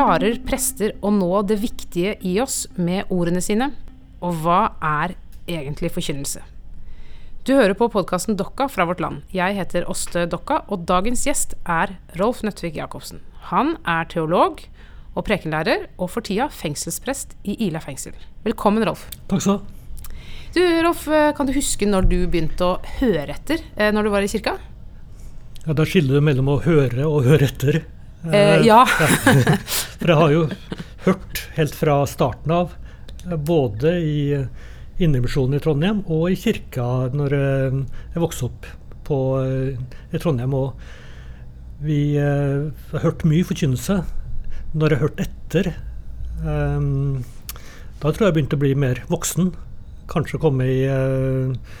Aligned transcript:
Klarer 0.00 0.38
prester 0.48 0.94
å 1.04 1.10
nå 1.12 1.42
det 1.44 1.58
viktige 1.60 2.14
i 2.24 2.38
oss 2.40 2.62
med 2.80 3.10
ordene 3.12 3.42
sine? 3.44 3.66
Og 4.24 4.38
hva 4.40 4.70
er 4.80 5.12
egentlig 5.44 5.90
forkynnelse? 5.92 6.40
Du 7.44 7.50
hører 7.58 7.76
på 7.76 7.90
podkasten 7.92 8.38
Dokka 8.38 8.70
fra 8.72 8.86
Vårt 8.88 9.02
Land. 9.04 9.26
Jeg 9.36 9.58
heter 9.58 9.84
Åste 9.92 10.22
Dokka, 10.24 10.62
og 10.72 10.86
dagens 10.88 11.26
gjest 11.28 11.52
er 11.68 11.92
Rolf 12.16 12.40
Nøttvik 12.46 12.80
Jacobsen. 12.80 13.20
Han 13.50 13.74
er 13.84 14.08
teolog 14.08 14.64
og 15.12 15.28
prekenlærer, 15.28 15.90
og 16.00 16.14
for 16.14 16.24
tida 16.24 16.48
fengselsprest 16.48 17.36
i 17.44 17.58
Ila 17.68 17.84
fengsel. 17.84 18.16
Velkommen, 18.48 18.88
Rolf. 18.88 19.04
Takk 19.28 19.44
skal 19.44 19.60
du 19.60 19.68
ha. 19.68 20.18
Du, 20.56 20.64
Rolf, 20.88 21.04
kan 21.36 21.44
du 21.44 21.56
huske 21.60 21.92
når 21.92 22.08
du 22.08 22.18
begynte 22.24 22.72
å 22.72 22.74
høre 23.02 23.36
etter 23.36 23.60
eh, 23.76 23.92
når 23.92 24.08
du 24.08 24.16
var 24.16 24.24
i 24.24 24.32
kirka? 24.32 24.56
Ja, 25.66 25.76
Da 25.76 25.84
skiller 25.84 26.22
det 26.22 26.28
mellom 26.32 26.54
å 26.56 26.60
høre 26.64 27.04
og 27.04 27.26
høre 27.28 27.52
etter. 27.52 27.82
Eh, 28.28 28.60
ja. 28.70 28.84
For 28.86 30.12
jeg 30.12 30.18
har 30.20 30.34
jo 30.34 30.42
hørt 31.06 31.44
helt 31.56 31.76
fra 31.76 32.00
starten 32.10 32.52
av, 32.54 32.74
eh, 33.24 33.36
både 33.36 33.94
i 34.04 34.20
Indremisjonen 35.00 35.56
i 35.56 35.62
Trondheim 35.64 36.02
og 36.12 36.26
i 36.28 36.36
kirka 36.36 36.86
når 37.16 37.36
eh, 37.38 37.78
jeg 38.14 38.24
vokste 38.24 38.50
opp 38.50 38.68
på, 39.08 39.20
eh, 39.40 39.76
i 40.12 40.20
Trondheim. 40.20 40.56
Og 40.56 40.74
vi 41.80 42.16
eh, 42.20 42.68
har 42.92 43.06
hørt 43.06 43.24
mye 43.28 43.46
forkynnelse. 43.48 44.02
Når 44.76 44.94
jeg 44.94 45.02
hørte 45.04 45.26
etter, 45.26 45.72
eh, 46.44 46.88
da 48.00 48.12
tror 48.12 48.26
jeg 48.26 48.28
jeg 48.28 48.36
begynte 48.40 48.60
å 48.60 48.64
bli 48.66 48.74
mer 48.76 49.00
voksen. 49.12 49.54
Kanskje 50.10 50.42
komme 50.42 50.66
i 50.68 50.82
eh, 50.90 51.78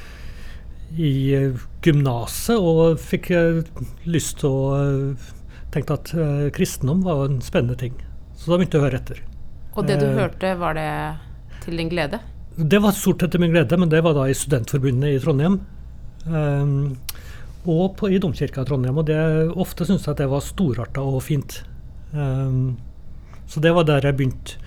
i 0.98 1.10
gymnaset 1.84 2.58
og 2.58 2.98
fikk 2.98 3.30
eh, 3.36 3.60
lyst 4.10 4.40
til 4.40 4.50
å 4.50 4.80
tenke 5.74 5.96
at 5.96 6.12
uh, 6.16 6.48
kristendom 6.54 7.02
var 7.06 7.24
en 7.26 7.40
spennende 7.44 7.78
ting. 7.78 7.94
Så 8.36 8.50
da 8.50 8.58
begynte 8.58 8.78
jeg 8.78 8.82
å 8.82 8.86
høre 8.88 9.00
etter. 9.00 9.22
Og 9.76 9.86
det 9.86 10.00
du 10.00 10.06
uh, 10.08 10.14
hørte, 10.18 10.54
var 10.58 10.76
det 10.78 10.90
til 11.64 11.80
din 11.80 11.90
glede? 11.92 12.20
Det 12.56 12.80
var 12.82 12.96
stort 12.96 13.22
sett 13.22 13.32
til 13.34 13.42
min 13.42 13.52
glede, 13.54 13.78
men 13.78 13.90
det 13.92 14.02
var 14.04 14.16
da 14.16 14.26
i 14.28 14.36
Studentforbundet 14.36 15.14
i 15.14 15.20
Trondheim. 15.22 15.60
Ehm, 16.28 16.96
og 17.64 17.96
på, 17.96 18.10
i 18.10 18.18
Domkirka 18.20 18.64
i 18.64 18.68
Trondheim. 18.68 18.98
Og 19.00 19.06
det, 19.08 19.18
ofte 19.54 19.86
syntes 19.86 20.06
jeg 20.08 20.16
at 20.16 20.22
det 20.22 20.30
var 20.32 20.44
storarta 20.44 21.04
og 21.04 21.22
fint. 21.24 21.60
Ehm, 22.12 22.74
så 23.48 23.62
det 23.62 23.72
var 23.76 23.86
der 23.88 24.04
jeg 24.06 24.18
begynte 24.18 24.58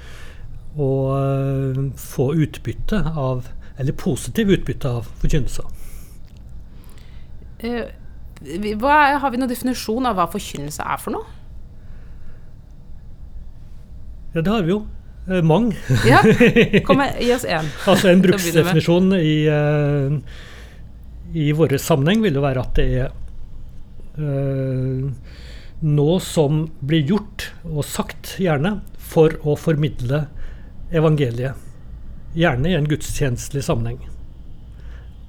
å 0.74 0.88
uh, 1.14 1.82
få 2.02 2.32
utbytte 2.34 2.98
av 3.14 3.46
Eller 3.78 3.94
positiv 3.98 4.50
utbytte 4.54 4.90
av 4.90 5.08
forkynnelser. 5.22 5.66
Vi- 7.62 7.86
hva 8.82 8.98
har 9.24 9.32
vi 9.32 9.40
noen 9.40 9.52
definisjon 9.52 10.06
av 10.10 10.18
hva 10.20 10.26
forkynnelse 10.32 10.84
er 10.84 11.00
for 11.00 11.16
noe? 11.16 11.40
Ja, 14.34 14.42
det 14.42 14.50
har 14.52 14.64
vi 14.66 14.74
jo. 14.74 14.82
Eh, 15.30 15.42
mange. 15.46 15.78
Ja, 16.08 16.20
Kom, 16.88 16.98
med- 17.00 17.20
gi 17.22 17.32
oss 17.36 17.46
én. 17.46 17.70
Altså 17.88 18.10
En 18.12 18.22
bruksdefinisjon 18.24 19.14
i, 19.16 19.36
uh, 19.48 20.18
i 21.34 21.52
vår 21.56 21.78
sammenheng 21.80 22.24
vil 22.26 22.36
jo 22.40 22.44
være 22.44 22.64
at 22.66 22.74
det 22.80 22.88
er 23.06 23.12
eh, 24.18 25.06
noe 25.84 26.18
som 26.24 26.66
blir 26.84 27.06
gjort 27.14 27.48
og 27.70 27.86
sagt, 27.88 28.36
gjerne, 28.42 28.82
for 28.98 29.36
å 29.46 29.56
formidle 29.60 30.26
evangeliet. 30.94 31.56
Gjerne 32.34 32.72
i 32.72 32.76
en 32.78 32.88
gudstjenestelig 32.90 33.64
sammenheng. 33.68 34.00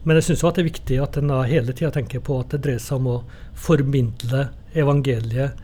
Men 0.05 0.19
jeg 0.20 0.28
syns 0.28 0.44
det 0.44 0.62
er 0.62 0.69
viktig 0.69 1.00
at 1.00 1.16
en 1.16 1.33
hele 1.48 1.72
tida 1.72 1.91
tenker 1.94 2.20
på 2.24 2.36
at 2.42 2.52
det 2.52 2.62
dreier 2.66 2.83
seg 2.83 3.00
om 3.00 3.06
å 3.08 3.19
formidle 3.56 4.48
evangeliet 4.77 5.60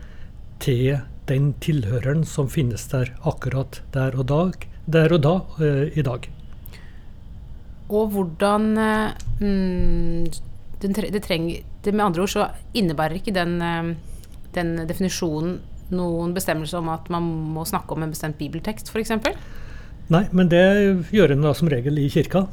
til 0.61 1.01
den 1.29 1.51
tilhøreren 1.63 2.23
som 2.27 2.49
finnes 2.49 2.87
der 2.91 3.13
akkurat 3.27 3.81
der 3.93 4.17
og, 4.17 4.25
dag, 4.31 4.65
der 4.89 5.13
og 5.13 5.21
da 5.23 5.35
eh, 5.61 5.91
i 5.97 6.05
dag. 6.05 6.25
Og 7.91 8.13
hvordan 8.15 8.65
eh, 8.81 9.21
mm, 9.43 10.25
det, 10.81 11.21
trenger, 11.21 11.61
det 11.83 11.93
Med 11.93 12.05
andre 12.05 12.23
ord 12.23 12.33
så 12.33 12.47
innebærer 12.73 13.19
ikke 13.19 13.35
den, 13.35 13.59
eh, 13.61 13.91
den 14.55 14.73
definisjonen 14.89 15.59
noen 15.91 16.33
bestemmelse 16.33 16.79
om 16.79 16.89
at 16.93 17.09
man 17.11 17.25
må 17.55 17.65
snakke 17.67 17.93
om 17.93 18.05
en 18.05 18.13
bestemt 18.13 18.39
bibeltekst, 18.39 18.89
f.eks.? 18.89 19.11
Nei, 20.11 20.25
men 20.31 20.49
det 20.51 20.63
gjør 21.13 21.35
en 21.35 21.45
da 21.45 21.53
som 21.55 21.69
regel 21.71 21.99
i 21.99 22.09
kirka. 22.11 22.45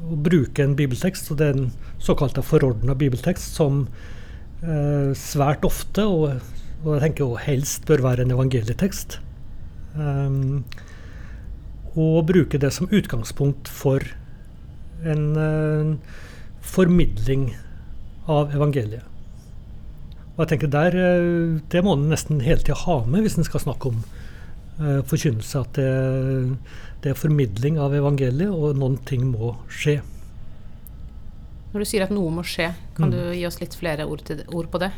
Å 0.00 0.16
bruke 0.16 0.64
en 0.64 0.76
bibeltekst, 0.78 1.30
og 1.32 1.40
det 1.40 1.48
er 1.50 1.58
en 1.58 1.72
såkalt 2.00 2.38
forordna 2.46 2.96
bibeltekst, 2.98 3.58
som 3.58 3.84
eh, 4.62 5.10
svært 5.18 5.66
ofte, 5.68 6.06
og, 6.06 6.40
og 6.84 6.94
jeg 6.94 7.04
tenker 7.04 7.26
jo 7.26 7.40
helst 7.40 7.84
bør 7.88 8.06
være 8.08 8.24
en 8.24 8.34
evangelietekst. 8.36 9.20
Um, 9.98 10.62
og 11.98 12.28
bruke 12.28 12.60
det 12.62 12.70
som 12.72 12.90
utgangspunkt 12.94 13.68
for 13.68 14.04
en 15.02 15.24
eh, 15.36 15.94
formidling 16.60 17.50
av 18.30 18.54
evangeliet. 18.54 19.06
Og 20.36 20.44
jeg 20.44 20.52
tenker 20.52 20.70
der, 20.72 20.96
eh, 20.96 21.60
Det 21.68 21.82
må 21.84 21.96
en 21.96 22.08
nesten 22.08 22.40
hele 22.40 22.62
tida 22.62 22.78
ha 22.86 23.04
med 23.04 23.22
hvis 23.22 23.38
en 23.38 23.44
skal 23.44 23.60
snakke 23.60 23.88
om 23.88 24.04
eh, 24.80 25.02
forkynnelse. 25.06 25.60
At 25.60 25.78
det, 25.78 25.90
det 27.04 27.12
er 27.12 27.18
formidling 27.20 27.78
av 27.80 27.94
evangeliet, 27.96 28.50
og 28.50 28.80
noen 28.80 28.98
ting 29.08 29.28
må 29.30 29.54
skje. 29.68 30.00
Når 31.70 31.84
du 31.84 31.86
sier 31.86 32.02
at 32.02 32.10
noe 32.10 32.32
må 32.34 32.42
skje, 32.42 32.72
kan 32.96 33.08
Mm. 33.08 33.14
du 33.14 33.20
gi 33.38 33.46
oss 33.46 33.60
litt 33.60 33.76
flere 33.78 34.08
ord, 34.10 34.24
til, 34.26 34.42
ord 34.50 34.66
på 34.72 34.80
det? 34.82 34.90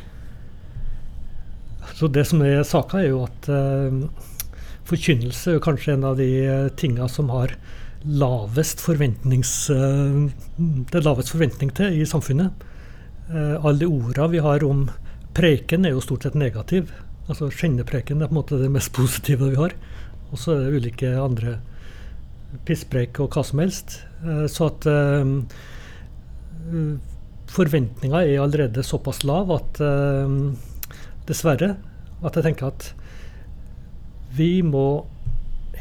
Så 1.99 2.09
det 2.09 2.25
som 2.27 2.41
er 2.47 2.63
saka, 2.65 3.03
er 3.03 3.11
jo 3.11 3.25
at 3.27 3.49
eh, 3.53 3.99
forkynnelse 4.89 5.57
er 5.57 5.63
kanskje 5.63 5.95
en 5.97 6.05
av 6.09 6.17
de 6.19 6.29
uh, 6.49 6.69
tinga 6.79 7.09
som 7.11 7.29
har 7.31 7.53
lavest 8.03 8.81
forventnings... 8.83 9.71
eh, 9.71 10.31
det 10.59 10.99
er 10.99 11.07
lavest 11.07 11.31
forventning 11.31 11.71
til 11.77 12.01
i 12.01 12.07
samfunnet. 12.09 12.65
Eh, 13.31 13.55
alle 13.63 13.87
orda 13.87 14.27
vi 14.33 14.41
har 14.43 14.65
om 14.67 14.89
preken, 15.37 15.87
er 15.87 15.95
jo 15.95 16.03
stort 16.05 16.27
sett 16.27 16.35
negativ. 16.39 16.91
Altså 17.31 17.51
Skjennepreken 17.55 18.23
er 18.23 18.31
på 18.31 18.35
en 18.35 18.41
måte 18.41 18.59
det 18.61 18.71
mest 18.73 18.93
positive 18.97 19.53
vi 19.53 19.61
har. 19.61 19.77
Og 20.33 20.41
så 20.41 20.57
er 20.57 20.65
det 20.65 20.81
ulike 20.83 21.13
andre 21.21 21.59
pisspreik 22.67 23.21
og 23.23 23.33
hva 23.37 23.45
som 23.47 23.63
helst. 23.63 24.01
Eh, 24.25 24.47
så 24.51 24.69
at 24.73 24.89
eh, 24.91 25.25
forventninga 27.53 28.25
er 28.25 28.43
allerede 28.43 28.85
såpass 28.87 29.23
lav 29.29 29.53
at 29.55 29.81
eh, 29.85 30.37
dessverre 31.29 31.75
at 32.23 32.37
jeg 32.39 32.47
tenker 32.47 32.71
at 32.71 32.93
vi 34.37 34.63
må 34.65 35.05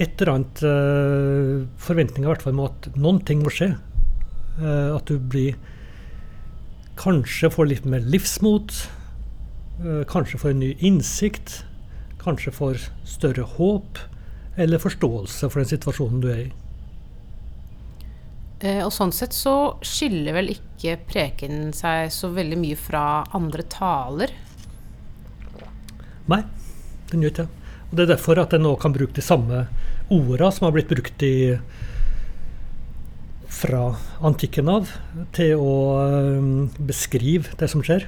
et 0.02 0.22
eller 0.22 0.32
annet 0.34 0.62
uh, 0.66 1.68
forventninger 1.82 2.26
i 2.26 2.32
hvert 2.32 2.44
fall 2.46 2.56
må 2.58 2.70
at 2.72 2.88
noen 3.00 3.20
ting 3.28 3.44
må 3.44 3.52
skje. 3.54 3.74
Uh, 4.58 4.98
at 4.98 5.12
du 5.12 5.20
blir 5.20 5.60
Kanskje 7.02 7.50
får 7.50 7.70
litt 7.70 7.86
mer 7.90 8.04
livsmot. 8.04 8.74
Eh, 9.82 10.02
kanskje 10.10 10.40
for 10.42 10.54
en 10.54 10.62
ny 10.62 10.74
innsikt. 10.80 11.62
Kanskje 12.22 12.54
for 12.54 12.90
større 13.08 13.46
håp. 13.58 14.00
Eller 14.58 14.82
forståelse 14.82 15.50
for 15.50 15.62
den 15.62 15.72
situasjonen 15.72 16.22
du 16.24 16.30
er 16.32 16.42
i. 16.46 16.50
Eh, 18.62 18.82
og 18.86 18.92
sånn 18.94 19.14
sett 19.16 19.34
så 19.34 19.80
skiller 19.82 20.36
vel 20.38 20.52
ikke 20.54 21.00
prekenen 21.10 21.72
seg 21.74 22.12
så 22.14 22.30
veldig 22.34 22.60
mye 22.62 22.78
fra 22.78 23.06
andre 23.38 23.66
taler. 23.66 24.34
Nei, 26.30 26.44
den 27.10 27.26
gjør 27.26 27.34
ikke 27.34 27.46
det. 27.48 27.62
Og 27.90 27.98
Det 27.98 28.04
er 28.04 28.14
derfor 28.14 28.40
at 28.40 28.54
en 28.56 28.64
nå 28.64 28.76
kan 28.80 28.94
bruke 28.96 29.18
de 29.18 29.26
samme 29.26 29.66
orda 30.12 30.52
som 30.54 30.68
har 30.68 30.76
blitt 30.76 30.92
brukt 30.92 31.24
i 31.26 31.36
fra 33.52 33.92
antikken 34.24 34.70
av, 34.72 34.88
til 35.36 35.60
å 35.60 35.74
beskrive 36.80 37.52
det 37.60 37.68
som 37.72 37.84
skjer. 37.84 38.08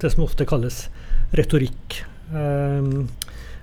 Det 0.00 0.10
som 0.12 0.24
ofte 0.24 0.46
kalles 0.46 0.88
retorikk. 1.32 2.02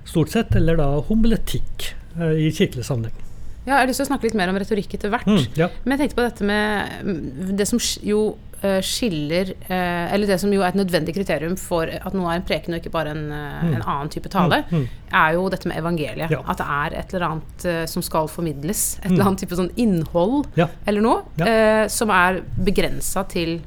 stort 0.04 0.30
sett, 0.34 0.54
eller 0.58 0.76
da 0.80 0.86
homiletikk 1.08 1.92
øh, 2.20 2.32
i 2.46 2.50
kirkelig 2.54 2.84
sammenheng. 2.88 3.14
Ja, 3.62 3.76
jeg 3.76 3.82
har 3.84 3.86
lyst 3.92 4.00
til 4.02 4.06
å 4.08 4.10
snakke 4.10 4.26
litt 4.26 4.34
mer 4.38 4.50
om 4.50 4.56
retorikk 4.58 4.94
etter 4.96 5.12
hvert. 5.12 5.26
Mm, 5.30 5.44
ja. 5.54 5.68
Men 5.84 5.94
jeg 5.94 6.00
tenkte 6.08 6.18
på 6.18 6.24
dette 6.26 6.46
med 6.48 7.04
mm, 7.06 7.52
det 7.60 7.66
som 7.70 7.78
jo 8.02 8.22
eh, 8.62 8.80
skiller 8.82 9.52
eh, 9.68 10.10
Eller 10.14 10.26
det 10.32 10.40
som 10.42 10.50
jo 10.50 10.64
er 10.64 10.72
et 10.72 10.78
nødvendig 10.80 11.14
kriterium 11.14 11.54
for 11.60 11.86
at 11.86 12.16
noe 12.18 12.32
er 12.32 12.40
en 12.40 12.46
preken 12.48 12.74
og 12.74 12.80
ikke 12.82 12.90
bare 12.94 13.14
en, 13.14 13.22
eh, 13.30 13.62
Mm. 13.62 13.74
en 13.78 13.82
annen 13.86 14.10
type 14.10 14.26
tale, 14.34 14.64
Mm, 14.72 14.80
mm. 14.82 14.88
er 15.22 15.32
jo 15.36 15.44
dette 15.54 15.68
med 15.70 15.78
evangeliet. 15.78 16.30
Ja. 16.34 16.40
At 16.50 16.58
det 16.58 16.66
er 16.66 16.98
et 16.98 17.14
eller 17.14 17.26
annet 17.28 17.64
eh, 17.70 17.84
som 17.86 18.02
skal 18.02 18.26
formidles. 18.28 18.98
Et 18.98 19.04
Mm. 19.06 19.12
eller 19.14 19.24
annet 19.30 19.44
type 19.46 19.54
sånn 19.62 19.70
innhold 19.78 20.46
Ja. 20.58 20.66
eller 20.86 21.00
noe 21.00 21.22
eh, 21.46 21.86
som 21.86 22.10
er 22.10 22.42
begrensa 22.58 23.22
til 23.30 23.60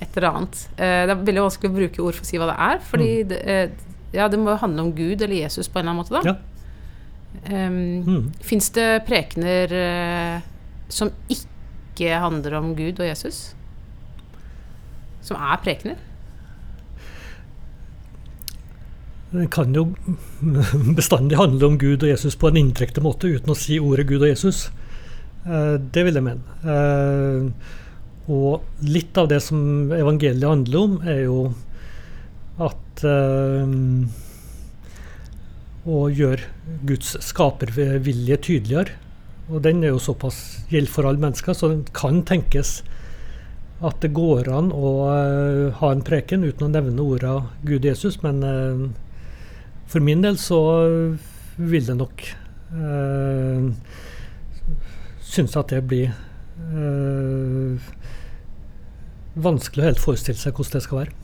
et 0.00 0.16
eller 0.16 0.28
annet. 0.28 0.62
Eh, 0.76 1.02
det 1.08 1.14
er 1.14 1.22
veldig 1.24 1.44
vanskelig 1.46 1.70
å 1.70 1.76
bruke 1.76 2.02
ord 2.04 2.16
for 2.16 2.26
å 2.26 2.28
si 2.28 2.40
hva 2.40 2.50
det 2.50 2.56
er, 2.66 2.80
fordi 2.90 3.12
det, 3.30 3.38
eh, 3.48 3.94
ja, 4.16 4.28
det 4.28 4.40
må 4.40 4.52
jo 4.52 4.60
handle 4.60 4.86
om 4.86 4.92
Gud 4.96 5.22
eller 5.22 5.36
Jesus 5.38 5.68
på 5.68 5.80
en 5.80 5.86
eller 5.86 5.94
annen 5.94 6.02
måte, 6.04 6.16
da. 6.16 6.22
Ja. 6.32 6.36
Um, 7.46 8.02
Mm. 8.06 8.32
Fins 8.40 8.70
det 8.72 9.04
prekener 9.06 9.72
eh, 9.76 10.40
som 10.88 11.10
ikke 11.28 12.16
handler 12.22 12.54
om 12.56 12.74
Gud 12.76 13.00
og 13.00 13.06
Jesus? 13.06 13.54
Som 15.22 15.36
er 15.36 15.60
prekener? 15.64 15.96
Den 19.32 19.48
kan 19.52 19.74
jo 19.74 19.90
bestandig 20.96 21.36
handle 21.36 21.66
om 21.66 21.78
Gud 21.78 22.02
og 22.02 22.08
Jesus 22.08 22.36
på 22.36 22.48
en 22.48 22.56
indirekte 22.56 23.04
måte 23.04 23.28
uten 23.28 23.52
å 23.52 23.58
si 23.58 23.80
ordet 23.80 24.06
Gud 24.08 24.22
og 24.22 24.30
Jesus. 24.30 24.70
Det 25.46 26.02
vil 26.02 26.16
jeg 26.16 26.24
mene. 26.26 26.56
Eh, 26.64 27.50
og 28.26 28.82
litt 28.82 29.16
av 29.18 29.28
det 29.30 29.38
som 29.44 29.92
evangeliet 29.94 30.48
handler 30.48 30.78
om, 30.80 30.96
er 31.06 31.20
jo 31.28 31.40
at 32.62 33.04
eh, 33.06 33.74
Å 35.86 35.98
gjøre 36.10 36.48
Guds 36.88 37.12
skapervilje 37.22 38.36
tydeligere. 38.42 38.96
Og 39.46 39.60
den 39.62 39.84
er 39.84 39.92
jo 39.92 40.00
såpass 40.02 40.66
gjelder 40.72 40.90
for 40.90 41.06
alle 41.06 41.22
mennesker, 41.22 41.54
så 41.54 41.68
den 41.70 41.84
kan 41.94 42.24
tenkes 42.26 42.80
at 43.86 44.00
det 44.02 44.10
går 44.16 44.48
an 44.50 44.72
å 44.74 44.90
uh, 45.04 45.76
ha 45.78 45.90
en 45.92 46.02
preken 46.02 46.42
uten 46.42 46.66
å 46.66 46.72
nevne 46.72 47.04
orda 47.04 47.36
Gud 47.68 47.86
Jesus, 47.86 48.16
men 48.24 48.42
uh, 48.42 48.88
for 49.86 50.02
min 50.02 50.24
del 50.24 50.40
så 50.42 50.58
vil 51.54 51.86
det 51.86 51.98
nok 52.00 52.24
uh, 52.72 53.68
synes 55.22 55.56
at 55.60 55.70
det 55.70 55.84
blir 55.86 56.10
uh, 56.72 57.76
vanskelig 59.36 59.84
å 59.84 59.88
helt 59.90 60.02
forestille 60.02 60.40
seg 60.40 60.56
hvordan 60.56 60.78
det 60.78 60.86
skal 60.86 61.02
være. 61.04 61.16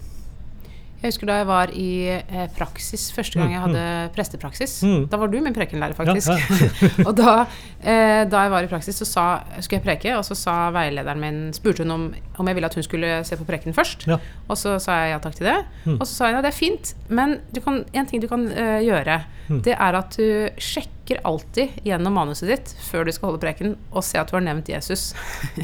Jeg 1.03 1.11
husker 1.11 1.27
da 1.27 1.37
jeg 1.41 1.47
var 1.49 1.71
i 1.75 1.93
eh, 2.15 2.45
praksis 2.55 3.09
første 3.11 3.35
gang 3.35 3.51
jeg 3.51 3.59
mm, 3.59 3.65
hadde 3.65 3.81
mm. 3.83 4.11
prestepraksis. 4.15 4.75
Mm. 4.87 5.01
Da 5.11 5.19
var 5.19 5.33
du 5.33 5.41
min 5.43 5.57
prekenlærer, 5.57 5.97
faktisk. 5.99 6.31
Ja, 6.31 6.59
ja. 6.63 6.91
og 7.09 7.17
da, 7.19 7.33
eh, 7.81 8.23
da, 8.31 8.45
jeg 8.45 8.53
var 8.53 8.69
i 8.69 8.71
praksis, 8.71 9.01
så 9.03 9.09
sa, 9.09 9.25
skulle 9.59 9.81
jeg 9.81 9.87
preke, 9.89 10.13
og 10.15 10.23
så 10.29 10.37
sa 10.39 10.55
veilederen 10.75 11.19
min 11.19 11.41
spurte 11.57 11.83
hun 11.83 11.97
om, 11.97 12.07
om 12.39 12.51
jeg 12.51 12.59
ville 12.59 12.71
at 12.71 12.79
hun 12.79 12.87
skulle 12.87 13.11
se 13.27 13.41
på 13.41 13.49
preken 13.49 13.75
først. 13.75 14.07
Ja. 14.07 14.21
Og 14.47 14.61
så 14.61 14.77
sa 14.83 15.01
jeg 15.03 15.17
ja 15.17 15.19
takk 15.27 15.41
til 15.41 15.51
det. 15.51 15.59
Mm. 15.89 15.99
Og 15.99 16.07
så 16.07 16.13
sa 16.13 16.31
hun 16.31 16.39
ja, 16.39 16.47
det 16.47 16.53
er 16.53 16.61
fint, 16.61 16.95
men 17.11 17.41
kan, 17.59 17.83
en 17.83 18.11
ting 18.13 18.23
du 18.23 18.31
kan 18.31 18.47
uh, 18.55 18.79
gjøre, 18.87 19.25
mm. 19.51 19.61
det 19.67 19.75
er 19.75 20.03
at 20.05 20.15
du 20.15 20.63
sjekker 20.63 21.02
alltid 21.27 21.81
gjennom 21.85 22.15
manuset 22.15 22.49
ditt 22.49 22.73
før 22.87 23.07
du 23.07 23.13
skal 23.15 23.31
holde 23.31 23.43
preken, 23.43 23.75
og 23.91 24.05
se 24.07 24.21
at 24.21 24.31
du 24.31 24.37
har 24.37 24.45
nevnt 24.45 24.71
Jesus. 24.71 25.13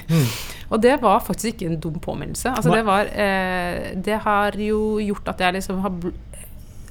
Mm. 0.08 0.24
Og 0.72 0.82
det 0.84 0.98
var 1.00 1.22
faktisk 1.24 1.54
ikke 1.54 1.70
en 1.70 1.78
dum 1.80 1.96
påminnelse. 2.02 2.50
Altså, 2.52 2.74
det, 2.74 2.82
var, 2.84 3.08
eh, 3.08 3.94
det, 3.96 4.18
har 4.24 4.58
jo 4.60 4.98
gjort 5.00 5.30
at 5.32 5.40
jeg 5.40 5.56
liksom 5.56 5.78
har 5.80 5.94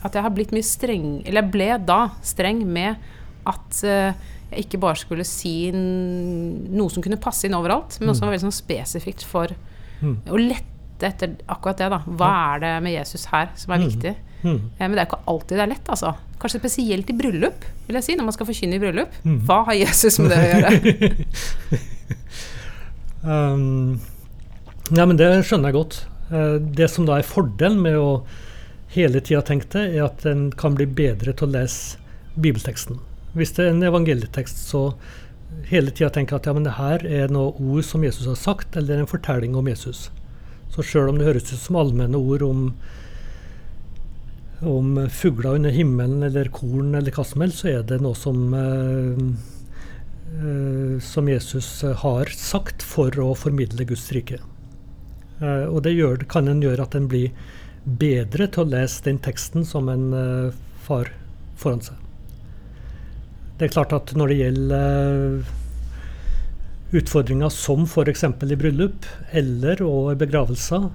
At 0.08 0.16
jeg 0.16 0.24
har 0.26 0.34
blitt 0.34 0.54
mye 0.56 0.66
streng 0.66 1.06
Eller 1.26 1.44
jeg 1.44 1.52
ble 1.54 1.68
da 1.86 2.00
streng 2.26 2.64
med 2.66 2.98
at 3.48 3.84
eh, 3.86 4.18
jeg 4.50 4.66
ikke 4.66 4.80
bare 4.82 5.00
skulle 5.00 5.26
si 5.28 5.70
noe 5.74 6.90
som 6.92 7.04
kunne 7.04 7.20
passe 7.22 7.48
inn 7.48 7.56
overalt, 7.56 7.98
men 8.00 8.12
også 8.12 8.24
mm. 8.24 8.26
var 8.26 8.34
veldig 8.34 8.46
sånn 8.48 8.56
spesifikt 8.56 9.24
for 9.28 9.52
mm. 10.02 10.16
å 10.32 10.40
lette 10.40 11.08
etter 11.08 11.36
akkurat 11.52 11.80
det. 11.80 11.90
da 11.94 12.00
Hva 12.08 12.30
er 12.56 12.64
det 12.64 12.74
med 12.84 12.96
Jesus 12.96 13.28
her 13.32 13.52
som 13.60 13.76
er 13.76 13.84
mm. 13.84 13.88
viktig? 13.88 14.14
Mm. 14.44 14.58
Eh, 14.78 14.84
men 14.86 14.96
det 14.96 15.04
er 15.04 15.10
ikke 15.10 15.24
alltid 15.34 15.58
det 15.58 15.66
er 15.66 15.72
lett, 15.74 15.92
altså. 15.94 16.14
Kanskje 16.42 16.62
spesielt 16.62 17.10
i 17.10 17.18
bryllup, 17.18 17.66
vil 17.88 17.98
jeg 17.98 18.06
si, 18.06 18.18
når 18.18 18.30
man 18.30 18.36
skal 18.36 18.50
forkynne 18.50 18.78
i 18.78 18.82
bryllup. 18.82 19.20
Mm. 19.26 19.40
Hva 19.48 19.64
har 19.70 19.80
Jesus 19.80 20.20
med 20.22 20.34
det 20.34 20.42
å 20.44 20.50
gjøre? 20.54 21.84
Um, 23.28 24.00
ja, 24.96 25.04
men 25.04 25.18
det 25.20 25.28
skjønner 25.44 25.72
jeg 25.72 25.76
godt. 25.76 25.96
Uh, 26.32 26.58
det 26.62 26.88
som 26.94 27.08
da 27.08 27.18
er 27.20 27.28
fordelen 27.28 27.82
med 27.84 27.98
å 28.00 28.12
hele 28.94 29.20
tida 29.20 29.42
tenke 29.46 29.68
det, 29.74 29.86
er 29.98 30.06
at 30.08 30.26
en 30.30 30.48
kan 30.56 30.78
bli 30.78 30.88
bedre 30.88 31.34
til 31.36 31.50
å 31.50 31.56
lese 31.58 32.00
bibelteksten. 32.38 33.02
Hvis 33.38 33.56
det 33.58 33.66
er 33.66 33.74
en 33.74 33.84
evangelietekst, 33.86 34.62
så 34.70 34.92
hele 35.68 35.92
tida 35.92 36.12
jeg 36.14 36.32
at 36.34 36.48
ja, 36.48 36.54
men 36.56 36.68
det 36.68 36.78
her 36.78 37.04
er 37.04 37.34
noe 37.34 37.52
ord 37.58 37.86
som 37.86 38.06
Jesus 38.06 38.30
har 38.30 38.40
sagt, 38.40 38.78
eller 38.80 39.02
en 39.02 39.10
fortelling 39.10 39.58
om 39.58 39.68
Jesus. 39.68 40.08
Så 40.74 40.86
sjøl 40.86 41.12
om 41.12 41.20
det 41.20 41.28
høres 41.28 41.52
ut 41.52 41.60
som 41.60 41.80
allmenne 41.80 42.20
ord 42.20 42.46
om, 42.46 42.64
om 44.66 44.96
fugler 45.14 45.60
under 45.60 45.74
himmelen 45.74 46.24
eller 46.26 46.50
korn 46.54 46.96
eller 46.98 47.14
hva 47.14 47.26
som 47.28 47.44
helst, 47.44 47.62
så 47.62 47.76
er 47.76 47.86
det 47.86 48.00
noe 48.02 48.18
som 48.18 48.54
uh, 48.56 49.22
Eh, 50.28 51.00
som 51.00 51.30
Jesus 51.30 51.84
eh, 51.84 51.96
har 51.96 52.26
sagt 52.26 52.84
for 52.84 53.20
å 53.20 53.36
formidle 53.36 53.86
Guds 53.88 54.12
rike. 54.12 54.40
Eh, 55.40 55.64
og 55.66 55.84
det 55.86 55.96
gjør, 55.96 56.18
kan 56.30 56.48
en 56.52 56.62
gjøre 56.62 56.84
at 56.84 56.96
en 57.00 57.08
blir 57.08 57.32
bedre 57.86 58.48
til 58.52 58.66
å 58.66 58.72
lese 58.74 59.06
den 59.06 59.20
teksten 59.24 59.66
som 59.66 59.88
en 59.90 60.12
far 60.84 61.14
foran 61.56 61.80
seg. 61.86 61.96
Det 63.58 63.66
er 63.66 63.72
klart 63.72 63.96
at 63.96 64.12
når 64.20 64.28
det 64.28 64.40
gjelder 64.42 65.46
utfordringer 67.00 67.50
som 67.54 67.88
f.eks. 67.88 68.24
i 68.28 68.60
bryllup 68.60 69.08
eller 69.32 69.82
og 69.88 70.20
begravelser, 70.20 70.90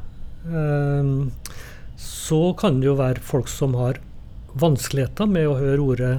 så 2.23 2.41
kan 2.59 2.81
det 2.81 2.87
jo 2.91 2.99
være 3.01 3.25
folk 3.25 3.51
som 3.51 3.75
har 3.79 3.99
vanskeligheter 4.59 5.27
med 5.31 5.49
å 5.49 5.59
høre 5.59 5.83
ordet 5.83 6.13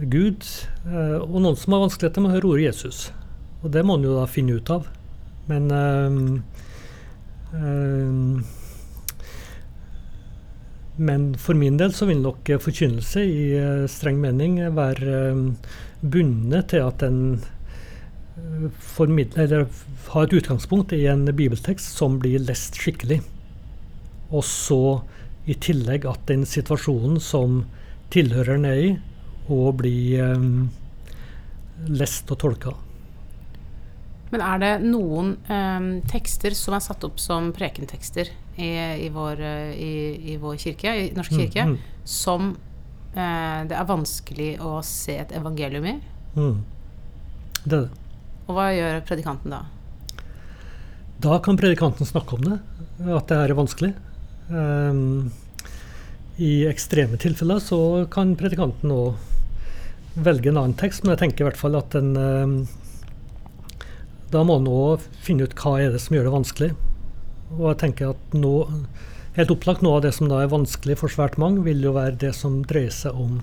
Gud, 0.00 0.46
eh, 0.88 1.18
og 1.20 1.40
noen 1.42 1.58
som 1.58 1.74
har 1.76 1.84
vanskeligheter 1.84 2.24
med 2.24 2.30
å 2.30 2.36
høre 2.38 2.52
ordet 2.54 2.68
Jesus. 2.70 3.00
Og 3.60 3.74
det 3.74 3.82
må 3.84 3.98
en 3.98 4.06
jo 4.06 4.16
da 4.16 4.24
finne 4.30 4.56
ut 4.56 4.72
av. 4.72 4.88
Men 5.50 5.68
øh, 5.74 6.16
øh, 7.58 8.40
Men 11.00 11.22
for 11.40 11.56
min 11.56 11.78
del 11.80 11.94
så 11.96 12.04
vil 12.04 12.18
nok 12.20 12.50
forkynnelse 12.60 13.22
i 13.24 13.44
streng 13.88 14.18
mening 14.20 14.58
være 14.76 15.14
bundet 16.02 16.66
til 16.74 16.84
at 16.84 17.00
en 17.06 17.40
eller 19.40 19.64
har 20.10 20.26
et 20.26 20.34
utgangspunkt 20.36 20.92
i 20.92 21.06
en 21.08 21.24
bibeltekst 21.24 21.96
som 21.96 22.18
blir 22.20 22.44
lest 22.44 22.76
skikkelig. 22.76 23.22
Og 24.30 24.44
så 24.46 25.00
i 25.50 25.56
tillegg 25.58 26.06
at 26.06 26.26
den 26.28 26.44
situasjonen 26.46 27.18
som 27.22 27.64
tilhøreren 28.12 28.66
er 28.68 28.82
i, 28.82 28.92
og 29.50 29.80
blir 29.80 30.20
eh, 30.22 30.46
lest 31.90 32.30
og 32.30 32.38
tolka. 32.42 32.74
Men 34.30 34.44
er 34.46 34.60
det 34.62 34.72
noen 34.84 35.34
eh, 35.50 35.88
tekster 36.10 36.54
som 36.54 36.76
er 36.76 36.84
satt 36.84 37.06
opp 37.06 37.18
som 37.22 37.50
prekentekster 37.54 38.30
i, 38.60 38.70
i, 39.06 39.08
vår, 39.10 39.40
uh, 39.40 39.70
i, 39.72 40.34
i 40.34 40.36
vår, 40.38 40.58
kirke, 40.60 40.92
i 40.92 41.08
Norsk 41.16 41.32
mm, 41.32 41.40
kirke, 41.40 41.64
mm, 41.64 41.72
mm. 41.72 42.04
som 42.04 42.52
eh, 43.14 43.60
det 43.70 43.78
er 43.78 43.88
vanskelig 43.88 44.50
å 44.62 44.76
se 44.86 45.16
et 45.22 45.34
evangelium 45.34 45.88
i? 45.88 45.96
Mm. 46.36 46.60
Det 47.64 47.72
er 47.72 47.88
det. 47.88 48.06
Og 48.46 48.56
hva 48.58 48.68
gjør 48.74 49.00
predikanten 49.06 49.54
da? 49.54 49.64
Da 51.20 51.36
kan 51.44 51.58
predikanten 51.60 52.08
snakke 52.08 52.38
om 52.38 52.46
det, 52.46 52.60
at 53.06 53.30
det 53.30 53.38
er 53.38 53.56
vanskelig. 53.56 53.92
Um, 54.50 55.30
I 56.36 56.66
ekstreme 56.66 57.18
tilfeller 57.20 57.60
så 57.62 58.06
kan 58.10 58.34
predikanten 58.38 58.90
òg 58.90 60.18
velge 60.18 60.50
en 60.50 60.58
annen 60.58 60.78
tekst, 60.78 61.04
men 61.04 61.14
jeg 61.14 61.22
tenker 61.22 61.44
i 61.44 61.48
hvert 61.50 61.60
fall 61.60 61.76
at 61.78 61.94
en 61.94 62.08
eh, 62.18 62.54
Da 64.34 64.42
må 64.46 64.56
en 64.58 64.66
òg 64.70 65.04
finne 65.22 65.46
ut 65.46 65.54
hva 65.58 65.76
er 65.82 65.94
det 65.94 66.00
som 66.02 66.16
gjør 66.16 66.26
det 66.26 66.34
vanskelig. 66.34 66.70
Og 67.58 67.64
jeg 67.68 67.78
tenker 67.82 68.12
at 68.12 68.34
nå, 68.34 68.52
helt 69.34 69.54
opplagt 69.54 69.82
noe 69.82 69.98
av 69.98 70.04
det 70.04 70.12
som 70.14 70.30
da 70.30 70.42
er 70.42 70.52
vanskelig 70.52 70.98
for 71.00 71.10
svært 71.10 71.38
mange, 71.38 71.64
vil 71.66 71.82
jo 71.82 71.96
være 71.96 72.18
det 72.22 72.34
som 72.38 72.60
dreier 72.66 72.94
seg 72.94 73.18
om 73.18 73.40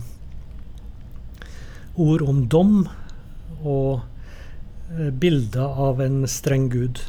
ord 1.98 2.24
om 2.24 2.44
dom 2.48 2.74
og 3.66 4.00
eh, 4.94 5.12
bilder 5.12 5.80
av 5.88 6.02
en 6.04 6.22
streng 6.30 6.70
gud. 6.72 7.02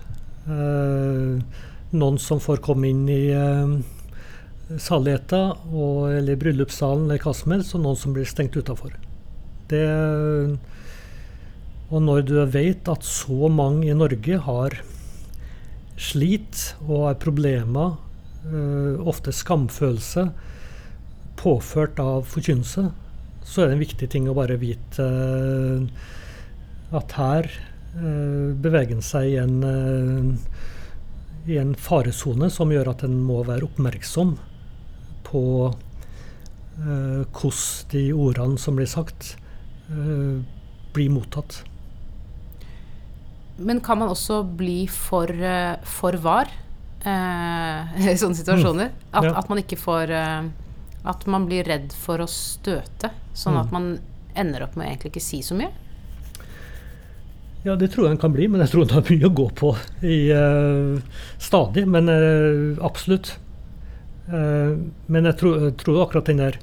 Eh, 0.48 1.66
noen 1.90 2.18
som 2.20 2.40
får 2.40 2.60
komme 2.64 2.90
inn 2.90 3.06
i 3.08 3.30
eh, 3.32 3.76
saligheta 4.76 5.42
eller 5.72 6.36
bryllupssalen 6.36 7.06
eller 7.08 7.22
hva 7.24 7.32
som 7.36 7.54
helst, 7.54 7.74
og 7.76 7.84
noen 7.84 7.96
som 7.96 8.16
blir 8.16 8.28
stengt 8.28 8.56
utafor. 8.58 8.92
Og 11.88 12.04
når 12.04 12.22
du 12.28 12.36
vet 12.52 12.88
at 12.92 13.04
så 13.04 13.48
mange 13.52 13.88
i 13.88 13.96
Norge 13.96 14.40
har 14.44 14.76
slit 15.98 16.74
og 16.84 17.08
har 17.08 17.18
problemer, 17.20 17.96
uh, 18.52 19.00
ofte 19.08 19.32
skamfølelse, 19.34 20.28
påført 21.38 22.00
av 22.02 22.28
forkynnelse, 22.28 22.88
så 23.48 23.62
er 23.62 23.70
det 23.70 23.78
en 23.78 23.84
viktig 23.84 24.08
ting 24.12 24.28
å 24.28 24.36
bare 24.36 24.58
vite 24.60 25.04
uh, 25.04 25.88
at 26.96 27.16
her 27.18 27.50
beveger 27.98 28.94
en 28.94 29.02
seg 29.02 29.30
i 29.32 29.38
en, 29.40 29.56
i 31.48 31.58
en 31.60 31.74
faresone 31.78 32.50
som 32.52 32.72
gjør 32.72 32.92
at 32.92 33.04
en 33.06 33.18
må 33.24 33.42
være 33.46 33.66
oppmerksom 33.68 34.36
på 35.28 35.44
hvordan 36.78 37.88
de 37.90 38.02
ordene 38.14 38.58
som 38.58 38.76
blir 38.78 38.86
sagt, 38.86 39.36
eh, 39.90 40.44
blir 40.94 41.10
mottatt. 41.10 41.64
Men 43.56 43.80
kan 43.80 43.98
man 43.98 44.08
også 44.08 44.44
bli 44.44 44.86
for, 44.86 45.26
uh, 45.26 45.74
for 45.82 46.14
var 46.22 46.46
eh, 47.02 48.06
i 48.12 48.14
sånne 48.14 48.38
situasjoner? 48.38 48.92
Mm. 48.92 49.08
At, 49.10 49.24
ja. 49.26 49.34
at, 49.34 49.48
man 49.50 49.58
ikke 49.58 49.80
får 49.80 50.12
At 51.08 51.26
man 51.26 51.46
blir 51.48 51.66
redd 51.66 51.90
for 51.94 52.22
å 52.22 52.28
støte, 52.30 53.10
sånn 53.34 53.56
mm. 53.56 53.60
at 53.64 53.74
man 53.74 53.90
ender 54.38 54.62
opp 54.62 54.76
med 54.76 54.86
å 54.86 54.90
egentlig 54.92 55.16
ikke 55.16 55.24
si 55.24 55.42
så 55.42 55.58
mye? 55.58 55.72
Ja, 57.66 57.74
det 57.74 57.90
tror 57.92 58.06
jeg 58.06 58.14
den 58.14 58.22
kan 58.22 58.32
bli, 58.32 58.46
men 58.48 58.62
jeg 58.62 58.70
tror 58.72 58.86
den 58.86 58.96
har 58.96 59.10
mye 59.10 59.28
å 59.28 59.34
gå 59.34 59.48
på 59.58 59.74
i, 60.06 60.18
stadig. 61.42 61.84
Men 61.90 62.10
absolutt. 62.84 63.34
Uh, 64.28 64.76
men 65.08 65.24
jeg 65.24 65.38
tror, 65.40 65.70
tror 65.80 66.02
akkurat 66.04 66.28
den 66.28 66.42
der 66.42 66.58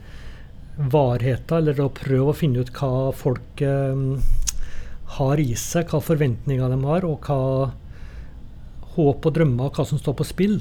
varheten, 0.76 1.58
eller 1.58 1.80
å 1.82 1.94
prøve 1.94 2.30
å 2.30 2.38
finne 2.38 2.62
ut 2.62 2.72
hva 2.76 3.12
folk 3.16 3.62
har 5.16 5.40
i 5.40 5.56
seg, 5.56 5.88
hva 5.88 6.02
forventninger 6.04 6.74
de 6.74 6.80
har, 6.84 7.06
og 7.08 7.26
hva 7.26 7.72
håp 8.96 9.26
og 9.30 9.36
drømmer, 9.38 9.72
hva 9.72 9.86
som 9.88 10.00
står 10.00 10.16
på 10.20 10.28
spill 10.28 10.58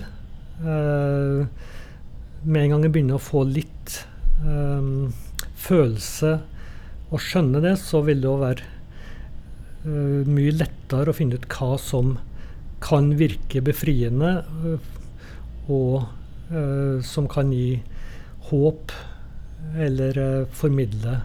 Med 0.62 2.60
en 2.60 2.70
gang 2.70 2.82
jeg 2.86 2.92
begynner 2.94 3.18
å 3.18 3.26
få 3.26 3.42
litt 3.48 4.06
følelse 5.64 6.32
og 7.10 7.18
skjønne 7.22 7.58
det, 7.64 7.74
så 7.82 8.02
vil 8.06 8.22
det 8.22 8.30
jo 8.30 8.38
være 8.42 8.62
uh, 8.62 8.73
mye 9.84 10.52
lettere 10.56 11.12
å 11.12 11.16
finne 11.16 11.36
ut 11.36 11.48
hva 11.52 11.74
som 11.80 12.14
kan 12.84 13.10
virke 13.18 13.62
befriende, 13.64 14.30
uh, 14.64 14.78
og 15.72 16.06
uh, 16.52 17.00
som 17.04 17.28
kan 17.30 17.52
gi 17.52 17.78
håp, 18.50 18.92
eller 19.80 20.18
formidle 20.52 21.22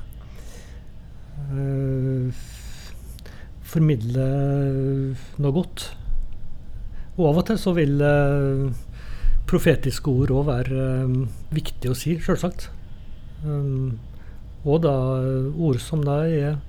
Formidle 3.69 4.25
noe 5.41 5.53
godt. 5.55 5.85
Og 7.15 7.23
av 7.29 7.39
og 7.41 7.45
til 7.47 7.59
så 7.61 7.73
vil 7.77 8.03
profetiske 9.49 10.11
ord 10.11 10.33
òg 10.35 10.47
være 10.49 10.85
viktig 11.55 11.91
å 11.91 11.97
si, 11.97 12.17
sjølsagt. 12.21 12.67
Og 13.45 14.81
da 14.85 14.95
ord 15.53 15.81
som 15.83 16.03
da 16.05 16.21
er, 16.27 16.59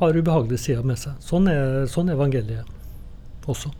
har 0.00 0.18
ubehagelige 0.18 0.64
sider 0.66 0.84
med 0.86 1.00
seg. 1.00 1.16
Sånn 1.24 1.48
er, 1.50 1.86
sånn 1.90 2.10
er 2.10 2.18
evangeliet 2.18 3.48
også. 3.48 3.72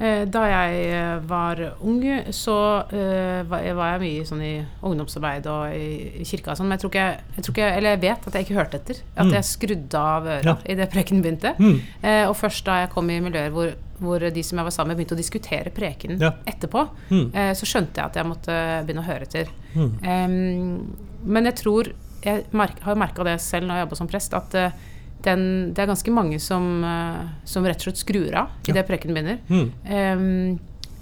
Eh, 0.00 0.22
da 0.32 0.46
jeg 0.48 0.76
eh, 0.88 1.18
var 1.28 1.58
ung, 1.84 2.00
så 2.32 2.54
uh, 2.88 3.40
var 3.44 3.66
jeg 3.66 4.00
mye 4.00 4.22
sånn 4.24 4.40
i 4.46 4.52
ungdomsarbeid 4.88 5.48
og 5.52 5.74
i, 5.76 6.22
kirka 6.24 6.54
og 6.54 6.56
sånn, 6.56 6.70
men 6.70 6.78
jeg 6.78 6.84
tror, 6.86 6.92
ikke, 6.94 7.34
jeg 7.36 7.44
tror, 7.44 7.54
ikke, 7.54 7.68
Eller 7.76 7.92
jeg 7.92 8.00
vet 8.06 8.28
at 8.30 8.38
jeg 8.38 8.46
ikke 8.46 8.56
hørte 8.56 8.80
etter. 8.80 9.02
At 9.12 9.28
mm. 9.28 9.34
jeg 9.36 9.48
skrudde 9.50 10.00
av 10.14 10.30
øra 10.38 10.54
ja. 10.54 10.56
idet 10.72 10.88
preken 10.94 11.20
begynte. 11.20 11.52
Mm. 11.60 11.76
Uh, 12.00 12.24
og 12.30 12.34
først 12.40 12.64
da 12.64 12.78
jeg 12.80 12.92
kom 12.94 13.12
i 13.12 13.20
miljøer 13.20 13.52
hvor, 13.52 13.74
hvor, 14.00 14.24
de 14.24 14.46
som 14.46 14.62
jeg 14.62 14.70
var 14.70 14.76
sammen 14.78 14.94
med, 14.94 15.02
begynte 15.02 15.18
å 15.18 15.20
diskutere 15.20 15.74
prekenen 15.76 16.24
ja. 16.24 16.32
etterpå, 16.48 16.86
mm. 17.10 17.26
uh, 17.36 17.52
så 17.60 17.68
skjønte 17.68 18.00
jeg 18.00 18.08
at 18.08 18.20
jeg 18.22 18.30
måtte 18.30 18.60
begynne 18.86 19.04
å 19.04 19.10
høre 19.10 19.28
etter. 19.28 19.52
Um, 19.76 20.96
men 21.28 21.50
jeg 21.50 21.60
tror 21.60 21.92
Jeg 22.24 22.46
har 22.84 22.98
merka 22.98 23.26
det 23.26 23.38
selv 23.42 23.68
når 23.68 23.78
jeg 23.78 23.86
jobba 23.86 23.98
som 24.00 24.10
prest, 24.10 24.34
at 24.36 24.56
uh, 24.58 24.88
den, 25.24 25.44
det 25.74 25.82
er 25.82 25.90
ganske 25.90 26.14
mange 26.14 26.40
som, 26.42 26.66
uh, 26.84 27.28
som, 27.48 27.66
rett 27.66 27.80
og 27.80 27.90
slett 27.90 28.02
skrur 28.02 28.34
av 28.42 28.52
idet 28.66 28.82
ja. 28.82 28.88
preken 28.88 29.16
begynner. 29.16 29.40
Mm. 29.48 29.70
Um, 29.88 30.58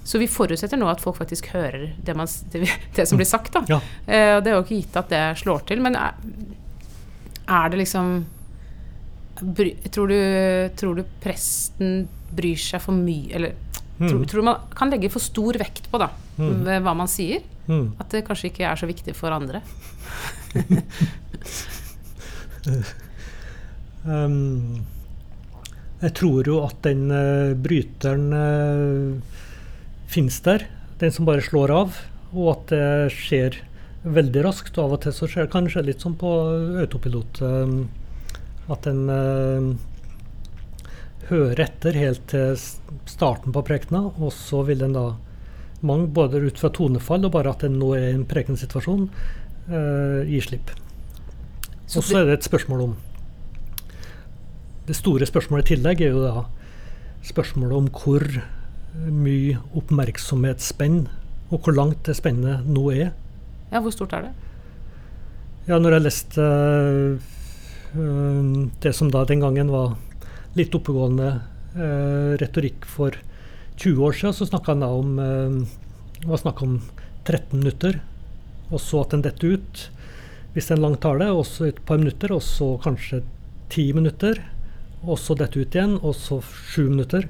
så 0.09 0.17
vi 0.21 0.29
forutsetter 0.31 0.79
nå 0.79 0.87
at 0.89 1.03
folk 1.03 1.19
faktisk 1.19 1.51
hører 1.53 1.91
det, 2.01 2.15
man, 2.17 2.29
det, 2.53 2.65
det 2.95 3.07
som 3.09 3.19
blir 3.19 3.29
sagt. 3.29 3.53
Da. 3.55 3.63
Ja. 3.69 3.79
Uh, 4.07 4.39
det 4.43 4.51
er 4.51 4.57
jo 4.57 4.65
ikke 4.65 4.81
gitt 4.81 4.99
at 4.99 5.13
det 5.13 5.23
slår 5.43 5.65
til, 5.69 5.83
men 5.85 5.97
er, 5.99 6.17
er 7.47 7.71
det 7.71 7.83
liksom 7.83 8.19
tror, 9.39 10.11
du, 10.11 10.19
tror, 10.75 10.99
du, 10.99 11.05
presten 11.23 12.01
bryr 12.35 12.59
seg 12.59 12.81
for 12.83 12.91
mye 12.91 13.31
Eller 13.37 13.53
mm. 13.97 14.09
tror, 14.09 14.25
tror, 14.27 14.43
man 14.45 14.73
kan 14.75 14.91
legge 14.91 15.11
for 15.13 15.23
stor 15.23 15.55
vekt 15.61 15.87
på 15.91 16.01
da, 16.01 16.09
mm. 16.37 16.67
hva 16.83 16.95
man 16.97 17.09
sier? 17.11 17.45
Mm. 17.69 17.93
At 18.01 18.09
det 18.09 18.25
kanskje 18.25 18.49
ikke 18.49 18.65
er 18.65 18.75
så 18.79 18.87
viktig 18.89 19.13
for 19.17 19.29
andre. 19.33 19.61
um, 24.09 24.85
jeg 26.01 26.13
tror 26.17 26.49
jo 26.49 26.57
at 26.65 26.79
den 26.87 27.11
uh, 27.13 27.53
bryteren 27.53 28.33
uh, 28.33 29.21
finnes 30.09 30.41
der. 30.47 30.65
Den 30.99 31.13
som 31.13 31.29
bare 31.29 31.45
slår 31.45 31.69
av. 31.75 31.89
Og 32.33 32.47
at 32.55 32.63
det 32.73 33.13
skjer 33.13 33.61
veldig 34.01 34.41
raskt. 34.47 34.77
Og 34.77 34.83
av 34.87 34.93
og 34.97 35.01
til 35.05 35.13
så 35.15 35.29
skjer 35.29 35.45
det 35.45 35.53
kanskje 35.53 35.85
litt 35.85 36.01
som 36.01 36.17
på 36.17 36.31
autopilot. 36.81 37.33
Um, 37.45 37.89
at 38.69 38.89
en 38.89 39.03
uh, 39.13 39.77
hører 41.29 41.59
etter 41.67 41.93
helt 41.97 42.25
til 42.31 42.57
starten 43.09 43.53
på 43.53 43.61
prekena, 43.65 44.01
og 44.17 44.33
så 44.33 44.63
vil 44.65 44.81
en 44.85 44.95
da 44.97 45.07
mange, 45.85 46.09
både 46.13 46.41
ut 46.43 46.59
fra 46.59 46.71
tonefall 46.75 47.27
og 47.27 47.33
bare 47.35 47.53
at 47.53 47.63
det 47.65 47.71
nå 47.73 47.93
er 47.97 48.11
en 48.11 48.25
prekende 48.29 48.59
situasjon, 48.61 49.07
uh, 49.69 50.21
gir 50.27 50.45
slipp. 50.45 50.73
Og 51.89 52.05
så 52.05 52.19
er 52.19 52.27
det 52.27 52.37
et 52.37 52.45
spørsmål 52.45 52.81
om 52.83 52.97
Det 54.85 54.95
store 54.97 55.25
spørsmålet 55.25 55.65
i 55.65 55.75
tillegg 55.75 56.01
er 56.01 56.15
jo 56.15 56.21
da 56.21 56.43
spørsmålet 57.25 57.77
om 57.77 57.87
hvor 57.93 58.23
mye 59.13 59.57
oppmerksomhetsspenn 59.77 61.03
og 61.49 61.59
hvor 61.61 61.75
langt 61.77 62.01
det 62.07 62.15
spennet 62.17 62.65
nå 62.65 62.87
er. 62.93 63.11
Ja, 63.69 63.81
Hvor 63.81 63.93
stort 63.93 64.13
er 64.17 64.27
det? 64.27 64.31
Ja, 65.69 65.77
når 65.77 65.97
jeg 65.97 66.05
leste 66.07 66.45
uh, 67.93 68.69
det 68.81 68.93
som 68.97 69.11
da 69.13 69.23
den 69.29 69.41
gangen 69.45 69.69
var 69.69 69.93
litt 70.57 70.73
oppegående 70.73 71.29
uh, 71.77 72.33
retorikk 72.41 72.85
for 72.89 73.13
20 73.79 74.05
år 74.05 74.17
siden 74.19 74.35
så 74.35 74.47
snakka 74.49 74.73
han 74.73 74.83
da 74.83 74.89
om 74.91 75.15
Det 76.19 76.27
var 76.27 76.41
snakk 76.41 76.61
om 76.65 76.73
13 77.23 77.59
minutter, 77.61 78.01
og 78.69 78.81
så 78.83 79.05
at 79.05 79.13
den 79.13 79.23
detter 79.23 79.55
ut. 79.55 79.83
Hvis 80.53 80.67
det 80.67 80.73
er 80.73 80.79
en 80.79 80.85
lang 80.87 80.97
tale, 80.99 81.29
også 81.31 81.69
et 81.69 81.79
par 81.87 81.99
minutter, 82.01 82.33
og 82.35 82.41
så 82.43 82.73
kanskje 82.83 83.21
10 83.69 83.93
minutter. 83.95 84.41
Og 85.05 85.19
så 85.21 85.35
dette 85.37 85.61
ut 85.61 85.75
igjen, 85.75 85.95
og 86.03 86.15
så 86.17 86.41
7 86.43 86.89
minutter. 86.89 87.29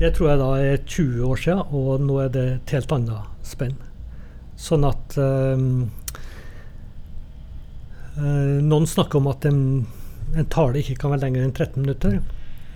Det 0.00 0.10
tror 0.16 0.30
jeg 0.30 0.40
da 0.40 0.48
er 0.60 0.80
20 0.82 1.28
år 1.28 1.42
siden, 1.42 1.62
og 1.72 2.02
nå 2.04 2.18
er 2.24 2.32
det 2.32 2.46
et 2.54 2.74
helt 2.76 2.94
annet 2.96 3.46
spenn. 3.46 3.76
Sånn 4.60 4.84
at 4.88 5.16
øh, 5.20 5.62
øh, 8.16 8.56
Noen 8.64 8.88
snakker 8.88 9.20
om 9.20 9.30
at 9.30 9.46
en, 9.48 9.60
en, 10.34 10.48
tale 10.52 10.80
ikke 10.80 10.98
kan 11.00 11.14
være 11.14 11.26
lenger 11.26 11.44
enn 11.46 11.54
13 11.54 11.84
minutter. 11.84 12.18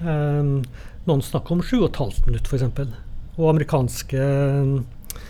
Um, 0.01 0.63
noen 1.09 1.23
snakker 1.25 1.57
om 1.57 1.63
7,5 1.65 2.27
minutter, 2.29 2.51
f.eks. 2.51 2.97
Og 3.39 3.51
amerikanske 3.55 4.21
eh, 4.21 5.21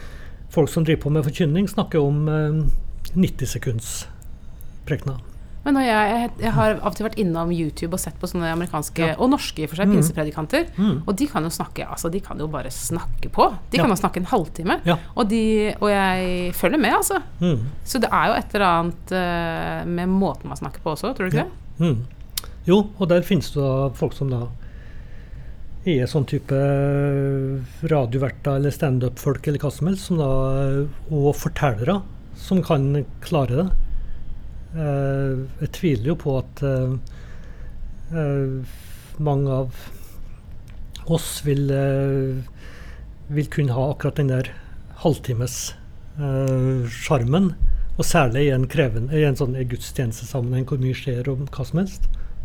folk 0.50 0.70
som 0.72 0.86
driver 0.86 1.04
på 1.06 1.14
med 1.14 1.26
forkynning, 1.26 1.68
snakker 1.70 2.02
om 2.02 2.24
90 3.14 3.44
eh, 3.44 3.50
sekunds 3.50 3.90
prekener. 4.88 5.20
Men 5.60 5.76
jeg, 5.84 6.28
jeg, 6.40 6.50
har 6.56 6.78
av 6.78 6.86
og 6.88 6.94
til 6.96 7.04
vært 7.04 7.18
innom 7.20 7.50
YouTube 7.52 7.92
og 7.92 8.00
sett 8.00 8.16
på 8.16 8.28
sånne 8.30 8.48
amerikanske, 8.54 9.10
ja. 9.12 9.16
og 9.20 9.28
norske 9.34 9.66
for 9.68 9.76
seg, 9.76 9.90
mm. 9.90 9.98
pinsepredikanter. 9.98 10.70
Mm. 10.78 10.94
Og 11.04 11.10
de 11.20 11.26
kan 11.28 11.44
jo 11.44 11.50
snakke 11.52 11.84
altså 11.84 12.08
de 12.12 12.22
kan 12.24 12.40
jo 12.40 12.48
bare 12.50 12.72
snakke 12.72 13.28
på. 13.28 13.50
De 13.68 13.76
ja. 13.76 13.84
kan 13.84 13.92
jo 13.92 13.98
snakke 14.00 14.22
en 14.22 14.30
halvtime. 14.30 14.78
Ja. 14.88 14.96
Og, 15.12 15.28
de, 15.28 15.42
og, 15.76 15.90
jeg 15.92 16.54
følger 16.56 16.80
med, 16.80 16.96
altså. 17.02 17.20
Mm. 17.44 17.68
Så 17.84 18.00
det 18.00 18.08
er 18.08 18.30
jo 18.30 18.38
et 18.38 18.56
eller 18.56 18.66
annet 18.70 19.12
uh, 19.12 19.90
med 20.00 20.16
måten 20.16 20.48
man 20.48 20.62
snakker 20.62 20.80
på 20.80 20.94
også, 20.96 21.12
tror 21.12 21.28
du 21.28 21.34
ikke 21.34 21.44
det? 21.44 21.84
Mm. 21.84 22.48
Jo, 22.64 22.80
og 22.96 23.12
der 23.12 23.26
finnes 23.26 23.52
det 23.52 23.68
folk 24.00 24.16
som 24.16 24.32
da 24.32 24.46
er 25.88 26.04
sånn 26.10 26.26
type 26.28 26.56
radioverter 27.88 28.58
eller 28.58 28.70
standup-folk 28.74 29.46
eller 29.48 29.60
hva 29.62 29.70
som 29.72 29.86
helst, 29.88 30.06
som 30.10 30.18
da, 30.20 30.30
og 31.08 31.38
fortellere 31.40 32.02
som 32.40 32.62
kan 32.64 33.04
klare 33.24 33.54
det. 33.56 33.68
Uh, 34.70 35.32
jeg 35.64 35.70
tviler 35.80 36.06
jo 36.12 36.16
på 36.20 36.30
at 36.38 36.62
uh, 36.62 36.92
mange 39.18 39.50
av 39.50 39.68
oss 41.10 41.42
vil, 41.46 41.72
vil 43.32 43.48
kunne 43.50 43.72
ha 43.74 43.90
akkurat 43.90 44.16
den 44.20 44.30
der 44.30 44.46
halvtimessjarmen. 45.02 47.46
og 47.96 48.04
særlig 48.04 48.44
i 48.46 48.50
en, 48.54 48.66
krevende, 48.70 49.16
i 49.16 49.24
en 49.26 49.36
sånn 49.36 49.54
gudstjenestesammenheng 49.54 50.66
hvor 50.68 50.78
mye 50.80 50.94
skjer 50.96 51.28
om 51.32 51.46
hva 51.50 51.64
som 51.66 51.78
helst. 51.82 52.02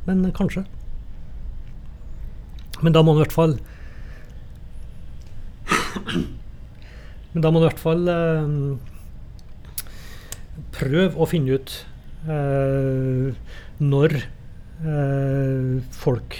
Men 0.08 0.32
kanskje. 0.36 0.64
Men 2.82 2.94
da 2.96 3.02
må 3.06 3.14
man 3.14 3.22
i 3.22 3.26
hvert 3.26 3.36
fall 3.36 3.56
Men 7.34 7.44
da 7.44 7.52
må 7.52 7.60
man 7.60 7.66
i 7.66 7.70
hvert 7.70 7.84
fall 7.84 8.08
eh, 8.12 8.46
prøve 10.76 11.20
å 11.20 11.28
finne 11.30 11.58
ut 11.58 11.74
eh, 12.32 13.28
når 13.84 14.16
eh, 14.20 15.74
folk 16.00 16.38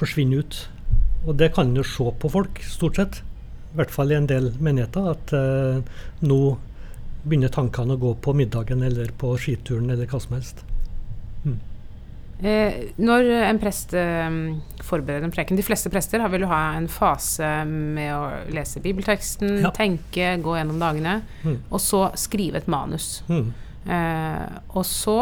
forsvinner 0.00 0.44
ut. 0.44 0.60
Og 1.28 1.36
det 1.36 1.52
kan 1.56 1.74
jo 1.76 1.84
se 1.84 2.08
på 2.22 2.32
folk, 2.32 2.62
stort 2.64 2.96
sett. 3.00 3.20
I 3.70 3.78
hvert 3.78 3.92
fall 3.94 4.12
i 4.12 4.18
en 4.18 4.30
del 4.30 4.50
menigheter. 4.58 5.12
At 5.12 5.36
eh, 5.36 5.84
nå 6.24 6.40
begynner 7.20 7.52
tankene 7.52 7.96
å 7.96 8.00
gå 8.00 8.16
på 8.24 8.34
middagen 8.36 8.82
eller 8.86 9.12
på 9.20 9.34
skituren 9.40 9.92
eller 9.92 10.08
hva 10.08 10.24
som 10.24 10.38
helst. 10.38 10.64
Eh, 12.40 12.92
når 12.96 13.26
en 13.44 13.58
prest 13.60 13.92
eh, 13.98 14.36
forbereder 14.86 15.26
en 15.26 15.32
preken 15.34 15.58
De 15.58 15.64
fleste 15.66 15.90
prester 15.92 16.22
vil 16.32 16.46
jo 16.46 16.48
ha 16.48 16.60
en 16.78 16.86
fase 16.88 17.48
med 17.68 18.14
å 18.16 18.22
lese 18.54 18.80
bibelteksten, 18.80 19.58
ja. 19.66 19.72
tenke, 19.76 20.32
gå 20.40 20.56
gjennom 20.56 20.80
dagene, 20.80 21.18
mm. 21.44 21.58
og 21.68 21.82
så 21.84 22.06
skrive 22.18 22.62
et 22.62 22.70
manus. 22.70 23.18
Mm. 23.28 23.50
Eh, 23.92 24.46
og 24.72 24.86
så 24.88 25.18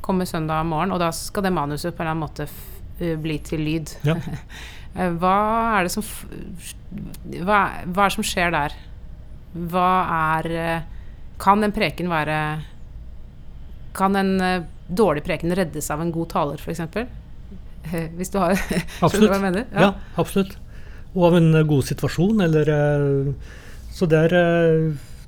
kommer 0.00 0.24
søndag 0.24 0.66
morgen, 0.66 0.92
og 0.94 1.02
da 1.02 1.10
skal 1.14 1.44
det 1.46 1.54
manuset 1.54 1.94
på 1.94 2.02
en 2.02 2.06
eller 2.06 2.16
annen 2.16 2.26
måte 2.26 2.46
uh, 2.48 3.16
bli 3.20 3.38
til 3.44 3.64
lyd. 3.66 3.94
Ja. 4.08 4.18
Eh, 4.96 5.12
hva 5.20 5.76
er 5.76 5.84
det 5.84 5.90
som 5.92 6.02
hva, 6.02 7.58
hva, 7.84 8.06
er 8.06 8.08
det 8.08 8.14
som 8.14 8.24
skjer 8.24 8.54
der? 8.54 8.72
Hva 9.52 9.90
er 10.16 10.48
eh, 10.48 10.86
Kan 11.38 11.62
en 11.62 11.74
preken 11.76 12.08
være 12.10 12.38
Kan 13.92 14.16
en 14.16 14.40
eh, 14.40 14.62
dårlig 14.88 15.24
preken 15.24 15.54
reddes 15.56 15.90
av 15.90 16.02
en 16.02 16.12
god 16.12 16.30
taler, 16.32 16.60
f.eks.? 16.60 16.80
Hvis 18.18 18.32
du 18.32 18.40
har 18.40 18.56
Skjønner 18.60 19.20
du 19.20 19.28
hva 19.28 19.38
jeg 19.38 19.44
mener? 19.44 19.68
Ja. 19.72 19.92
absolutt. 20.20 20.56
Og 21.14 21.30
av 21.30 21.38
en 21.40 21.52
eh, 21.54 21.68
god 21.68 21.86
situasjon, 21.88 22.42
eller 22.44 22.72
eh, 22.74 23.54
Så 23.94 24.06
der, 24.06 24.34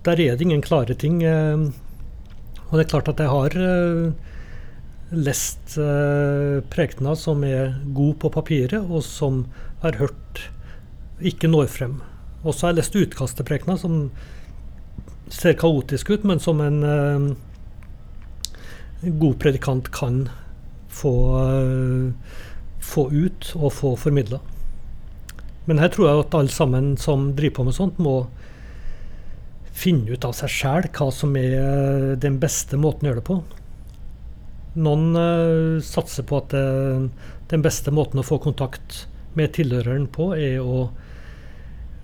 der 0.05 0.21
er 0.21 0.37
det 0.37 0.45
ingen 0.47 0.63
klare 0.63 0.95
ting. 0.95 1.25
Og 1.25 2.75
det 2.77 2.85
er 2.85 2.91
klart 2.93 3.09
at 3.11 3.19
jeg 3.19 3.33
har 3.33 3.57
lest 5.11 5.75
prekener 6.71 7.19
som 7.19 7.43
er 7.43 7.73
gode 7.97 8.21
på 8.23 8.31
papiret, 8.31 8.79
og 8.79 9.03
som 9.03 9.41
har 9.83 9.99
hørt 9.99 10.45
ikke 11.19 11.51
når 11.51 11.67
frem. 11.73 11.97
Og 12.45 12.55
så 12.55 12.69
har 12.69 12.77
jeg 12.77 12.85
lest 12.85 13.01
utkast 13.01 13.41
til 13.41 13.49
prekener 13.49 13.81
som 13.81 13.99
ser 15.35 15.59
kaotisk 15.59 16.15
ut, 16.15 16.29
men 16.31 16.39
som 16.39 16.63
en 16.63 16.79
god 19.03 19.39
predikant 19.41 19.91
kan 19.93 20.29
få, 20.89 21.15
eh, 21.41 22.13
få 22.81 23.11
ut 23.13 23.53
og 23.57 23.73
få 23.73 23.97
formidla. 23.97 24.41
Men 25.67 25.79
her 25.79 25.89
tror 25.89 26.09
jeg 26.09 26.25
at 26.25 26.35
alle 26.35 26.49
sammen 26.49 26.97
som 26.97 27.35
driver 27.37 27.55
på 27.55 27.65
med 27.65 27.75
sånt, 27.75 27.99
må 27.99 28.27
finne 29.73 30.11
ut 30.11 30.25
av 30.25 30.35
seg 30.37 30.51
sjæl 30.53 30.89
hva 30.93 31.11
som 31.13 31.37
er 31.37 31.57
eh, 31.57 32.17
den 32.21 32.39
beste 32.43 32.77
måten 32.77 33.07
å 33.07 33.13
gjøre 33.13 33.23
det 33.23 33.29
på. 33.31 33.43
Noen 34.81 35.17
uh, 35.19 35.81
satser 35.83 36.23
på 36.23 36.39
at 36.39 36.53
det, 36.55 37.11
den 37.51 37.63
beste 37.63 37.91
måten 37.91 38.21
å 38.21 38.27
få 38.27 38.39
kontakt 38.39 39.07
med 39.35 39.51
tilhøreren 39.57 40.07
på, 40.07 40.29
er 40.39 40.61
å 40.63 40.85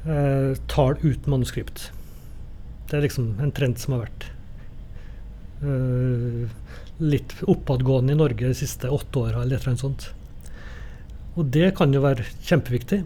uh, 0.07 0.51
tale 0.67 0.99
uten 1.05 1.31
manuskript. 1.31 1.93
Det 2.91 2.99
er 2.99 3.07
liksom 3.07 3.37
en 3.43 3.55
trend 3.55 3.79
som 3.79 3.95
har 3.97 4.05
vært 4.07 4.27
eh, 5.63 6.51
litt 7.03 7.35
oppadgående 7.45 8.15
i 8.15 8.19
Norge 8.19 8.49
de 8.49 8.57
siste 8.57 8.91
åtte 8.93 9.21
åra, 9.21 9.43
eller 9.43 9.57
et 9.57 9.63
eller 9.63 9.75
annet 9.75 9.85
sånt. 9.85 10.09
Og 11.37 11.51
det 11.53 11.75
kan 11.77 11.93
jo 11.93 12.05
være 12.05 12.25
kjempeviktig. 12.47 13.03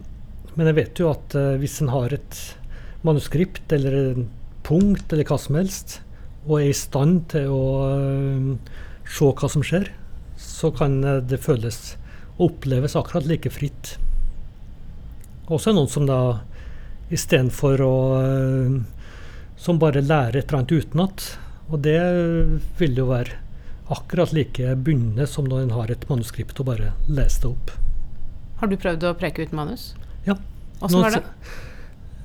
Men 0.55 0.71
jeg 0.71 0.79
vet 0.79 1.01
jo 1.03 1.11
at 1.11 1.35
eh, 1.39 1.57
hvis 1.63 1.81
en 1.83 1.91
har 1.93 2.15
et 2.15 2.39
manuskript 3.07 3.73
eller 3.73 3.97
en 4.01 4.29
punkt 4.67 5.13
eller 5.13 5.27
hva 5.27 5.39
som 5.41 5.59
helst, 5.59 5.99
og 6.47 6.61
er 6.61 6.71
i 6.71 6.77
stand 6.77 7.25
til 7.33 7.51
å 7.53 7.65
eh, 7.89 8.77
se 9.11 9.33
hva 9.41 9.51
som 9.51 9.65
skjer, 9.67 9.91
så 10.41 10.71
kan 10.75 11.01
eh, 11.05 11.21
det 11.25 11.43
føles 11.43 11.81
og 12.37 12.47
oppleves 12.51 12.97
akkurat 12.97 13.29
like 13.29 13.53
fritt. 13.53 13.97
Også 15.51 15.73
er 15.73 15.77
noen 15.77 15.91
som 15.91 16.07
da 16.09 16.21
istedenfor 17.11 17.83
å 17.83 17.95
eh, 18.23 18.81
Som 19.61 19.77
bare 19.77 20.01
lærer 20.01 20.39
et 20.39 20.47
eller 20.49 20.63
annet 20.63 20.73
utenat. 20.73 21.25
Og 21.69 21.83
det 21.85 21.99
vil 22.79 22.95
jo 22.97 23.11
være 23.11 23.35
akkurat 23.91 24.33
like 24.37 24.75
bundet 24.85 25.31
som 25.31 25.49
når 25.51 25.65
en 25.67 25.75
har 25.75 25.91
et 25.93 26.07
manuskript 26.11 26.61
og 26.63 26.69
bare 26.71 26.93
leser 27.09 27.47
det 27.47 27.51
opp. 27.51 27.73
Har 28.61 28.71
du 28.71 28.77
prøvd 28.81 29.07
å 29.09 29.15
preke 29.19 29.47
uten 29.47 29.59
manus? 29.59 29.91
Ja. 30.27 30.37
Åssen 30.81 31.03
var 31.03 31.17
det? 31.17 31.23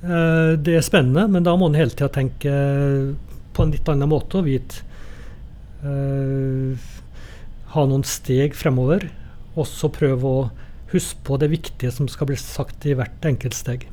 eh, 0.03 0.51
det 0.61 0.77
er 0.77 0.85
spennende, 0.85 1.27
men 1.31 1.47
da 1.47 1.55
må 1.57 1.69
en 1.69 1.79
hele 1.79 1.93
tida 1.93 2.11
tenke 2.13 2.51
eh, 2.51 3.15
på 3.55 3.63
en 3.63 3.73
litt 3.73 3.89
annen 3.91 4.11
måte 4.11 4.41
og 4.41 4.49
vite 4.49 4.83
eh, 5.83 6.91
Ha 7.75 7.83
noen 7.89 8.05
steg 8.07 8.55
fremover, 8.55 9.09
og 9.55 9.67
så 9.67 9.89
prøve 9.91 10.29
å 10.29 10.45
huske 10.93 11.19
på 11.27 11.39
det 11.41 11.49
viktige 11.51 11.91
som 11.91 12.07
skal 12.11 12.29
bli 12.29 12.37
sagt 12.39 12.85
i 12.87 12.93
hvert 12.95 13.25
enkelt 13.27 13.57
steg. 13.57 13.87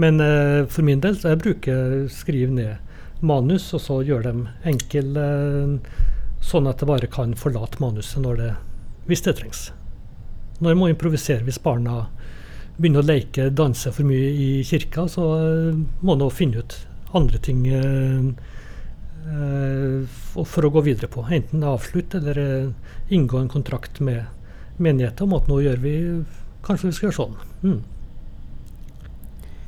Men 0.00 0.20
eh, 0.24 0.64
for 0.70 0.86
min 0.86 1.02
del 1.04 1.18
så 1.18 1.34
jeg 1.34 1.42
bruker 1.44 2.08
skrive 2.10 2.54
ned 2.56 3.22
manus, 3.22 3.68
og 3.76 3.82
så 3.84 4.00
gjøre 4.02 4.30
dem 4.30 4.46
enkle, 4.66 5.26
eh, 5.26 6.08
sånn 6.42 6.68
at 6.68 6.82
jeg 6.82 6.90
bare 6.90 7.10
kan 7.10 7.36
forlate 7.38 7.80
manuset 7.82 8.26
det, 8.38 8.52
hvis 9.08 9.24
det 9.24 9.36
trengs. 9.38 9.70
Når 10.62 10.72
jeg 10.72 10.78
må 10.80 10.88
improvisere 10.90 11.46
hvis 11.46 11.62
barna 11.62 12.06
begynner 12.76 13.02
å 13.02 13.06
leke, 13.06 13.50
danse 13.54 13.92
for 13.94 14.06
mye 14.08 14.30
i 14.32 14.48
kirka, 14.66 15.06
så 15.10 15.26
eh, 15.38 15.80
må 16.02 16.16
en 16.16 16.24
finne 16.34 16.62
ut 16.62 16.76
andre 17.12 17.38
ting 17.44 17.66
eh, 17.68 18.28
eh, 19.28 19.98
for, 20.32 20.66
å 20.66 20.72
gå 20.72 20.84
videre 20.88 21.10
på. 21.12 21.26
Enten 21.30 21.66
avslutte 21.68 22.22
eller 22.22 22.72
inngå 23.12 23.42
en 23.42 23.52
kontrakt 23.52 24.00
med 24.00 24.24
menigheten 24.82 25.28
om 25.28 25.36
at 25.38 25.50
nå 25.50 25.60
gjør 25.62 25.82
vi 25.82 25.96
Kanskje 26.62 26.86
vi 26.86 26.94
skal 26.94 27.08
gjøre 27.08 27.16
sånn. 27.16 27.32
Mm. 27.66 27.80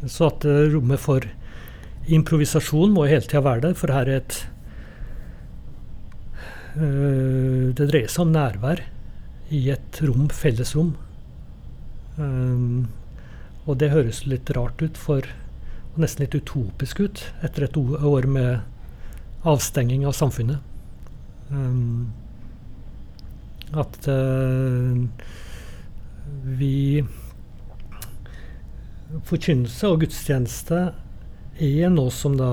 Så 0.07 0.29
at 0.29 0.45
rommet 0.47 1.01
for 1.03 1.25
improvisasjon 2.07 2.93
må 2.95 3.09
hele 3.11 3.27
tida 3.27 3.43
være 3.43 3.65
der, 3.65 3.75
for 3.75 3.91
her 3.91 4.07
er 4.07 4.21
et 4.21 4.37
Det 6.75 7.87
dreier 7.87 8.11
seg 8.11 8.25
om 8.25 8.33
nærvær 8.35 8.81
i 9.55 9.61
et 9.71 10.01
rom, 10.03 10.27
fellesrom. 10.35 10.95
Um, 12.19 12.89
og 13.65 13.79
det 13.79 13.93
høres 13.93 14.25
litt 14.27 14.51
rart 14.57 14.83
ut, 14.83 14.99
for 14.99 15.29
og 15.95 16.03
nesten 16.03 16.25
litt 16.25 16.35
utopisk 16.35 17.05
ut, 17.07 17.21
etter 17.47 17.69
et 17.69 17.77
år 17.79 18.27
med 18.27 19.47
avstenging 19.47 20.03
av 20.09 20.17
samfunnet. 20.19 20.59
Um, 21.55 22.11
at 23.75 24.09
eh, 24.11 25.05
vi 26.59 27.05
Forkynnelse 29.25 29.91
og 29.93 30.01
gudstjeneste 30.03 30.79
er 31.63 31.93
noe 31.93 32.11
som 32.11 32.35
da 32.39 32.51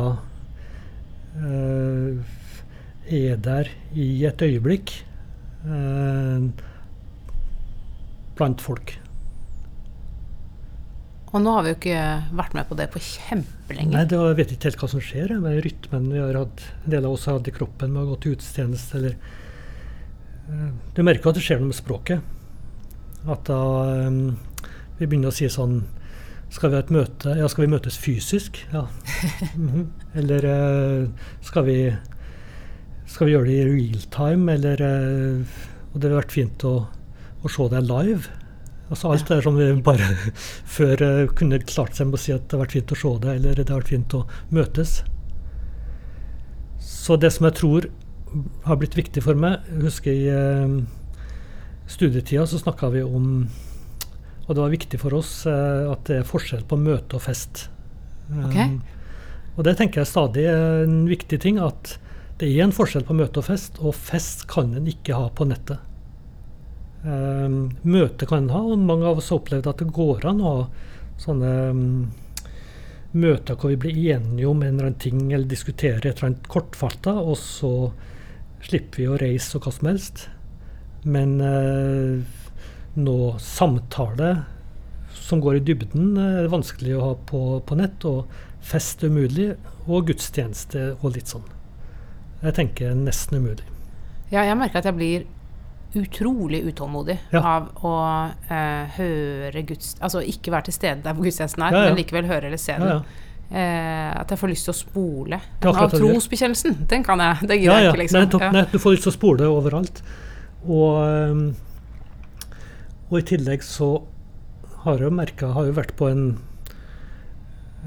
eh, 1.42 2.20
er 3.10 3.40
der 3.42 3.70
i 3.98 4.26
et 4.28 4.42
øyeblikk 4.46 4.94
eh, 5.66 6.50
blant 8.38 8.62
folk. 8.64 8.98
Og 11.32 11.40
nå 11.40 11.52
har 11.56 11.64
vi 11.64 11.72
jo 11.72 11.78
ikke 11.78 12.00
vært 12.36 12.56
med 12.58 12.68
på 12.68 12.76
det 12.76 12.90
på 12.92 13.00
kjempelenge. 13.00 13.94
Nei, 13.94 14.04
det, 14.10 14.18
jeg 14.20 14.38
vet 14.42 14.50
ikke 14.56 14.68
helt 14.68 14.82
hva 14.82 14.90
som 14.92 15.04
skjer 15.04 15.32
med 15.40 15.62
rytmen 15.64 16.10
vi 16.12 16.20
har 16.20 16.40
hatt, 16.42 16.66
en 16.84 16.92
del 16.92 17.08
av 17.08 17.16
oss 17.16 17.28
har 17.30 17.38
hatt 17.40 17.48
i 17.48 17.56
kroppen 17.56 17.94
med 17.94 18.04
å 18.04 18.10
gå 18.12 18.18
til 18.20 18.36
gudstjeneste. 18.36 19.00
Eller, 19.00 19.16
eh, 20.52 20.68
du 20.98 21.02
merker 21.08 21.32
at 21.32 21.40
det 21.40 21.46
skjer 21.46 21.62
noe 21.62 21.72
med 21.72 21.80
språket. 21.80 22.20
At 23.32 23.46
da 23.48 23.62
eh, 23.94 24.68
vi 25.00 25.08
begynner 25.08 25.32
å 25.32 25.36
si 25.36 25.48
sånn 25.50 25.84
Skal 26.52 26.72
vi 26.72 26.76
ha 26.76 26.82
et 26.84 26.90
møte? 26.92 27.32
Ja, 27.38 27.46
skal 27.48 27.64
vi 27.64 27.72
møtes 27.72 27.96
fysisk? 28.02 28.60
Ja. 28.74 28.88
Mhm. 29.56 29.86
Eller 30.20 30.48
eh, 30.52 31.28
skal 31.48 31.64
vi 31.70 31.78
skal 33.06 33.28
vi 33.28 33.34
gjøre 33.36 33.50
det 33.50 33.58
i 33.58 33.70
real 33.70 34.04
time, 34.14 34.54
eller 34.54 34.84
eh, 34.86 35.58
Og 35.92 36.00
det 36.00 36.08
hadde 36.08 36.20
vært 36.22 36.36
fint 36.36 36.64
å, 36.68 36.76
å 37.42 37.52
se 37.52 37.68
det 37.72 37.82
live. 37.84 38.30
Altså 38.92 39.12
Alt 39.12 39.28
det 39.28 39.38
der 39.38 39.46
som 39.46 39.56
vi 39.56 39.70
bare 39.84 40.08
før 40.78 41.04
eh, 41.08 41.32
kunne 41.38 41.62
klart 41.64 41.96
seg 41.96 42.10
med 42.10 42.20
å 42.20 42.22
si 42.22 42.36
at 42.36 42.48
det 42.48 42.58
har 42.58 42.66
vært 42.66 42.78
fint 42.78 42.94
å 42.94 43.00
se 43.00 43.16
det, 43.24 43.36
eller 43.40 43.60
det 43.60 43.70
har 43.70 43.82
vært 43.82 43.94
fint 43.94 44.16
å 44.18 44.26
møtes. 44.52 45.02
Så 46.82 47.18
det 47.20 47.32
som 47.34 47.48
jeg 47.48 47.58
tror 47.60 47.90
har 48.66 48.78
blitt 48.80 48.96
viktig 48.96 49.20
for 49.26 49.36
meg 49.36 49.66
Jeg 49.68 49.82
husker 49.84 50.16
i 50.16 50.28
eh, 50.32 50.76
studietida 51.92 52.46
så 52.48 52.62
snakka 52.62 52.88
vi 52.94 53.02
om 53.04 53.26
Og 54.46 54.54
det 54.56 54.62
var 54.62 54.72
viktig 54.72 55.00
for 55.02 55.18
oss 55.18 55.34
eh, 55.50 55.92
at 55.92 56.06
det 56.08 56.22
er 56.22 56.28
forskjell 56.28 56.64
på 56.68 56.80
møte 56.80 57.18
og 57.18 57.24
fest. 57.26 57.68
Okay. 58.32 58.68
Um, 58.68 58.80
og 59.58 59.66
det 59.68 59.76
tenker 59.80 60.02
jeg 60.02 60.12
stadig 60.12 60.46
er 60.48 60.86
en 60.86 61.04
viktig 61.10 61.40
ting, 61.44 61.60
at 61.60 61.98
det 62.42 62.50
er 62.50 62.64
en 62.66 62.74
forskjell 62.74 63.06
på 63.06 63.14
møte 63.14 63.38
og 63.38 63.46
fest, 63.46 63.78
og 63.86 63.94
fest 63.94 64.48
kan 64.50 64.72
en 64.74 64.88
ikke 64.90 65.14
ha 65.14 65.28
på 65.38 65.46
nettet. 65.46 65.78
Um, 67.06 67.70
møte 67.86 68.26
kan 68.30 68.48
en 68.48 68.54
ha, 68.54 68.62
og 68.74 68.82
mange 68.82 69.06
av 69.06 69.22
oss 69.22 69.30
har 69.30 69.42
opplevd 69.42 69.70
at 69.70 69.82
det 69.82 69.94
går 69.94 70.26
an 70.30 70.42
å 70.42 70.54
ha 70.56 70.64
sånne 71.22 71.52
um, 71.70 71.86
møter 73.14 73.58
hvor 73.58 73.74
vi 73.74 73.78
blir 73.84 74.02
enige 74.16 74.50
om 74.50 74.62
en 74.62 74.74
eller 74.74 74.90
annen 74.90 75.04
ting, 75.06 75.22
eller 75.30 75.46
diskuterer 75.50 76.02
et 76.02 76.16
eller 76.16 76.32
annet 76.32 76.50
kortfatta, 76.50 77.14
og 77.22 77.38
så 77.38 77.72
slipper 78.66 79.04
vi 79.04 79.10
å 79.10 79.22
reise 79.22 79.58
og 79.58 79.68
hva 79.68 79.78
som 79.78 79.92
helst. 79.92 80.26
Men 81.06 81.38
uh, 81.46 82.26
nå 82.98 83.18
samtale 83.38 84.34
som 85.14 85.46
går 85.46 85.62
i 85.62 85.66
dybden, 85.70 86.14
er 86.18 86.50
vanskelig 86.50 86.98
å 86.98 87.08
ha 87.12 87.16
på, 87.30 87.46
på 87.62 87.78
nett, 87.78 88.02
og 88.10 88.34
fest 88.66 89.06
er 89.06 89.14
umulig, 89.14 89.52
og 89.86 90.10
gudstjeneste 90.10 90.96
og 91.00 91.12
litt 91.14 91.30
sånn. 91.30 91.46
Jeg 92.42 92.54
tenker 92.58 92.96
nesten 92.98 93.38
umulig. 93.42 93.66
Ja, 94.32 94.42
jeg 94.48 94.58
merker 94.58 94.80
at 94.82 94.86
jeg 94.90 94.96
blir 94.98 95.26
utrolig 96.00 96.62
utålmodig 96.72 97.18
Ja. 97.34 97.42
av 97.44 97.66
å 97.84 97.92
eh, 98.50 98.86
høre 98.96 99.62
guds... 99.68 99.96
Altså 100.00 100.22
ikke 100.24 100.52
være 100.54 100.70
til 100.70 100.74
stede 100.78 101.04
der 101.04 101.14
hvor 101.18 101.28
gudstjenesten 101.28 101.66
er, 101.68 101.76
Ja, 101.76 101.82
ja. 101.84 101.90
men 101.92 102.00
likevel 102.00 102.30
høre 102.30 102.48
eller 102.48 102.62
se 102.62 102.78
den. 102.80 103.04
Eh, 103.52 104.12
at 104.22 104.32
jeg 104.32 104.40
får 104.40 104.48
lyst 104.54 104.70
til 104.70 104.72
å 104.72 104.78
spole. 104.80 105.42
Av 105.68 105.92
trosbekjennelsen, 105.92 106.78
den 106.88 107.04
kan 107.04 107.20
jeg. 107.20 107.42
Det 107.50 107.58
Ja, 107.60 107.76
gidder 107.76 107.82
jeg 107.82 107.90
ikke, 107.92 108.04
liksom. 108.06 108.54
Nett, 108.56 108.72
du 108.72 108.80
får 108.80 108.96
lyst 108.96 109.04
til 109.04 109.12
å 109.12 109.18
spole 109.18 109.50
overalt. 109.52 110.02
Og, 110.64 111.04
ehm, 111.04 111.44
og 113.12 113.20
i 113.20 113.26
tillegg 113.28 113.62
så 113.68 113.92
har 114.86 114.98
jeg 114.98 115.10
jo 115.10 115.14
merka 115.14 115.52
Har 115.54 115.66
jo 115.68 115.74
vært 115.74 115.92
på 115.98 116.08
en 116.10 116.24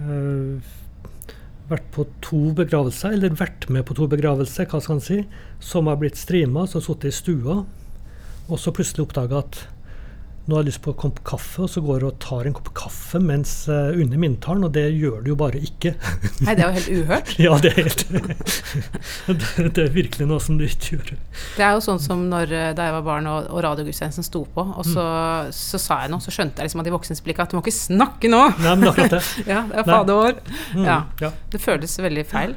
øh, 0.05 0.61
vært 1.71 1.87
på 1.95 2.05
to 2.25 2.41
begravelser, 2.57 3.15
eller 3.17 3.37
vært 3.39 3.69
med 3.73 3.87
på 3.89 3.97
to 3.97 4.09
begravelser, 4.11 4.69
hva 4.69 4.83
skal 4.85 4.99
en 4.99 5.05
si, 5.05 5.21
som 5.65 5.89
har 5.89 6.01
blitt 6.01 6.21
streama, 6.21 6.67
som 6.69 6.81
har 6.81 6.87
sittet 6.89 7.11
i 7.11 7.17
stua, 7.17 7.63
og 8.45 8.61
så 8.61 8.75
plutselig 8.77 9.07
oppdaga 9.07 9.41
at 9.41 9.63
nå 10.45 10.59
har 10.59 10.61
jeg 10.61 10.75
lyst 10.75 10.81
på 10.85 10.93
en 10.93 10.99
kopp 11.01 11.21
kaffe, 11.25 11.63
og 11.65 11.71
så 11.73 11.81
går 11.81 12.03
du 12.03 12.07
og 12.11 12.17
tar 12.21 12.45
en 12.45 12.53
kopp 12.53 12.67
kaffe 12.77 13.17
mens 13.23 13.53
uh, 13.71 13.97
under 13.97 14.21
minntalen, 14.21 14.67
og 14.67 14.75
det 14.77 14.83
gjør 14.93 15.23
du 15.25 15.31
jo 15.31 15.37
bare 15.41 15.63
ikke. 15.65 15.95
Nei, 16.45 16.53
det 16.53 16.67
er 16.67 16.67
jo 16.67 16.75
helt 16.75 16.91
uhørt. 16.99 17.31
ja, 17.47 17.55
det 17.65 17.71
er 17.71 17.79
helt 17.79 18.05
det, 19.41 19.71
det, 19.79 19.87
er 19.87 19.95
virkelig 19.95 20.29
noe 20.29 20.43
som 20.45 20.59
du 20.61 20.67
ikke 20.67 20.99
gjør. 20.99 21.15
Det 21.57 21.65
er 21.65 21.73
jo 21.79 21.81
sånn 21.87 22.03
som 22.05 22.27
når, 22.29 22.53
eh, 22.53 22.73
da 22.77 22.91
jeg 22.91 22.97
var 22.99 23.07
barn 23.07 23.31
og, 23.31 23.49
og 23.55 23.65
radiogudstjenesten 23.65 24.27
sto 24.27 24.43
på, 24.45 24.67
og 24.67 24.85
så, 24.85 25.07
mm. 25.49 25.57
så, 25.57 25.81
sa 25.81 25.99
jeg 26.05 26.13
noe, 26.13 26.27
så 26.27 26.37
skjønte 26.37 26.61
jeg 26.61 26.69
liksom 26.69 26.85
av 26.85 26.91
de 26.91 26.95
voksnes 26.99 27.25
blikk 27.25 27.41
at 27.47 27.55
du 27.55 27.57
må 27.57 27.65
ikke 27.65 27.77
snakke 27.79 28.33
nå! 28.35 28.43
Nei, 28.59 28.77
men 28.77 28.93
akkurat 28.93 29.17
det. 29.17 29.23
ja, 29.55 29.65
det 29.71 29.81
er 29.81 29.89
faderår. 29.89 30.45
Mm, 30.77 30.85
ja. 30.85 31.01
ja. 31.25 31.33
Det 31.57 31.63
føles 31.65 31.97
veldig 32.05 32.27
feil. 32.29 32.55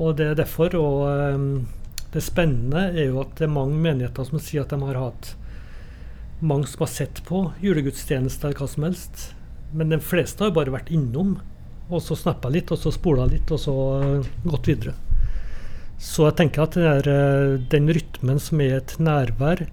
Og 0.00 0.16
det 0.16 0.32
er 0.32 0.40
derfor, 0.40 0.80
og 0.80 1.36
um, 1.36 1.46
det 2.16 2.24
spennende 2.24 2.88
er 2.96 3.10
jo 3.10 3.20
at 3.20 3.36
det 3.36 3.50
er 3.50 3.54
mange 3.60 3.76
menigheter 3.76 4.32
som 4.32 4.40
sier 4.40 4.64
at 4.64 4.72
de 4.72 4.80
har 4.80 5.00
hatt 5.10 5.34
mange 6.42 6.66
som 6.66 6.82
har 6.84 6.90
sett 6.90 7.22
på 7.28 7.44
julegudstjenester 7.62 8.54
hva 8.58 8.66
som 8.68 8.86
helst. 8.88 9.30
Men 9.72 9.94
de 9.94 10.00
fleste 10.02 10.44
har 10.44 10.54
bare 10.56 10.74
vært 10.74 10.90
innom, 10.92 11.36
og 11.88 12.02
så 12.02 12.16
snappa 12.18 12.50
litt, 12.52 12.72
og 12.74 12.80
så 12.82 12.92
spola 12.94 13.28
litt, 13.30 13.50
og 13.54 13.60
så 13.62 13.74
uh, 14.02 14.30
gått 14.44 14.68
videre. 14.72 14.96
Så 16.02 16.26
jeg 16.26 16.38
tenker 16.40 16.64
at 16.64 16.74
den, 16.74 16.88
der, 17.06 17.62
den 17.70 17.90
rytmen 17.94 18.40
som 18.42 18.60
er 18.64 18.80
et 18.80 18.96
nærvær, 18.98 19.68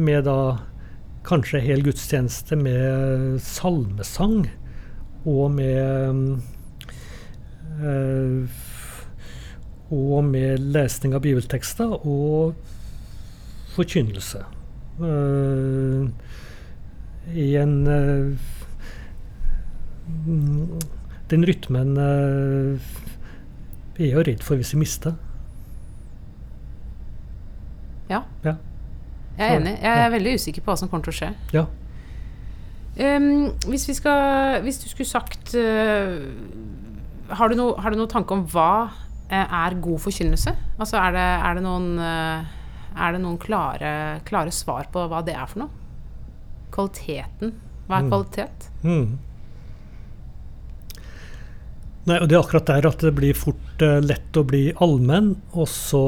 med 0.00 0.24
da 0.24 0.62
kanskje 1.28 1.60
hel 1.62 1.84
gudstjeneste 1.84 2.56
med 2.56 3.36
salmesang 3.44 4.46
og 5.28 5.50
med 5.54 6.40
øh, 7.82 8.48
Og 9.92 10.24
med 10.24 10.58
lesning 10.72 11.12
av 11.12 11.20
bibeltekster 11.20 11.90
og 12.08 12.54
forkynnelse. 13.74 14.40
Uh, 15.00 16.08
I 17.34 17.56
en 17.56 17.86
uh, 17.86 18.36
Den 21.30 21.46
rytmen 21.48 21.96
uh, 21.96 22.80
er 23.96 24.04
jeg 24.04 24.12
jo 24.12 24.24
redd 24.26 24.42
for 24.44 24.60
hvis 24.60 24.74
vi 24.74 24.82
mister. 24.82 25.14
Ja. 28.10 28.22
ja. 28.44 28.54
Jeg 29.38 29.46
er 29.46 29.60
enig. 29.60 29.78
Jeg 29.80 30.04
er 30.04 30.10
veldig 30.12 30.34
usikker 30.34 30.64
på 30.64 30.72
hva 30.72 30.76
som 30.76 30.90
kommer 30.90 31.06
til 31.06 31.14
å 31.14 31.18
skje. 31.20 31.30
Ja. 31.56 31.64
Um, 32.92 33.54
hvis, 33.70 33.86
vi 33.88 33.94
skal, 33.96 34.60
hvis 34.66 34.82
du 34.82 34.88
skulle 34.90 35.08
sagt 35.08 35.54
har, 37.32 37.48
du 37.48 37.56
no, 37.56 37.70
har 37.80 37.88
du 37.88 37.96
noen 37.96 38.10
tanke 38.12 38.36
om 38.36 38.42
hva 38.52 38.90
er 39.32 39.78
god 39.80 40.02
forkynnelse? 40.04 40.52
Altså 40.76 40.98
er 41.00 41.14
det, 41.16 41.28
er 41.48 41.56
det 41.56 41.64
noen 41.64 41.88
er 42.96 43.14
det 43.14 43.22
noen 43.22 43.38
klare, 43.40 44.20
klare, 44.28 44.52
svar 44.54 44.88
på 44.92 45.04
hva 45.10 45.22
det 45.26 45.34
er 45.36 45.48
for 45.50 45.64
noe? 45.64 45.82
Kvaliteten. 46.72 47.52
Hva 47.86 47.98
er 47.98 48.06
mm. 48.06 48.10
kvalitet? 48.10 48.68
Mm. 48.82 49.18
Nei, 52.02 52.18
og 52.18 52.28
Det 52.28 52.34
er 52.34 52.40
akkurat 52.40 52.70
der 52.70 52.88
at 52.90 53.02
det 53.04 53.14
blir 53.14 53.36
fort 53.38 53.84
uh, 53.84 54.00
lett 54.02 54.38
å 54.38 54.42
bli 54.46 54.64
allmenn, 54.82 55.36
og 55.54 55.68
så 55.70 56.06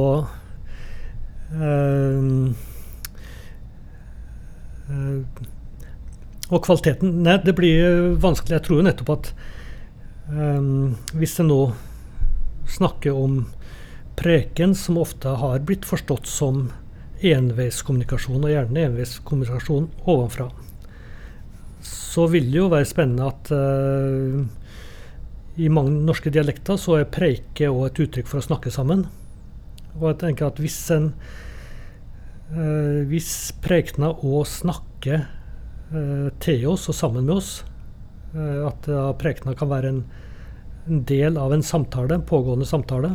uh, 1.55 2.23
uh, 4.91 5.45
Og 6.51 6.59
kvaliteten 6.65 7.21
Nei, 7.25 7.39
det 7.45 7.55
blir 7.59 8.15
vanskelig. 8.23 8.59
Jeg 8.59 8.67
tror 8.67 8.81
jo 8.81 8.89
nettopp 8.89 9.19
at 9.19 9.35
hvis 10.25 11.35
en 11.43 11.51
nå 11.51 11.59
snakker 12.71 13.13
om 13.13 13.43
preken 14.17 14.75
som 14.79 14.99
ofte 15.01 15.29
har 15.41 15.63
blitt 15.67 15.87
forstått 15.89 16.27
som 16.31 16.69
enveiskommunikasjon, 17.25 18.43
og 18.43 18.53
gjerne 18.53 18.87
enveiskommunikasjon 18.89 19.89
ovenfra. 20.11 20.51
Så 21.85 22.27
vil 22.33 22.51
det 22.51 22.61
jo 22.61 22.71
være 22.73 22.89
spennende 22.89 23.29
at 23.29 23.51
uh, 23.55 24.45
i 25.61 25.71
mange 25.73 25.95
norske 26.07 26.33
dialekter 26.35 26.79
så 26.81 26.99
er 27.01 27.11
preike 27.13 27.71
òg 27.71 27.89
et 27.89 28.03
uttrykk 28.07 28.31
for 28.31 28.41
å 28.41 28.49
snakke 28.49 28.73
sammen. 28.75 29.07
Og 30.01 30.09
jeg 30.11 30.21
tenker 30.25 30.49
at 30.49 30.61
hvis 30.63 30.79
en 30.95 31.13
uh, 32.55 33.01
hvis 33.11 33.31
prekena 33.65 34.13
òg 34.15 34.45
snakker 34.51 35.27
uh, 35.95 36.29
til 36.45 36.67
oss 36.73 36.89
og 36.91 36.99
sammen 36.99 37.29
med 37.29 37.39
oss, 37.39 37.55
at 38.35 38.89
uh, 38.91 39.13
prekena 39.15 39.53
kan 39.55 39.69
være 39.71 39.91
en, 39.93 40.01
en 40.91 41.05
del 41.07 41.37
av 41.39 41.53
en 41.55 41.63
samtale, 41.63 42.17
en 42.17 42.25
pågående 42.27 42.67
samtale, 42.67 43.13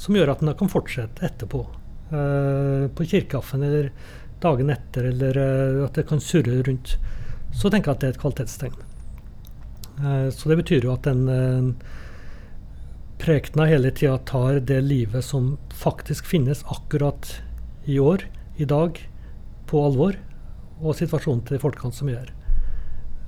som 0.00 0.16
gjør 0.16 0.32
at 0.32 0.42
en 0.44 0.54
kan 0.56 0.72
fortsette 0.72 1.24
etterpå. 1.26 1.64
Uh, 2.10 2.88
på 2.96 3.06
kirkeaffen 3.06 3.62
eller 3.62 3.90
dagen 4.42 4.72
etter, 4.72 5.10
eller 5.12 5.36
uh, 5.38 5.84
at 5.86 5.98
det 5.98 6.06
kan 6.08 6.22
surre 6.24 6.62
rundt. 6.66 6.96
Så 7.54 7.70
tenker 7.70 7.92
jeg 7.92 7.98
at 7.98 8.02
det 8.02 8.08
er 8.08 8.16
et 8.16 8.22
kvalitetstegn. 8.22 8.78
Uh, 10.00 10.28
så 10.32 10.50
det 10.50 10.58
betyr 10.62 10.88
jo 10.88 10.94
at 10.94 11.06
den 11.06 11.76
prekena 13.20 13.66
hele 13.68 13.92
tida 13.92 14.16
tar 14.24 14.62
det 14.64 14.80
livet 14.86 15.26
som 15.26 15.52
faktisk 15.76 16.24
finnes 16.26 16.64
akkurat 16.72 17.34
i 17.84 17.98
år, 18.00 18.24
i 18.56 18.64
dag, 18.64 18.96
på 19.68 19.82
alvor, 19.84 20.16
og 20.80 20.96
situasjonen 20.96 21.44
til 21.44 21.58
de 21.58 21.62
folkene 21.62 21.92
som 21.92 22.08
er. 22.08 22.32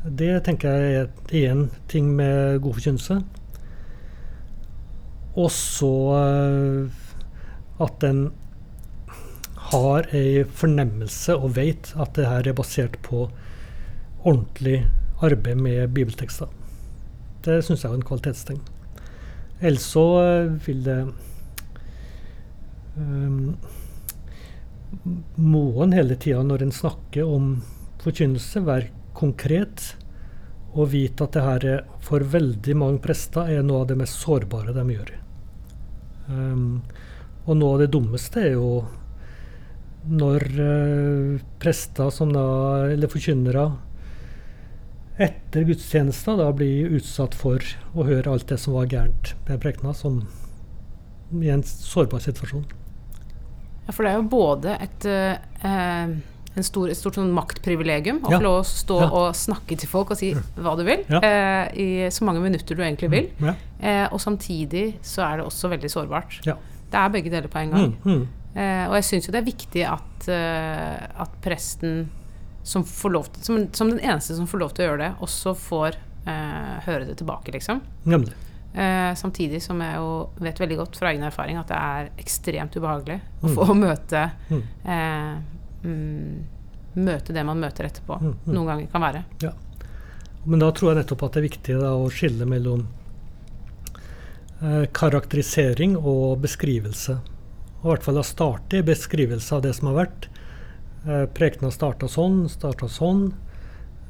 Det 0.03 0.33
tenker 0.47 0.73
jeg 0.73 1.03
er 1.05 1.53
én 1.53 1.67
ting 1.93 2.09
med 2.17 2.63
god 2.65 2.81
forkynnelse. 2.81 3.21
Og 5.33 5.49
så 5.55 5.93
eh, 6.19 7.03
at 7.83 8.01
den 8.05 8.27
har 9.73 10.09
ei 10.15 10.43
fornemmelse 10.45 11.37
og 11.39 11.55
vet 11.57 11.93
at 11.97 12.13
det 12.19 12.29
her 12.29 12.49
er 12.49 12.59
basert 12.59 12.99
på 13.07 13.25
ordentlig 14.23 14.83
arbeid 15.23 15.61
med 15.63 15.95
bibeltekster. 15.97 16.51
Det 17.43 17.63
syns 17.65 17.85
jeg 17.85 17.91
er 17.91 17.99
en 17.99 18.07
kvalitetstegn. 18.07 18.61
Ellers 19.63 19.87
så 19.95 20.05
eh, 20.21 20.53
vil 20.67 20.83
det 20.85 20.99
um, 22.99 23.55
Må 25.39 25.65
en 25.83 25.95
hele 25.97 26.19
tida 26.21 26.43
når 26.45 26.67
en 26.67 26.75
snakker 26.75 27.27
om 27.27 27.55
forkynnelse, 28.03 28.65
være 28.67 28.91
konkret 29.17 29.95
og 30.73 30.91
vite 30.93 31.25
at 31.25 31.37
det 31.37 31.45
her 31.47 31.67
er, 31.69 31.83
for 32.03 32.25
veldig 32.25 32.77
mange 32.77 33.01
prester 33.05 33.51
er 33.53 33.65
noe 33.67 33.85
av 33.85 33.91
det 33.91 33.99
mest 34.01 34.19
sårbare 34.23 34.75
de 34.75 34.85
gjør. 34.91 35.13
Um, 36.33 36.83
og 37.47 37.57
noe 37.59 37.77
av 37.77 37.83
det 37.83 37.93
dummeste 37.95 38.43
er 38.43 38.53
jo 38.57 38.83
når 40.11 40.45
uh, 40.59 41.41
prester 41.63 42.11
som 42.15 42.33
da, 42.35 42.45
eller 42.91 43.11
forkynnere 43.11 43.67
etter 45.23 45.67
gudstjenester 45.69 46.39
da 46.41 46.49
blir 46.57 46.95
utsatt 46.97 47.35
for 47.37 47.63
å 47.93 48.07
høre 48.09 48.33
alt 48.33 48.49
det 48.51 48.59
som 48.59 48.75
var 48.79 48.89
gærent 48.91 49.35
med 49.47 49.61
prekena, 49.63 49.93
som 49.95 50.23
i 51.39 51.51
en 51.53 51.63
sårbar 51.67 52.23
situasjon. 52.25 52.65
Ja, 53.87 53.93
for 53.93 54.05
det 54.05 54.13
er 54.13 54.19
jo 54.19 54.31
både 54.33 54.77
et 54.83 55.07
uh, 55.09 56.15
stor, 56.61 56.91
et 56.93 56.99
stort 56.99 57.17
sånn 57.17 57.33
maktprivilegium 57.33 58.21
å 58.21 58.35
få 58.35 58.41
lov 58.45 58.59
å 58.61 58.67
stå 58.67 58.99
og 59.07 59.29
snakke 59.37 59.79
til 59.81 59.89
folk 59.89 60.13
og 60.13 60.21
si 60.21 60.33
hva 60.35 60.75
du 60.77 60.85
vil, 60.85 61.05
eh, 61.23 61.65
i 61.73 61.89
så 62.13 62.27
mange 62.29 62.43
minutter 62.45 62.77
du 62.77 62.85
egentlig 62.85 63.09
vil. 63.13 63.31
Mm. 63.41 63.55
Eh, 63.81 64.05
og 64.13 64.21
samtidig 64.21 64.87
så 65.01 65.25
er 65.31 65.41
det 65.41 65.49
også 65.49 65.73
veldig 65.73 65.93
sårbart. 65.93 66.43
Det 66.45 67.01
er 67.01 67.13
begge 67.15 67.33
deler 67.33 67.49
på 67.49 67.63
en 67.63 67.73
gang. 67.73 67.97
Mm. 68.05 68.13
Mm. 68.13 68.23
Eh, 68.53 68.85
og 68.91 68.99
jeg 68.99 69.09
syns 69.09 69.29
jo 69.29 69.33
det 69.33 69.41
er 69.41 69.49
viktig 69.49 69.85
at, 69.89 70.29
uh, 70.29 71.23
at 71.25 71.37
presten 71.41 72.03
som, 72.63 72.85
til, 72.85 73.23
som, 73.41 73.63
som, 73.73 73.89
den 73.91 74.03
eneste 74.05 74.37
som 74.37 74.47
får 74.47 74.61
lov 74.61 74.75
til 74.77 74.85
å 74.85 74.91
gjøre 74.91 75.03
det, 75.07 75.13
også 75.25 75.55
får 75.57 75.97
uh, 76.29 76.77
høre 76.85 77.09
det 77.09 77.17
tilbake, 77.23 77.55
liksom. 77.57 77.81
Eh, 78.73 79.15
samtidig 79.15 79.59
som 79.61 79.81
jeg 79.85 79.99
jo 80.01 80.13
vet 80.41 80.61
veldig 80.63 80.79
godt 80.79 80.97
fra 80.97 81.11
egen 81.11 81.27
erfaring 81.27 81.59
at 81.61 81.69
det 81.69 81.77
er 81.77 82.07
ekstremt 82.23 82.79
ubehagelig 82.79 83.19
å 83.43 83.51
mm. 83.51 83.57
få 83.59 83.75
møte 83.77 84.23
mm 84.49 84.63
mm, 85.85 87.03
møte 87.03 87.35
det 87.35 87.45
man 87.47 87.61
møter 87.63 87.89
etterpå. 87.89 88.19
Mm, 88.21 88.33
mm. 88.33 88.51
Noen 88.55 88.73
ganger 88.73 88.91
kan 88.93 89.07
være. 89.07 89.23
Ja. 89.45 89.53
Men 90.45 90.63
da 90.63 90.73
tror 90.75 90.93
jeg 90.93 91.03
nettopp 91.03 91.23
at 91.27 91.37
det 91.37 91.43
er 91.43 91.49
viktig 91.49 91.79
da, 91.79 91.93
å 91.95 92.11
skille 92.11 92.49
mellom 92.51 92.87
eh, 94.63 94.85
karakterisering 94.95 95.95
og 95.99 96.43
beskrivelse. 96.43 97.21
Og 97.83 97.87
i 97.87 97.93
hvert 97.93 98.07
fall 98.07 98.21
å 98.21 98.27
starte 98.27 98.81
i 98.81 98.87
beskrivelse 98.87 99.55
av 99.57 99.63
det 99.65 99.75
som 99.79 99.91
har 99.91 100.01
vært. 100.05 100.29
Eh, 101.07 101.25
Prekena 101.35 101.71
starta 101.75 102.11
sånn, 102.11 102.45
starta 102.51 102.91
sånn, 102.91 103.29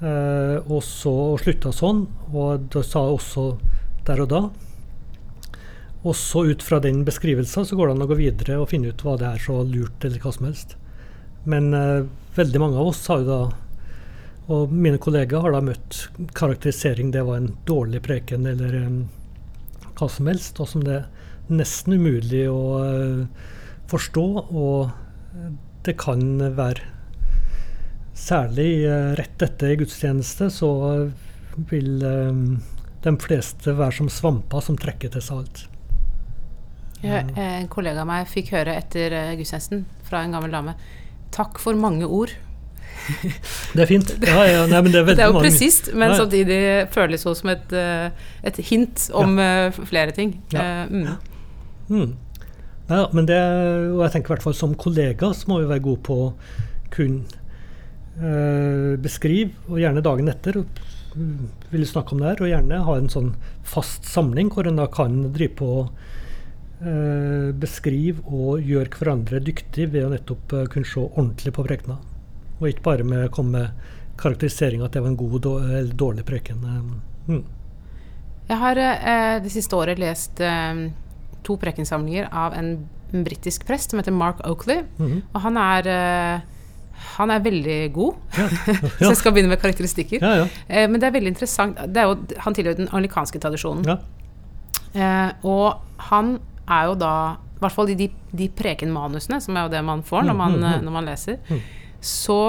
eh, 0.00 0.58
og 0.64 0.82
så 0.84 1.12
og 1.32 1.40
slutta 1.44 1.72
sånn. 1.76 2.06
Og 2.32 2.68
det 2.72 2.84
sa 2.88 3.04
også 3.12 3.46
der 4.08 4.24
og 4.24 4.32
da. 4.32 4.42
Også 6.02 6.46
ut 6.50 6.64
fra 6.64 6.80
den 6.82 7.04
beskrivelsen 7.06 7.68
så 7.68 7.76
går 7.78 7.88
det 7.88 7.96
an 7.96 8.04
å 8.08 8.10
gå 8.10 8.18
videre 8.18 8.58
og 8.58 8.72
finne 8.72 8.90
ut 8.90 9.04
hva 9.04 9.14
det 9.20 9.28
er 9.28 9.42
så 9.42 9.60
lurt, 9.62 10.00
eller 10.02 10.18
hva 10.24 10.32
som 10.34 10.48
helst. 10.48 10.76
Men 11.44 11.74
uh, 11.74 12.04
veldig 12.36 12.60
mange 12.60 12.78
av 12.78 12.92
oss 12.92 13.02
har 13.10 13.22
jo 13.22 13.26
da 13.28 13.40
Og 14.52 14.72
mine 14.74 15.00
kollegaer 15.02 15.42
har 15.44 15.54
da 15.54 15.62
møtt 15.64 15.98
karakterisering. 16.36 17.12
Det 17.14 17.22
var 17.26 17.38
en 17.38 17.52
dårlig 17.66 18.02
preken, 18.04 18.46
eller 18.50 18.74
um, 18.84 18.96
hva 19.98 20.08
som 20.10 20.26
helst, 20.28 20.58
og 20.60 20.68
som 20.68 20.82
det 20.84 20.96
er 20.98 21.52
nesten 21.52 21.94
umulig 21.94 22.42
å 22.50 22.62
uh, 22.82 23.46
forstå. 23.90 24.26
Og 24.50 24.90
det 25.86 25.96
kan 26.00 26.26
være 26.58 26.90
Særlig 28.22 28.84
uh, 28.84 29.14
rett 29.16 29.42
etter 29.42 29.72
gudstjeneste 29.80 30.50
så 30.52 30.68
vil 31.70 32.02
um, 32.04 32.58
de 33.02 33.12
fleste 33.22 33.72
være 33.78 33.96
som 34.02 34.10
svamper 34.12 34.62
som 34.62 34.76
trekker 34.78 35.14
til 35.14 35.24
seg 35.24 35.40
alt. 35.40 35.62
Ja, 37.02 37.22
en 37.24 37.70
kollega 37.72 38.04
av 38.04 38.10
meg 38.10 38.28
fikk 38.30 38.52
høre 38.54 38.76
etter 38.78 39.16
gudstjenesten 39.38 39.86
fra 40.06 40.20
en 40.22 40.36
gammel 40.36 40.52
dame 40.54 40.76
Takk 41.32 41.60
for 41.62 41.78
mange 41.78 42.08
ord. 42.08 42.34
Det 43.74 43.82
er 43.82 43.88
fint. 43.90 44.12
Ja, 44.22 44.42
ja, 44.46 44.66
nei, 44.70 44.82
det, 44.86 45.00
er 45.00 45.06
det, 45.10 45.18
er 45.24 45.32
jo 45.32 45.40
presist, 45.42 45.90
men 45.96 46.12
ja, 46.12 46.20
samtidig 46.20 46.58
føles 46.94 47.24
det 47.26 47.32
som 47.40 47.50
et, 47.50 47.72
et 48.46 48.60
hint 48.68 49.08
om 49.18 49.40
flere 49.88 50.14
ting. 50.14 50.36
Mm. 50.52 51.08
Mm. 51.88 52.12
Ja, 52.92 53.06
men 53.14 53.28
det, 53.28 53.38
og 53.92 54.02
jeg 54.04 54.14
tenker 54.16 54.32
i 54.32 54.34
hvert 54.34 54.44
fall 54.44 54.56
som 54.58 54.74
kollega 54.78 55.30
så 55.36 55.48
må 55.50 55.60
vi 55.62 55.70
være 55.70 55.84
gode 55.84 56.02
på 56.06 56.18
å 56.26 56.32
kunne 56.92 57.24
eh, 58.20 58.98
beskrive, 59.00 59.54
og 59.70 59.80
gjerne 59.80 60.04
dagen 60.04 60.30
etter 60.32 60.60
vil 61.72 61.86
snakke 61.88 62.14
om 62.14 62.22
det 62.22 62.30
her, 62.30 62.42
og 62.42 62.50
gjerne 62.50 62.82
ha 62.86 62.96
en 62.98 63.10
sånn 63.12 63.32
fast 63.68 64.08
samling 64.08 64.50
hvor 64.52 64.68
en 64.68 64.80
da 64.80 64.88
kan 64.92 65.18
drive 65.34 65.56
på 65.60 65.70
eh, 65.84 66.20
beskrive 67.62 68.22
og 68.26 68.62
gjøre 68.66 68.90
hverandre 68.98 69.40
dyktig 69.44 69.88
ved 69.92 70.06
å 70.06 70.12
nettopp 70.12 70.54
eh, 70.56 70.68
kunne 70.72 70.88
se 70.88 71.02
ordentlig 71.02 71.54
på 71.54 71.64
prekena. 71.66 71.98
Og 72.60 72.68
ikke 72.70 72.86
bare 72.86 73.06
med 73.06 73.26
å 73.26 73.32
komme 73.34 73.58
med 73.58 73.90
karakterisering 74.20 74.84
at 74.84 74.94
det 74.94 75.02
var 75.02 75.12
en 75.12 75.18
god 75.18 75.46
eller 75.50 75.92
dårlig 75.98 76.24
preken. 76.28 76.64
Eh, 76.68 77.34
mm. 77.34 77.44
Jeg 78.48 78.60
har 78.62 78.80
eh, 78.82 79.36
det 79.44 79.52
siste 79.54 79.78
året 79.78 80.00
lest 80.02 80.42
eh, 80.42 80.86
to 81.46 81.58
prekensamlinger 81.58 82.28
av 82.30 82.56
en, 82.58 82.74
en 83.12 83.26
britisk 83.26 83.66
prest 83.68 83.92
som 83.92 84.02
heter 84.02 84.14
Mark 84.14 84.42
Oakley. 84.46 84.82
Mm 84.98 85.06
-hmm. 85.10 85.22
Og 85.32 85.40
han 85.40 85.56
er 85.56 85.86
eh, 85.86 86.40
han 87.16 87.30
er 87.30 87.40
veldig 87.40 87.92
god, 87.92 88.14
ja. 88.38 88.42
Ja. 88.66 88.74
så 88.98 89.08
jeg 89.08 89.16
skal 89.16 89.32
begynne 89.32 89.48
med 89.48 89.60
karakteristikker. 89.60 90.18
Ja, 90.22 90.46
eh, 90.68 90.88
men 90.90 91.00
det 91.00 91.06
er 91.06 91.10
veldig 91.10 91.28
interessant 91.28 91.78
er 91.78 92.02
jo, 92.02 92.16
Han 92.38 92.54
tilhører 92.54 92.76
den 92.76 92.88
anglikanske 92.92 93.38
tradisjonen. 93.38 93.98
Eh, 94.94 95.30
og 95.42 95.80
han 95.96 96.38
er 96.68 96.90
jo 96.90 96.98
da 96.98 97.14
I 97.36 97.62
hvert 97.62 97.76
fall 97.76 97.92
i 97.92 97.98
de, 97.98 98.08
de 98.34 98.48
prekenmanusene, 98.58 99.38
som 99.42 99.56
er 99.56 99.66
jo 99.66 99.72
det 99.74 99.82
man 99.86 100.02
får 100.06 100.26
når 100.26 100.38
man, 100.38 100.58
mm, 100.58 100.66
mm, 100.66 100.84
når 100.86 100.96
man 100.96 101.08
leser, 101.08 101.38
mm. 101.46 101.62
så 102.02 102.42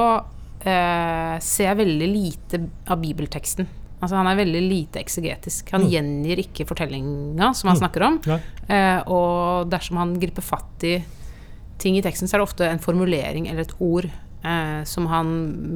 eh, 0.65 1.37
ser 1.43 1.69
jeg 1.69 1.79
veldig 1.83 2.09
lite 2.09 2.61
av 2.89 3.01
bibelteksten. 3.03 3.69
Altså, 4.03 4.17
han 4.17 4.27
er 4.27 4.39
veldig 4.41 4.61
lite 4.65 4.99
eksegetisk. 4.99 5.69
Han 5.71 5.85
mm. 5.85 5.91
gjengir 5.93 6.41
ikke 6.43 6.65
fortellinga 6.67 7.53
som 7.55 7.71
han 7.71 7.77
mm. 7.77 7.81
snakker 7.83 8.07
om. 8.09 8.17
Eh, 8.67 8.99
og 9.07 9.69
dersom 9.71 10.01
han 10.01 10.17
griper 10.19 10.43
fatt 10.43 10.87
i 10.89 10.97
ting 11.79 11.97
i 11.99 12.03
teksten, 12.03 12.27
så 12.27 12.35
er 12.35 12.41
det 12.41 12.49
ofte 12.49 12.67
en 12.67 12.83
formulering 12.83 13.47
eller 13.51 13.67
et 13.67 13.75
ord 13.83 14.09
eh, 14.09 14.81
som 14.89 15.07
han 15.11 15.33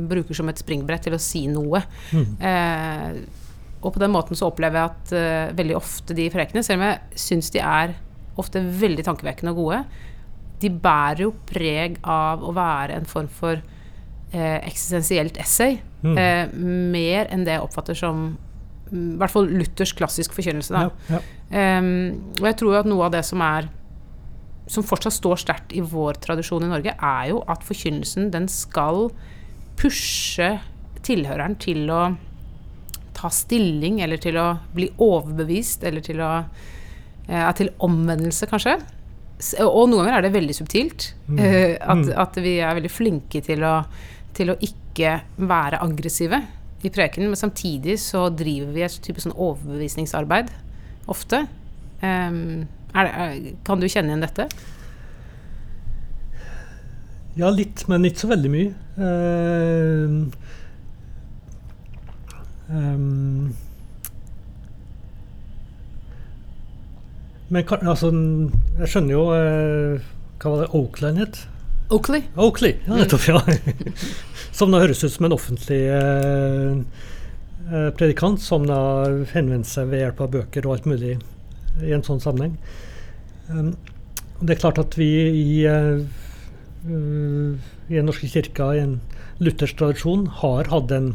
bruker 0.10 0.38
som 0.38 0.50
et 0.52 0.60
springbrett 0.60 1.08
til 1.08 1.16
å 1.16 1.22
si 1.22 1.46
noe. 1.52 1.84
Mm. 2.12 2.28
Eh, 2.50 3.46
og 3.86 3.94
på 3.94 4.02
den 4.02 4.12
måten 4.12 4.38
så 4.38 4.50
opplever 4.50 4.80
jeg 4.80 4.90
at 4.90 5.12
uh, 5.14 5.56
veldig 5.56 5.76
ofte 5.78 6.16
de 6.18 6.26
prekene, 6.34 6.64
selv 6.66 6.82
om 6.82 6.88
jeg 6.88 7.20
syns 7.28 7.52
de 7.54 7.62
er 7.62 7.94
ofte 8.42 8.62
veldig 8.62 9.06
tankevekkende 9.08 9.54
og 9.54 9.62
gode, 9.64 9.82
de 10.62 10.72
bærer 10.74 11.26
jo 11.28 11.34
preg 11.50 12.00
av 12.08 12.44
å 12.46 12.54
være 12.56 12.98
en 12.98 13.08
form 13.10 13.30
for 13.30 13.60
eh, 13.60 14.58
eksistensielt 14.58 15.38
essay. 15.42 15.80
Mm. 16.02 16.18
Eh, 16.18 16.44
mer 16.98 17.32
enn 17.34 17.46
det 17.46 17.58
jeg 17.58 17.66
oppfatter 17.66 17.98
som 17.98 18.30
mm, 18.90 19.10
i 19.16 19.18
hvert 19.22 19.34
fall 19.34 19.50
Luthers 19.54 19.94
klassisk 19.98 20.38
forkynnelse. 20.38 20.86
Ja, 20.88 21.18
ja. 21.18 21.24
Um, 21.48 22.34
og 22.42 22.50
jeg 22.50 22.58
tror 22.60 22.74
jo 22.74 22.80
at 22.82 22.90
noe 22.90 23.06
av 23.06 23.14
det 23.14 23.24
som 23.24 23.40
er 23.46 23.70
som 24.68 24.84
fortsatt 24.84 25.16
står 25.16 25.40
sterkt 25.40 25.76
i 25.78 25.80
vår 25.80 26.20
tradisjon 26.24 26.66
i 26.66 26.72
Norge, 26.72 26.92
er 26.92 27.30
jo 27.32 27.40
at 27.48 27.64
forkynnelsen 27.64 28.32
den 28.34 28.50
skal 28.52 29.08
pushe 29.80 30.58
tilhøreren 31.08 31.56
til 31.62 31.86
å 31.94 32.02
ta 33.18 33.32
stilling, 33.34 34.02
eller 34.04 34.20
til 34.22 34.38
å 34.38 34.50
bli 34.76 34.90
overbevist, 35.02 35.86
eller 35.88 36.04
til 36.06 36.20
å 36.22 36.32
eh, 37.28 37.50
Til 37.58 37.74
omvendelse, 37.84 38.50
kanskje. 38.50 38.78
Og 39.62 39.86
noen 39.92 40.02
ganger 40.02 40.18
er 40.18 40.26
det 40.26 40.34
veldig 40.34 40.56
subtilt. 40.58 41.12
Mm. 41.28 41.40
Eh, 41.40 41.74
at, 41.78 42.04
mm. 42.04 42.14
at, 42.26 42.40
vi 42.42 42.58
er 42.60 42.78
veldig 42.80 42.94
flinke 42.94 43.44
til 43.46 43.66
å 43.68 43.82
til 44.38 44.54
å 44.54 44.58
ikke 44.64 45.20
være 45.50 45.82
aggressive 45.84 46.40
i 46.86 46.92
prekenen, 46.94 47.32
men 47.32 47.40
samtidig 47.40 47.98
så 48.02 48.28
driver 48.30 48.74
vi 48.76 48.86
et 48.86 48.98
type 49.06 49.22
sånn 49.24 49.36
overbevisningsarbeid 49.36 50.52
ofte. 51.10 51.46
Um, 52.04 52.68
er 52.94 53.08
det, 53.08 53.56
kan 53.66 53.82
du 53.82 53.88
kjenne 53.90 54.14
igjen 54.14 54.26
dette? 54.26 54.48
Ja, 57.38 57.50
litt, 57.54 57.84
men 57.90 58.06
ikke 58.10 58.26
så 58.26 58.32
veldig 58.32 58.52
mye. 58.54 58.70
Uh, 58.98 60.30
um, 62.70 63.56
men 67.54 67.64
altså, 67.88 68.12
jeg 68.82 68.90
skjønner 68.92 69.14
jo 69.14 69.22
uh, 69.32 70.08
Hva 70.42 70.52
var 70.52 70.64
det 70.64 70.72
Oakland 70.76 71.22
het? 71.22 71.46
Oakley. 71.88 72.26
Oakley, 72.36 72.76
ja, 72.86 72.98
nettopp. 73.00 73.28
ja. 73.28 73.40
Som 74.58 74.74
da 74.74 74.82
høres 74.84 75.04
ut 75.06 75.14
som 75.14 75.28
en 75.28 75.36
offentlig 75.36 75.84
eh, 75.94 76.80
eh, 77.70 77.90
predikant 77.96 78.42
som 78.42 78.66
da 78.68 78.80
henvender 79.32 79.70
seg 79.70 79.92
ved 79.92 80.02
hjelp 80.02 80.24
av 80.26 80.32
bøker 80.34 80.66
og 80.66 80.74
alt 80.74 80.88
mulig 80.90 81.14
i 81.86 81.94
en 81.94 82.04
sånn 82.04 82.20
sammenheng. 82.24 82.58
Um, 83.48 83.70
det 84.42 84.56
er 84.56 84.62
klart 84.64 84.82
at 84.82 84.98
vi 84.98 85.08
i, 85.30 85.62
uh, 85.70 86.02
i 86.90 87.94
Den 87.94 88.10
norske 88.10 88.28
kirka, 88.34 88.72
i 88.74 88.82
en 88.82 88.98
luthersk 89.40 89.78
tradisjon, 89.78 90.26
har 90.42 90.68
hatt 90.74 90.92
en 90.98 91.12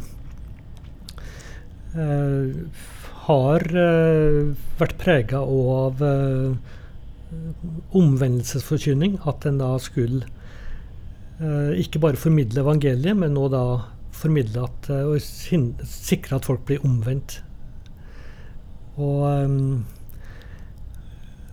uh, 1.99 2.63
Har 3.29 3.67
uh, 3.71 4.53
vært 4.81 4.99
prega 5.01 5.41
av 5.43 6.03
omvendelsesforkynning. 7.97 9.21
At 9.29 9.47
en 9.49 9.61
da 9.63 9.75
skulle 9.81 10.27
Eh, 11.43 11.79
ikke 11.83 11.99
bare 11.99 12.17
formidle 12.21 12.61
evangeliet, 12.63 13.17
men 13.19 13.35
nå 13.35 13.49
da 13.51 13.65
formidle 14.15 14.63
at, 14.69 14.91
eh, 14.93 15.09
og 15.09 15.19
sikre 15.89 16.37
at 16.37 16.47
folk 16.47 16.63
blir 16.69 16.85
omvendt. 16.87 17.41
Og 18.97 19.25
um, 19.25 19.85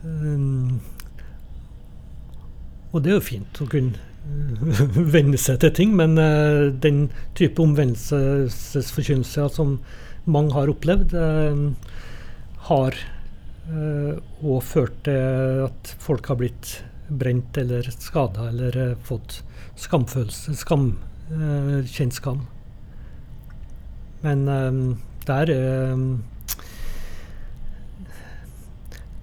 um, 0.03 0.81
Og 2.91 3.03
det 3.03 3.11
er 3.11 3.15
jo 3.15 3.23
fint 3.23 3.61
å 3.63 3.67
kunne 3.69 3.95
venne 5.15 5.39
seg 5.39 5.61
til 5.63 5.71
ting, 5.77 5.95
men 5.95 6.17
uh, 6.19 6.67
den 6.83 7.07
type 7.39 7.63
omvendelsesforkynnelse 7.63 9.47
som 9.55 9.77
mange 10.29 10.55
har 10.55 10.71
opplevd, 10.71 11.15
uh, 11.15 11.95
har 12.69 12.97
òg 13.69 14.55
uh, 14.55 14.65
ført 14.65 14.95
til 15.05 15.65
at 15.67 15.91
folk 16.01 16.25
har 16.31 16.39
blitt 16.39 16.79
brent 17.09 17.57
eller 17.57 17.85
skada 17.93 18.47
eller 18.49 18.95
fått 19.05 19.41
skamfølelse, 19.79 20.55
skam, 20.57 20.91
kjent 21.89 22.17
skam. 22.17 22.41
Men 24.21 24.43
der 25.25 25.51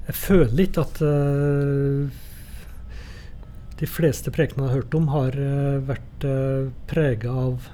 Jeg 0.06 0.14
føler 0.14 0.54
litt 0.56 0.78
at 0.80 1.02
de 3.82 3.88
fleste 3.90 4.32
prekenene 4.34 4.66
jeg 4.66 4.72
har 4.72 4.78
hørt 4.80 4.96
om, 4.98 5.10
har 5.12 5.38
vært 5.90 6.26
prega 6.90 7.34
av 7.46 7.68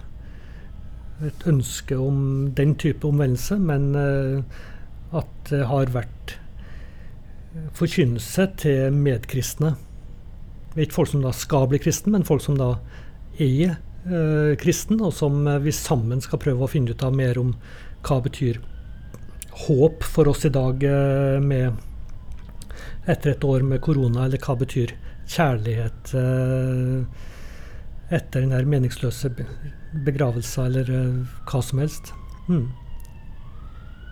et 1.29 1.47
ønske 1.49 1.97
om 1.99 2.51
den 2.57 2.75
type 2.81 3.07
omvendelse, 3.09 3.59
men 3.61 3.93
uh, 3.95 4.63
at 5.13 5.51
det 5.51 5.65
har 5.69 5.93
vært 5.95 6.37
forkynnelse 7.77 8.47
til 8.63 8.95
medkristne. 8.97 9.75
Ikke 10.77 10.97
folk 10.97 11.11
som 11.13 11.25
da 11.25 11.33
skal 11.37 11.69
bli 11.69 11.81
kristen, 11.83 12.15
men 12.15 12.25
folk 12.25 12.45
som 12.45 12.57
da 12.57 12.75
er 13.41 13.75
eh, 13.77 14.53
kristen, 14.61 15.03
og 15.05 15.13
som 15.17 15.45
eh, 15.47 15.61
vi 15.65 15.75
sammen 15.77 16.23
skal 16.25 16.41
prøve 16.43 16.65
å 16.65 16.71
finne 16.71 16.95
ut 16.95 17.05
av 17.05 17.17
mer 17.17 17.41
om 17.41 17.53
hva 18.07 18.21
betyr 18.25 18.61
håp 19.67 20.05
for 20.09 20.31
oss 20.33 20.47
i 20.49 20.53
dag 20.53 20.83
eh, 20.89 21.39
med 21.45 21.77
etter 23.11 23.35
et 23.35 23.45
år 23.45 23.67
med 23.67 23.83
korona, 23.85 24.25
eller 24.27 24.41
hva 24.41 24.57
betyr 24.57 24.95
kjærlighet 25.29 26.15
eh, 26.17 27.29
etter 28.13 28.45
den 28.45 28.55
her 28.55 28.67
meningsløse 28.69 29.31
begravelsen, 30.07 30.69
eller 30.69 30.91
uh, 30.93 31.37
hva 31.49 31.63
som 31.65 31.83
helst. 31.83 32.13
Mm. 32.49 32.67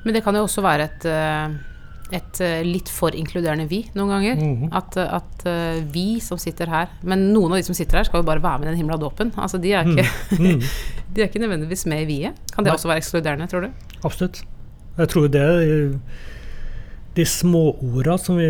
Men 0.05 0.17
det 0.17 0.23
kan 0.25 0.37
jo 0.37 0.47
også 0.47 0.65
være 0.65 0.89
et 0.91 1.11
uh 1.11 1.67
et 2.11 2.41
uh, 2.43 2.61
litt 2.67 2.89
for 2.91 3.15
inkluderende 3.15 3.69
vi 3.71 3.85
noen 3.95 4.09
ganger. 4.11 4.35
Mm 4.35 4.57
-hmm. 4.57 4.71
At, 4.75 4.97
at 4.97 5.45
vi 5.93 6.19
som 6.21 6.39
sitter 6.39 6.67
her 6.67 6.89
Men 7.03 7.33
noen 7.33 7.53
av 7.53 7.59
de 7.59 7.63
som 7.63 7.75
sitter 7.75 7.99
her, 7.99 8.05
skal 8.05 8.19
jo 8.19 8.27
bare 8.27 8.43
være 8.43 8.59
med 8.59 8.67
i 8.67 8.71
den 8.71 8.77
himla 8.77 8.97
dåpen. 8.97 9.33
Altså, 9.37 9.59
de, 9.59 9.73
er 9.73 9.87
ikke, 9.87 10.09
mm. 10.39 10.61
de 11.15 11.21
er 11.23 11.29
ikke 11.29 11.39
nødvendigvis 11.39 11.87
med 11.87 12.03
i 12.03 12.05
viet. 12.05 12.33
Kan 12.53 12.65
det 12.65 12.71
Nei. 12.71 12.75
også 12.75 12.89
være 12.89 12.97
ekskluderende, 12.97 13.47
tror 13.47 13.61
du? 13.61 13.69
Absolutt. 14.05 14.43
Jeg 14.99 15.09
tror 15.09 15.27
det 15.29 16.01
de 17.17 17.25
småorda 17.25 18.17
som 18.19 18.37
vi 18.37 18.49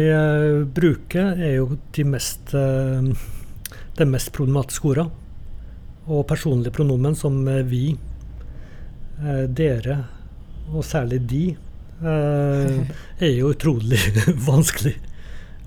bruker, 0.65 1.37
er 1.37 1.55
jo 1.57 1.77
de 1.97 2.05
mest, 2.05 2.53
de 3.99 4.05
mest 4.05 4.33
problematiske 4.33 4.89
orda. 4.89 5.11
Og 6.11 6.27
personlige 6.27 6.75
pronomen 6.75 7.15
som 7.15 7.37
vi, 7.71 7.95
dere 9.55 9.97
og 10.71 10.83
særlig 10.87 11.21
de, 11.31 11.45
er 12.03 13.33
jo 13.37 13.53
utrolig 13.53 14.01
vanskelig 14.51 14.97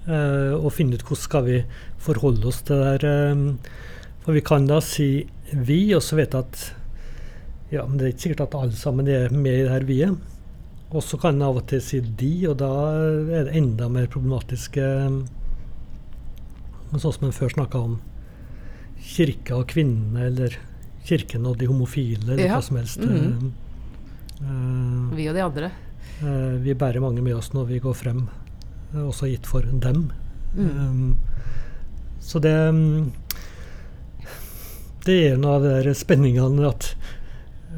å 0.04 0.72
finne 0.74 0.98
ut 0.98 1.06
hvordan 1.06 1.22
skal 1.22 1.46
vi 1.48 1.60
forholde 2.04 2.50
oss 2.50 2.60
til 2.68 2.82
det 2.82 3.04
der. 3.04 3.54
For 4.26 4.36
vi 4.36 4.44
kan 4.44 4.68
da 4.68 4.82
si 4.84 5.26
vi, 5.54 5.80
og 5.96 6.04
så 6.04 6.18
vet 6.20 6.36
jeg 6.36 6.44
at 6.44 6.64
ja, 7.74 7.84
men 7.88 7.98
det 7.98 8.06
er 8.06 8.14
ikke 8.14 8.26
sikkert 8.28 8.46
at 8.48 8.58
alle 8.60 8.78
sammen 8.78 9.10
er 9.10 9.34
med 9.34 9.56
i 9.58 9.64
det 9.66 9.74
her 9.74 9.88
vi-et. 9.88 10.32
Og 10.94 11.02
så 11.02 11.18
kan 11.18 11.34
en 11.34 11.48
av 11.48 11.58
og 11.58 11.66
til 11.72 11.82
si 11.82 12.00
de, 12.04 12.34
og 12.52 12.60
da 12.62 12.70
er 13.34 13.48
det 13.48 13.56
enda 13.58 13.88
mer 13.90 14.06
problematisk. 14.14 14.78
Sånn 16.94 17.16
som 17.16 17.26
en 17.26 17.34
før 17.34 17.50
snakka 17.56 17.82
om 17.82 17.96
kirka 19.04 19.58
og 19.60 19.68
kvinnene, 19.74 20.28
eller 20.30 20.58
kirken 21.08 21.48
og 21.50 21.58
de 21.60 21.68
homofile, 21.70 22.24
eller 22.24 22.46
ja. 22.46 22.56
hva 22.56 22.64
som 22.64 22.80
helst. 22.80 23.04
Mm. 23.04 23.52
Uh, 24.44 25.12
vi 25.18 25.28
og 25.30 25.38
de 25.38 25.44
andre. 25.44 25.72
Uh, 26.22 26.56
vi 26.64 26.76
bærer 26.78 27.04
mange 27.04 27.24
med 27.26 27.36
oss 27.38 27.52
når 27.56 27.68
vi 27.72 27.82
går 27.84 27.98
frem, 27.98 28.26
uh, 28.94 29.04
også 29.08 29.30
gitt 29.32 29.50
for 29.50 29.68
dem. 29.68 30.08
Mm. 30.56 30.72
Um, 30.80 31.16
så 32.24 32.40
det 32.40 32.54
um, 32.70 33.12
Det 35.04 35.16
er 35.18 35.34
en 35.34 35.46
av 35.50 35.64
de 35.66 35.96
spenningene 35.98 36.68
at 36.70 36.94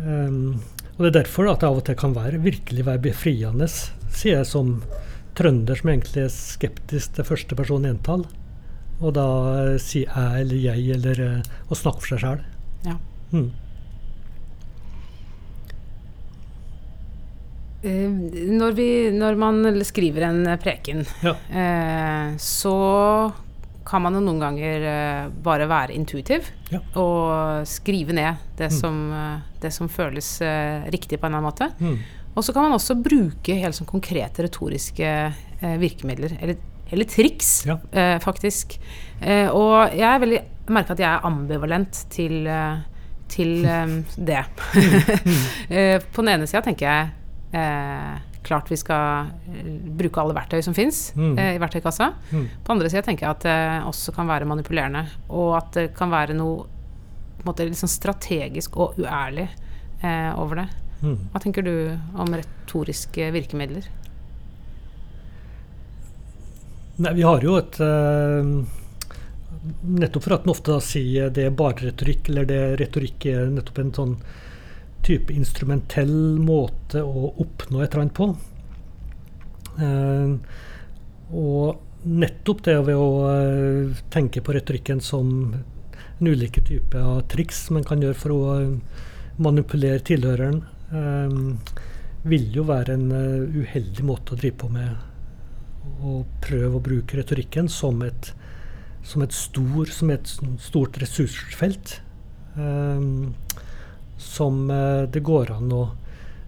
um, 0.04 0.60
og 0.96 1.00
Det 1.00 1.08
er 1.10 1.16
derfor 1.22 1.50
at 1.50 1.64
det 1.64 1.68
av 1.68 1.80
og 1.80 1.86
til 1.88 1.98
kan 2.00 2.14
være, 2.16 2.40
virkelig 2.44 2.86
være 2.88 3.04
befriende, 3.04 3.68
sier 3.68 4.38
jeg 4.38 4.48
som 4.48 4.78
trønder 5.36 5.76
som 5.76 5.92
egentlig 5.92 6.22
er 6.24 6.32
skeptisk 6.32 7.18
til 7.18 7.28
første 7.28 7.58
person 7.60 7.88
entall. 7.90 8.24
Og 9.04 9.12
da 9.16 9.28
uh, 9.28 9.76
si 9.82 10.06
jeg 10.06 10.42
eller 10.46 10.60
jeg, 10.60 10.88
eller 10.96 11.22
å 11.68 11.78
snakke 11.78 12.04
for 12.04 12.14
seg 12.14 12.24
sjøl. 12.24 12.44
Ja. 12.86 12.98
Mm. 13.34 13.48
Uh, 17.86 18.12
når, 18.56 18.78
vi, 18.78 18.90
når, 19.16 19.40
man 19.42 19.82
skriver 19.86 20.30
en 20.30 20.44
preken, 20.62 21.04
ja. 21.26 21.36
så 22.42 22.76
kan 23.86 24.02
man 24.02 24.16
jo 24.18 24.24
noen 24.26 24.40
ganger 24.42 24.86
bare 25.46 25.68
være 25.70 25.94
intuitiv 25.94 26.48
ja. 26.72 26.80
og 26.98 27.68
skrive 27.70 28.16
ned 28.18 28.40
det, 28.58 28.72
mm. 28.72 28.78
som, 28.80 28.96
det 29.62 29.70
som, 29.76 29.92
føles 29.92 30.30
riktig 30.90 31.20
på 31.20 31.28
en 31.28 31.36
eller 31.36 31.44
annen 31.44 31.52
måte. 31.52 31.68
Mm. 31.78 32.32
Og 32.34 32.48
så 32.48 32.56
kan 32.56 32.66
man 32.66 32.74
også 32.80 32.98
bruke 32.98 33.60
helt 33.62 33.78
sånn 33.78 33.88
konkrete 33.88 34.48
retoriske 34.48 35.12
virkemidler, 35.78 36.34
eller, 36.42 36.58
eller 36.92 37.08
triks, 37.10 37.66
ja. 37.66 37.80
faktisk. 38.22 38.76
og 39.52 39.96
jeg 39.96 40.06
er 40.06 40.20
veldig 40.22 40.42
merker 40.70 40.94
at 40.94 41.02
jeg 41.02 41.10
er 41.10 41.26
ambivalent 41.26 42.02
til, 42.14 42.46
til 43.32 43.66
det. 43.66 44.44
Mm. 44.76 46.06
på 46.14 46.22
den 46.22 46.32
ene 46.36 46.48
sida 46.50 46.62
tenker 46.68 46.86
jeg 46.86 48.22
klart 48.46 48.72
vi 48.72 48.78
skal 48.78 49.32
bruke 49.98 50.22
alle 50.22 50.36
verktøy 50.38 50.62
som 50.66 50.76
fins 50.78 51.10
mm. 51.18 51.34
eh, 51.34 51.52
i 51.58 51.62
verktøykassa. 51.62 52.12
Mm. 52.32 52.46
På 52.64 52.76
andre 52.76 52.92
sida 52.92 53.04
tenker 53.06 53.28
jeg 53.28 53.38
at 53.38 53.46
det 53.46 53.58
også 53.90 54.14
kan 54.16 54.30
være 54.30 54.48
manipulerende, 54.50 55.06
og 55.34 55.56
at 55.60 55.72
det 55.78 55.88
kan 55.98 56.14
være 56.14 56.38
noe 56.38 56.66
måte, 57.46 57.68
litt 57.68 57.80
sånn 57.80 57.92
strategisk 57.92 58.78
og 58.82 59.00
uærlig 59.02 59.48
eh, 60.02 60.32
over 60.40 60.64
det. 60.64 60.68
Mm. 61.02 61.18
Hva 61.34 61.42
tenker 61.44 61.66
du 61.66 61.76
om 62.22 62.34
retoriske 62.34 63.30
virkemidler? 63.36 63.90
Nei, 66.98 67.12
vi 67.14 67.24
har 67.28 67.44
jo 67.44 67.58
et 67.60 67.78
uh, 67.84 68.48
Nettopp 69.84 70.24
for 70.24 70.36
at 70.38 70.46
en 70.46 70.54
ofte 70.54 70.72
da 70.72 70.82
sier 70.84 71.32
det 71.34 71.48
er 71.50 71.56
bare 71.58 71.90
retorikk, 71.90 72.30
eller 72.30 72.46
det 72.48 72.60
retorikk 72.80 73.26
er 73.32 73.50
nettopp 73.52 73.82
en 73.82 73.96
sånn 73.98 74.14
type 75.06 75.34
instrumentell 75.34 76.14
måte 76.42 77.02
å 77.04 77.32
oppnå 77.42 77.82
et 77.82 77.94
eller 77.94 78.04
annet 78.06 78.16
på. 78.18 78.28
Uh, 79.76 80.38
og 81.36 82.06
nettopp 82.06 82.62
det 82.70 82.78
ved 82.88 83.02
å 83.02 83.10
uh, 83.26 84.04
tenke 84.14 84.44
på 84.46 84.56
retorikken 84.56 85.02
som 85.04 85.34
en 85.56 86.30
ulike 86.30 86.64
typer 86.64 87.04
av 87.04 87.26
triks 87.34 87.66
man 87.76 87.84
kan 87.84 88.06
gjøre 88.06 88.20
for 88.22 88.36
å 88.36 88.54
manipulere 89.42 90.00
tilhøreren, 90.08 90.62
vil 92.24 92.46
jo 92.56 92.64
være 92.70 92.96
en 92.96 93.10
uheldig 93.52 94.06
måte 94.08 94.32
å 94.32 94.40
drive 94.40 94.56
på 94.62 94.70
med. 94.72 94.94
Å 96.06 96.20
prøve 96.44 96.78
å 96.78 96.84
bruke 96.84 97.18
retorikken 97.18 97.70
som 97.72 98.04
et, 98.06 98.32
som 99.06 99.24
et, 99.26 99.34
stor, 99.34 99.90
som 99.90 100.12
et 100.14 100.36
stort 100.62 101.00
ressursfelt. 101.02 102.00
Um, 102.56 103.34
som 104.22 104.70
det 105.12 105.20
går 105.28 105.50
an 105.58 105.74
å 105.76 105.82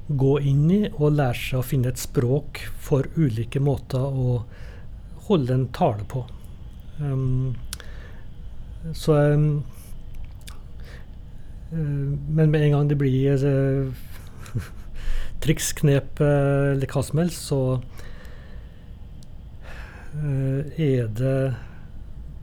gå 0.08 0.38
inn 0.39 0.67
i 0.72 0.82
og 0.88 1.17
lære 1.17 1.39
seg 1.39 1.60
å 1.60 1.65
finne 1.67 1.91
et 1.91 2.00
språk 2.00 2.62
for 2.80 3.10
ulike 3.17 3.60
måter 3.60 4.00
å 4.00 4.39
holde 5.28 5.56
en 5.56 5.67
tale 5.76 6.06
på. 6.08 6.24
Um, 7.00 7.56
så 8.96 9.17
um, 9.36 9.63
Men 11.70 12.52
med 12.52 12.62
en 12.62 12.72
gang 12.72 12.88
det 12.89 12.96
blir 12.96 13.43
uh, 13.43 14.67
triks, 15.43 15.74
knep 15.82 16.22
eller 16.24 16.88
hva 16.88 17.04
som 17.04 17.20
helst, 17.20 17.50
så 17.52 17.60
er 20.17 21.10
det 21.17 21.39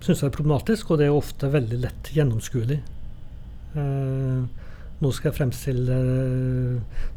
syns 0.05 0.21
jeg 0.21 0.29
er 0.29 0.35
problematisk, 0.37 0.91
og 0.91 1.01
det 1.01 1.09
er 1.09 1.17
ofte 1.17 1.49
veldig 1.53 1.79
lett 1.81 2.11
gjennomskuelig. 2.13 2.81
Uh, 3.75 4.45
nå 5.03 5.11
skal 5.11 5.33
jeg 5.33 5.37
fremstille 5.41 5.95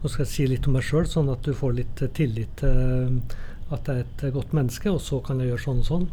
Nå 0.02 0.10
skal 0.10 0.24
jeg 0.24 0.32
si 0.32 0.46
litt 0.50 0.66
om 0.68 0.74
meg 0.74 0.86
sjøl, 0.88 1.06
sånn 1.06 1.30
at 1.30 1.46
du 1.46 1.54
får 1.56 1.76
litt 1.78 2.02
tillit 2.18 2.56
til 2.58 3.20
at 3.70 3.90
jeg 3.92 4.02
er 4.02 4.08
et 4.08 4.24
godt 4.34 4.56
menneske, 4.56 4.90
og 4.90 5.02
så 5.04 5.20
kan 5.24 5.44
jeg 5.44 5.52
gjøre 5.52 5.64
sånn 5.66 5.84
og 5.84 5.88
sånn. 5.92 6.08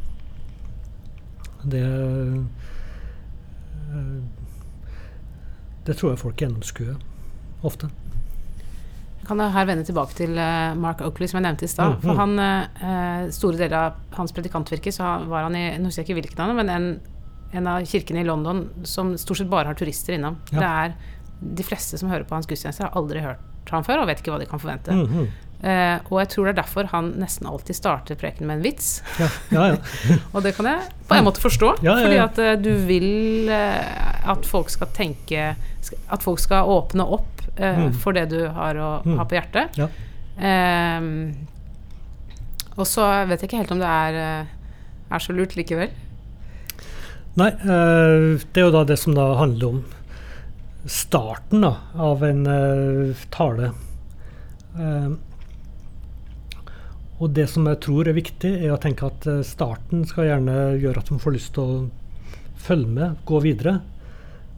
Det 1.65 1.85
Det 5.85 5.95
tror 5.97 6.15
jeg 6.15 6.23
folk 6.23 6.41
gjennomskuer 6.41 6.97
ofte. 7.65 7.91
Jeg 9.25 9.55
her 9.55 9.67
vende 9.69 9.87
tilbake 9.89 10.17
til 10.19 10.37
Mark 10.81 11.01
Oakley, 11.01 11.31
som 11.31 11.41
jeg 11.41 11.47
nevnte 11.47 11.65
i 11.65 11.73
stad. 11.73 11.97
Mm, 11.97 12.03
For 12.05 12.13
mm. 12.13 12.21
han, 12.21 13.31
store 13.33 13.61
deler 13.61 13.77
av 13.79 14.19
hans 14.19 14.35
predikantvirke 14.37 14.93
så 14.93 15.17
var 15.31 15.47
han 15.47 15.57
i 15.57 15.65
Nå 15.79 15.89
husker 15.89 16.03
jeg 16.03 16.11
ikke 16.11 16.19
hvilket 16.21 16.43
navn, 16.43 16.59
men 16.61 16.73
en, 16.75 16.87
en 17.57 17.71
av 17.73 17.87
kirkene 17.89 18.21
i 18.21 18.29
London 18.29 18.67
som 18.85 19.15
stort 19.21 19.41
sett 19.41 19.51
bare 19.51 19.73
har 19.73 19.79
turister 19.79 20.19
innom. 20.19 20.37
Ja. 20.53 20.59
Det 20.61 20.71
er 20.71 20.95
de 21.61 21.67
fleste 21.67 21.99
som 22.01 22.13
hører 22.13 22.27
på 22.29 22.37
hans 22.37 22.49
gudstjenester, 22.49 22.89
har 22.89 23.01
aldri 23.01 23.25
hørt 23.25 23.73
ham 23.73 23.85
før 23.87 24.03
og 24.03 24.11
vet 24.11 24.21
ikke 24.21 24.35
hva 24.35 24.41
de 24.43 24.49
kan 24.51 24.61
forvente. 24.61 24.93
Mm 24.93 25.07
-hmm. 25.07 25.27
Eh, 25.65 25.97
og 26.11 26.19
jeg 26.21 26.29
tror 26.35 26.47
det 26.49 26.53
er 26.55 26.61
derfor 26.63 26.89
han 26.93 27.09
nesten 27.21 27.49
alltid 27.51 27.79
starter 27.79 28.19
preken 28.21 28.47
med 28.51 28.59
en 28.61 28.65
vits. 28.67 28.91
Ja, 29.23 29.29
ja, 29.51 29.67
ja. 29.73 30.17
og 30.35 30.43
det 30.45 30.55
kan 30.59 30.69
jeg 30.71 30.89
på 31.09 31.17
en 31.19 31.25
måte 31.27 31.43
forstå, 31.43 31.73
fordi 31.83 32.19
at 32.23 32.39
uh, 32.45 32.53
du 32.61 32.73
vil 32.89 33.49
uh, 33.51 34.31
at 34.35 34.47
folk 34.49 34.71
skal 34.73 34.89
tenke 34.97 35.55
At 36.09 36.23
folk 36.25 36.39
skal 36.41 36.69
åpne 36.71 37.05
opp 37.19 37.31
Mm. 37.55 37.93
for 38.03 38.11
det 38.17 38.25
du 38.33 38.49
har 38.51 38.75
å 38.83 38.87
Mm. 39.05 39.13
ha 39.21 39.25
på 39.31 39.37
hjertet. 39.37 39.77
Ja. 39.79 39.87
Ehm, 40.43 41.37
og 42.75 42.83
så 42.91 43.05
vet 43.29 43.39
jeg 43.45 43.47
ikke 43.47 43.61
helt 43.61 43.71
om 43.71 43.79
det 43.79 43.87
er, 43.87 44.47
er 45.15 45.23
så 45.23 45.31
lurt 45.37 45.55
likevel. 45.55 45.93
Nei, 47.39 47.51
det 47.55 48.59
er 48.59 48.67
jo 48.67 48.73
da 48.75 48.83
det 48.89 48.99
som 48.99 49.15
da 49.15 49.29
handler 49.39 49.69
om 49.69 49.85
starten 50.91 51.63
da, 51.63 51.77
av 51.95 52.25
en 52.27 52.43
tale. 53.31 53.71
Eh, 54.75 55.09
og 57.23 57.31
det 57.37 57.47
som 57.51 57.67
jeg 57.71 57.81
tror 57.85 58.09
er 58.11 58.17
viktig, 58.17 58.51
er 58.65 58.75
å 58.75 58.81
tenke 58.83 59.07
at 59.07 59.27
eh, 59.31 59.45
starten 59.47 60.03
skal 60.09 60.29
gjerne 60.29 60.57
gjøre 60.83 61.05
at 61.05 61.13
man 61.15 61.23
får 61.23 61.37
lyst 61.37 61.53
til 61.55 61.63
å 61.63 61.85
følge 62.65 62.91
med, 62.97 63.21
gå 63.29 63.41
videre. 63.45 63.79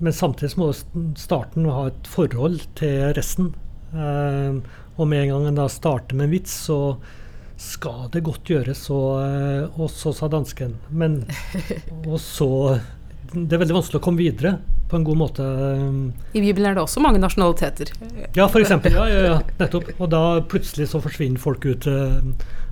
Men 0.01 0.17
samtidig 0.17 0.57
må 0.61 0.71
starten 1.17 1.69
ha 1.73 1.87
et 1.91 2.09
forhold 2.09 2.65
til 2.79 3.13
resten. 3.17 3.53
Eh, 3.93 4.59
og 4.97 5.09
med 5.11 5.27
en 5.27 5.35
gang 5.35 5.51
en 5.51 5.61
da 5.61 5.69
starter 5.73 6.17
med 6.17 6.31
en 6.31 6.37
vits, 6.37 6.57
så 6.69 6.97
skal 7.61 8.09
det 8.13 8.25
godt 8.25 8.49
gjøres. 8.53 8.87
Og, 8.95 9.11
eh, 9.21 9.77
og 9.77 9.93
så 9.93 10.15
sa 10.17 10.31
dansken. 10.33 10.79
Men 10.89 11.25
Og 12.07 12.21
så 12.23 12.49
Det 13.33 13.57
er 13.57 13.61
veldig 13.61 13.81
vanskelig 13.81 14.01
å 14.01 14.05
komme 14.05 14.23
videre 14.23 14.57
på 14.89 14.97
en 14.97 15.05
god 15.05 15.17
måte. 15.17 15.45
I 16.33 16.41
Bibelen 16.41 16.71
er 16.71 16.77
det 16.77 16.85
også 16.85 17.03
mange 17.03 17.21
nasjonaliteter. 17.23 17.91
Ja, 18.37 18.47
eksempel. 18.47 18.95
Ja, 18.95 19.07
ja, 19.11 19.23
ja, 19.33 19.39
nettopp. 19.59 19.91
Og 19.99 20.11
da 20.13 20.23
plutselig 20.47 20.91
så 20.93 21.01
forsvinner 21.03 21.43
folk 21.43 21.67
ut, 21.67 21.89
eh, 21.91 22.21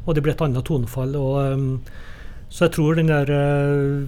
og 0.04 0.14
det 0.14 0.22
blir 0.22 0.34
et 0.34 0.44
annet 0.44 0.66
tonefall. 0.68 1.16
Og, 1.18 1.38
eh, 1.42 2.44
så 2.48 2.68
jeg 2.68 2.76
tror 2.76 3.00
den 3.00 3.10
der 3.10 3.30
eh, 3.34 4.06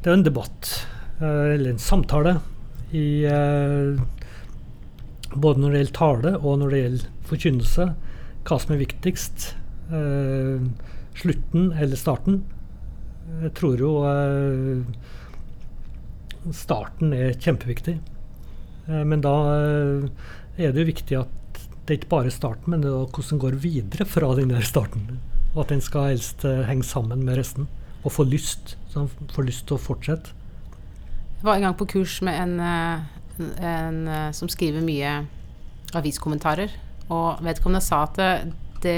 Det 0.00 0.08
er 0.08 0.16
en 0.16 0.24
debatt, 0.24 0.86
eller 1.20 1.70
en 1.70 1.78
samtale, 1.78 2.38
i 2.90 3.20
både 5.36 5.60
når 5.60 5.70
det 5.70 5.80
gjelder 5.82 5.98
tale 5.98 6.30
og 6.40 6.56
når 6.58 6.70
det 6.72 6.78
gjelder 6.80 7.10
forkynnelse, 7.28 7.84
hva 8.48 8.58
som 8.58 8.72
er 8.72 8.80
viktigst. 8.80 9.54
slutten 11.20 11.72
eller 11.76 11.96
starten. 12.00 12.40
Jeg 13.42 13.52
tror 13.58 13.76
jo 13.76 13.92
starten 16.56 17.12
er 17.14 17.36
kjempeviktig. 17.38 17.98
Eh, 18.88 19.04
men 19.06 19.22
da 19.24 19.34
eh, 19.54 20.08
er 20.60 20.72
det 20.72 20.82
jo 20.84 20.90
viktig 20.90 21.18
at 21.20 21.60
det 21.88 21.98
ikke 21.98 22.12
bare 22.12 22.30
er 22.30 22.34
starten, 22.34 22.70
men 22.72 22.84
det 22.84 22.90
er 22.90 23.08
hvordan 23.10 23.42
går 23.42 23.58
videre 23.62 24.06
fra 24.08 24.32
den 24.38 24.52
der 24.52 24.66
starten. 24.66 25.20
Og 25.54 25.64
at 25.64 25.72
den 25.74 25.82
skal 25.84 26.12
helst 26.12 26.44
eh, 26.48 26.64
henge 26.68 26.86
sammen 26.86 27.24
med 27.26 27.40
resten. 27.40 27.68
Og 28.04 28.14
få 28.14 28.24
lyst. 28.24 28.76
Så 28.88 29.04
han 29.04 29.32
får 29.34 29.48
lyst 29.48 29.66
til 29.68 29.76
å 29.76 29.82
fortsette. 29.82 30.36
Jeg 31.40 31.46
var 31.48 31.56
en 31.56 31.68
gang 31.68 31.76
på 31.76 31.88
kurs 31.88 32.18
med 32.24 32.36
en, 32.36 32.54
en, 33.64 33.98
som 34.36 34.48
skriver 34.52 34.84
mye 34.84 35.12
aviskommentarer. 35.96 36.72
Og 37.08 37.40
vedkommende 37.44 37.80
sa 37.84 38.02
at 38.06 38.18
det, 38.20 38.30
det 38.84 38.96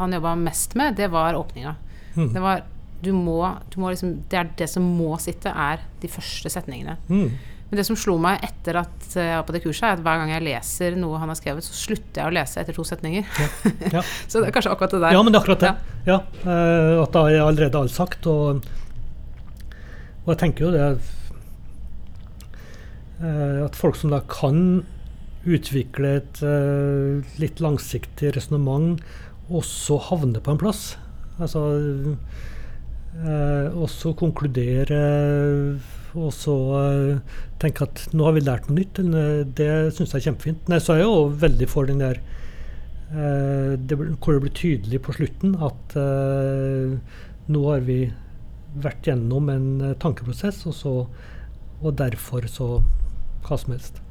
han 0.00 0.16
jobba 0.16 0.34
mest 0.40 0.76
med, 0.76 0.96
det 1.00 1.10
var 1.12 1.36
åpninga. 1.36 1.74
Mm. 2.16 2.30
Det 2.32 2.44
var 2.44 2.64
du 3.04 3.12
må, 3.14 3.38
du 3.70 3.78
må 3.82 3.92
liksom, 3.92 4.16
Det 4.30 4.38
er 4.40 4.50
det 4.58 4.66
som 4.70 4.82
må 4.82 5.14
sitte, 5.22 5.52
er 5.52 5.84
de 6.02 6.10
første 6.10 6.50
setningene. 6.50 6.96
Mm. 7.08 7.30
Men 7.68 7.80
det 7.82 7.84
som 7.84 7.98
slo 8.00 8.14
meg 8.20 8.40
etter 8.46 8.78
at 8.80 9.06
jeg 9.12 9.28
var 9.28 9.44
på 9.44 9.52
det 9.52 9.60
kurset, 9.60 9.84
er 9.84 9.98
at 9.98 10.04
hver 10.04 10.22
gang 10.22 10.30
jeg 10.32 10.44
leser 10.46 10.94
noe 10.96 11.18
han 11.20 11.28
har 11.28 11.36
skrevet, 11.36 11.66
så 11.66 11.76
slutter 11.76 12.22
jeg 12.22 12.30
å 12.30 12.32
lese 12.32 12.62
etter 12.62 12.76
to 12.76 12.84
setninger. 12.88 13.28
Ja. 13.92 14.02
så 14.30 14.40
det 14.40 14.48
er 14.48 14.54
kanskje 14.56 14.72
akkurat 14.72 14.94
det 14.96 15.02
der. 15.04 15.16
Ja, 15.16 15.22
men 15.22 15.34
det 15.34 15.40
er 15.40 15.44
akkurat 15.44 15.64
det. 15.66 15.74
Ja. 16.08 16.18
eh, 16.48 16.94
at 17.02 17.12
da 17.12 17.26
er 17.28 17.44
allerede 17.44 17.82
alt 17.82 17.92
sagt. 17.92 18.28
Og, 18.30 18.64
og 20.24 20.32
jeg 20.32 20.40
tenker 20.40 20.64
jo 20.64 20.72
det 20.72 20.86
eh, 23.20 23.60
At 23.66 23.76
folk 23.76 24.00
som 24.00 24.16
da 24.16 24.22
kan 24.32 24.80
utvikle 25.48 26.16
et 26.22 26.40
eh, 26.44 27.36
litt 27.40 27.60
langsiktig 27.64 28.32
resonnement, 28.36 28.96
også 29.52 30.00
havner 30.08 30.40
på 30.44 30.56
en 30.56 30.60
plass. 30.64 30.94
Altså 31.36 31.68
eh, 33.16 33.68
Også 33.78 34.14
konkludere 34.18 35.02
og 36.18 36.32
så 36.32 36.54
eh, 36.78 37.38
tenke 37.60 37.84
at 37.84 38.06
nå 38.16 38.26
har 38.26 38.36
vi 38.36 38.44
lært 38.44 38.68
noe 38.68 38.78
nytt. 38.80 39.00
Det 39.58 39.70
syns 39.94 40.14
jeg 40.14 40.20
er 40.20 40.26
kjempefint. 40.30 40.70
Nei, 40.70 40.80
så 40.82 40.94
er 40.94 41.02
jeg 41.02 41.10
jo 41.10 41.26
veldig 41.42 41.68
for 41.70 41.88
den 41.88 42.00
der 42.02 42.20
eh, 43.12 43.74
det, 43.76 43.98
hvor 43.98 44.34
det 44.34 44.42
blir 44.46 44.56
tydelig 44.56 45.02
på 45.04 45.14
slutten 45.18 45.54
at 45.68 45.98
eh, 46.00 46.96
nå 47.52 47.64
har 47.68 47.84
vi 47.86 48.00
vært 48.78 49.08
gjennom 49.08 49.48
en 49.52 49.68
eh, 49.82 49.96
tankeprosess, 50.00 50.64
og, 50.68 50.76
så, 50.76 50.94
og 51.80 51.98
derfor 51.98 52.48
så 52.50 52.70
hva 53.46 53.60
som 53.60 53.74
helst. 53.76 54.02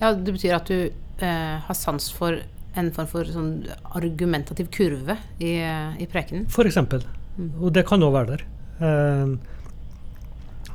Ja, 0.00 0.12
det 0.12 0.34
betyr 0.36 0.58
at 0.58 0.70
du 0.70 0.78
eh, 0.86 1.56
har 1.66 1.78
sans 1.78 2.10
for 2.12 2.42
en 2.76 2.90
form 2.92 3.08
for 3.08 3.28
sånn 3.32 3.52
argumentativ 3.96 4.68
kurve 4.74 5.16
i, 5.40 5.56
eh, 5.62 5.96
i 6.02 6.08
prekenen. 6.10 6.44
For 6.52 6.68
eksempel. 6.68 7.06
Mm. 7.36 7.50
Og 7.60 7.72
det 7.76 7.84
kan 7.88 8.04
òg 8.04 8.14
være 8.14 8.36
der. 8.36 8.42
Eh, 8.86 9.26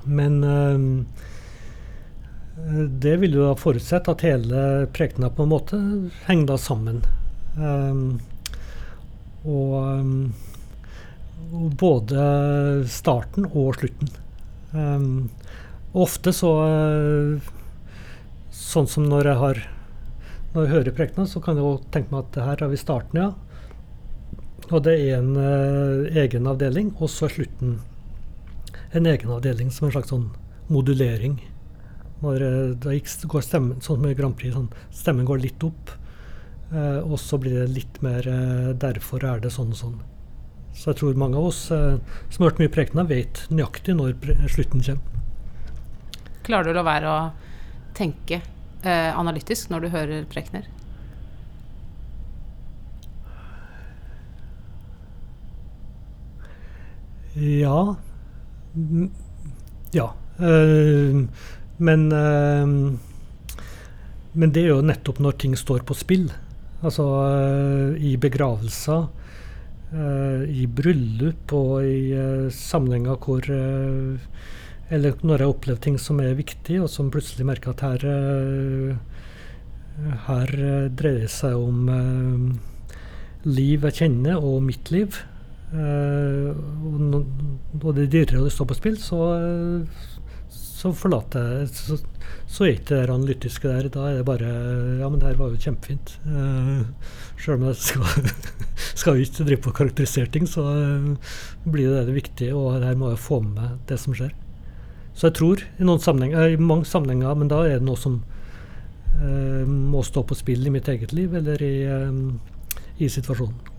men 0.06 0.44
eh, 0.46 0.80
det 3.02 3.16
vil 3.22 3.38
jo 3.38 3.48
da 3.50 3.56
forutsette 3.58 4.14
at 4.14 4.26
hele 4.26 4.88
prekena 4.94 5.32
på 5.34 5.46
en 5.46 5.54
måte 5.54 5.80
henger 6.28 6.54
da 6.54 6.58
sammen. 6.62 6.98
Eh, 7.58 7.96
og, 9.50 9.76
både 11.82 12.24
starten 12.88 13.48
og 13.50 13.76
slutten. 13.76 14.08
Ofte 15.92 16.32
så 16.32 16.52
Sånn 18.56 18.88
som 18.88 19.10
når 19.10 19.28
jeg 19.28 19.40
har 19.42 19.58
når 20.54 20.66
jeg 20.66 20.72
hører 20.72 20.96
prekena, 20.96 21.26
så 21.28 21.42
kan 21.44 21.60
jeg 21.60 21.80
tenke 21.92 22.12
meg 22.14 22.26
at 22.28 22.40
her 22.44 22.62
har 22.64 22.72
vi 22.72 22.80
starten, 22.80 23.20
ja. 23.20 23.51
Og 24.72 24.84
det 24.86 24.94
er 24.96 25.18
en 25.20 25.34
eh, 25.36 26.22
egen 26.24 26.48
avdeling, 26.48 26.94
og 27.00 27.10
så 27.12 27.28
er 27.28 27.36
slutten 27.36 27.80
en 28.96 29.08
egen 29.08 29.32
avdeling 29.32 29.72
som 29.72 29.88
en 29.88 29.96
slags 29.96 30.12
sånn 30.12 30.30
modulering. 30.72 31.40
Når 32.24 32.46
eh, 32.48 32.88
gikk, 32.96 33.12
går 33.34 33.44
stemmen, 33.44 33.82
sånn 33.84 34.08
i 34.08 34.16
Grand 34.16 34.38
Prix, 34.40 34.56
sånn, 34.56 34.72
stemmen 34.96 35.28
går 35.28 35.44
litt 35.44 35.68
opp, 35.68 35.92
eh, 36.72 37.00
og 37.04 37.18
så 37.20 37.40
blir 37.42 37.60
det 37.60 37.76
litt 37.76 38.02
mer 38.06 38.28
eh, 38.28 38.72
Derfor 38.80 39.28
er 39.28 39.44
det 39.44 39.52
sånn 39.56 39.76
og 39.76 39.82
sånn. 39.82 40.00
Så 40.72 40.92
jeg 40.92 41.02
tror 41.02 41.20
mange 41.20 41.40
av 41.40 41.50
oss 41.52 41.66
eh, 41.76 42.00
som 42.30 42.44
har 42.44 42.52
hørt 42.52 42.62
mye 42.64 42.72
prekener, 42.72 43.10
vet 43.12 43.44
nøyaktig 43.52 43.98
når 44.00 44.16
slutten 44.52 44.84
kommer. 44.88 45.08
Klarer 46.48 46.72
du 46.72 46.74
å 46.74 46.80
la 46.80 46.88
være 46.88 47.10
å 47.12 47.18
tenke 47.98 48.40
eh, 48.40 49.12
analytisk 49.12 49.70
når 49.72 49.84
du 49.84 49.92
hører 49.94 50.30
prekener? 50.32 50.70
Ja. 57.34 57.96
Ja. 59.92 60.14
Eh, 60.38 61.24
men 61.78 62.12
eh, 62.12 62.68
Men 64.34 64.52
det 64.56 64.64
er 64.64 64.70
jo 64.72 64.84
nettopp 64.84 65.20
når 65.20 65.40
ting 65.40 65.56
står 65.60 65.84
på 65.88 65.96
spill. 65.96 66.30
Altså 66.82 67.04
eh, 67.28 68.04
i 68.12 68.16
begravelser, 68.18 69.10
i 69.92 70.64
bryllup 70.72 71.52
og 71.52 71.84
i 71.84 72.14
sammenhenger 72.56 73.18
hvor 73.20 73.44
Eller 74.88 75.18
når 75.20 75.36
jeg 75.36 75.44
har 75.44 75.52
opplevd 75.52 75.82
ting 75.84 75.98
som 76.00 76.22
er 76.24 76.38
viktig, 76.38 76.78
og 76.80 76.88
som 76.88 77.10
plutselig 77.12 77.44
merker 77.46 77.74
at 77.74 77.84
her 77.84 78.06
Her 80.30 80.48
dreier 80.96 81.26
det 81.26 81.34
seg 81.36 81.60
om 81.60 81.92
liv 83.44 83.84
jeg 83.84 83.98
kjenner, 84.00 84.40
og 84.40 84.64
mitt 84.64 84.94
liv. 84.96 85.20
Eh, 85.72 86.50
og, 86.52 87.82
og 87.82 87.92
det 87.96 88.10
dyrere 88.12 88.42
og 88.42 88.50
det 88.50 88.56
står 88.56 88.70
på 88.72 88.78
spill, 88.80 88.98
så, 89.00 89.20
eh, 89.38 90.10
så 90.52 90.92
forlater 90.98 91.48
jeg 91.62 91.70
så, 91.78 91.98
så 92.52 92.66
er 92.66 92.76
ikke 92.76 92.90
det 92.92 93.14
analytiske 93.14 93.70
der. 93.70 93.90
Da 93.94 94.10
er 94.10 94.20
det 94.20 94.28
bare 94.28 94.52
Ja, 95.00 95.10
men 95.10 95.20
det 95.22 95.30
her 95.30 95.40
var 95.40 95.54
jo 95.54 95.62
kjempefint. 95.62 96.16
Uh, 96.26 96.84
Sjøl 97.42 97.58
om 97.58 97.68
jeg 97.70 97.80
skal, 97.82 98.30
skal 99.02 99.22
ikke 99.24 99.48
drive 99.48 99.64
på 99.66 99.76
karakterisere 99.80 100.30
ting, 100.34 100.48
så 100.50 100.66
eh, 100.76 101.34
blir 101.66 101.90
det 101.90 102.06
det 102.10 102.18
viktige, 102.20 102.56
og 102.58 102.84
her 102.84 102.98
må 103.00 103.14
jeg 103.14 103.24
få 103.24 103.40
med 103.46 103.58
meg 103.58 103.80
det 103.90 103.98
som 104.02 104.14
skjer. 104.18 104.34
Så 105.18 105.28
jeg 105.28 105.38
tror 105.40 105.64
i, 105.64 105.84
eh, 105.84 106.54
i 106.54 106.62
mange 106.62 106.86
sammenhenger, 106.86 107.36
men 107.36 107.50
da 107.52 107.64
er 107.66 107.80
det 107.80 107.88
noe 107.88 108.00
som 108.00 108.22
eh, 109.18 109.66
må 109.66 110.04
stå 110.06 110.24
på 110.28 110.38
spill 110.38 110.66
i 110.66 110.74
mitt 110.74 110.90
eget 110.90 111.14
liv 111.14 111.34
eller 111.36 111.62
i, 111.62 111.76
eh, 111.86 113.02
i 113.02 113.10
situasjonen. 113.10 113.71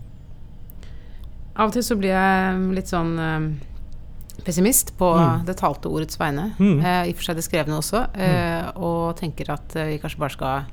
Av 1.55 1.67
og 1.69 1.73
til 1.75 1.83
så 1.85 1.95
blir 1.99 2.09
jeg 2.15 2.73
litt 2.73 2.89
sånn 2.89 3.11
eh, 3.19 4.43
pessimist 4.43 4.95
på 4.97 5.11
Mm. 5.15 5.45
det 5.45 5.55
talte 5.59 5.85
ordets 5.91 6.17
vegne. 6.17 6.51
Mm. 6.59 6.79
Eh, 6.83 7.03
I 7.09 7.13
og 7.13 7.15
for 7.19 7.23
seg 7.29 7.35
det 7.37 7.43
skrevne 7.45 7.77
også. 7.77 8.07
Eh, 8.17 8.71
og 8.75 9.15
tenker 9.19 9.49
at 9.53 9.75
eh, 9.75 9.85
vi 9.93 9.99
kanskje 9.99 10.17
bare 10.19 10.33
skal 10.33 10.65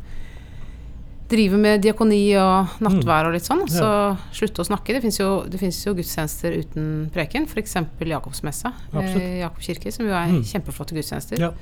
drive 1.31 1.59
med 1.63 1.83
diakoni 1.85 2.35
og 2.41 2.81
nattvær 2.83 3.29
og 3.29 3.33
litt 3.37 3.45
sånn. 3.47 3.67
Så 3.71 3.85
Ja. 3.85 4.17
Slutte 4.33 4.63
å 4.65 4.67
snakke. 4.67 4.95
Det 4.97 5.03
fins 5.03 5.19
jo, 5.21 5.45
jo 5.47 5.95
gudstjenester 5.95 6.57
uten 6.59 7.11
preken. 7.15 7.45
F.eks. 7.47 7.75
Jakobsmessa 8.01 8.73
eh. 8.95 9.39
Jakob 9.45 9.61
kirke, 9.63 9.93
som 9.93 10.07
jo 10.07 10.13
er 10.13 10.27
Mm. 10.33 10.43
kjempeflotte 10.43 10.93
gudstjenester. 10.97 11.39
Ja. 11.39 11.53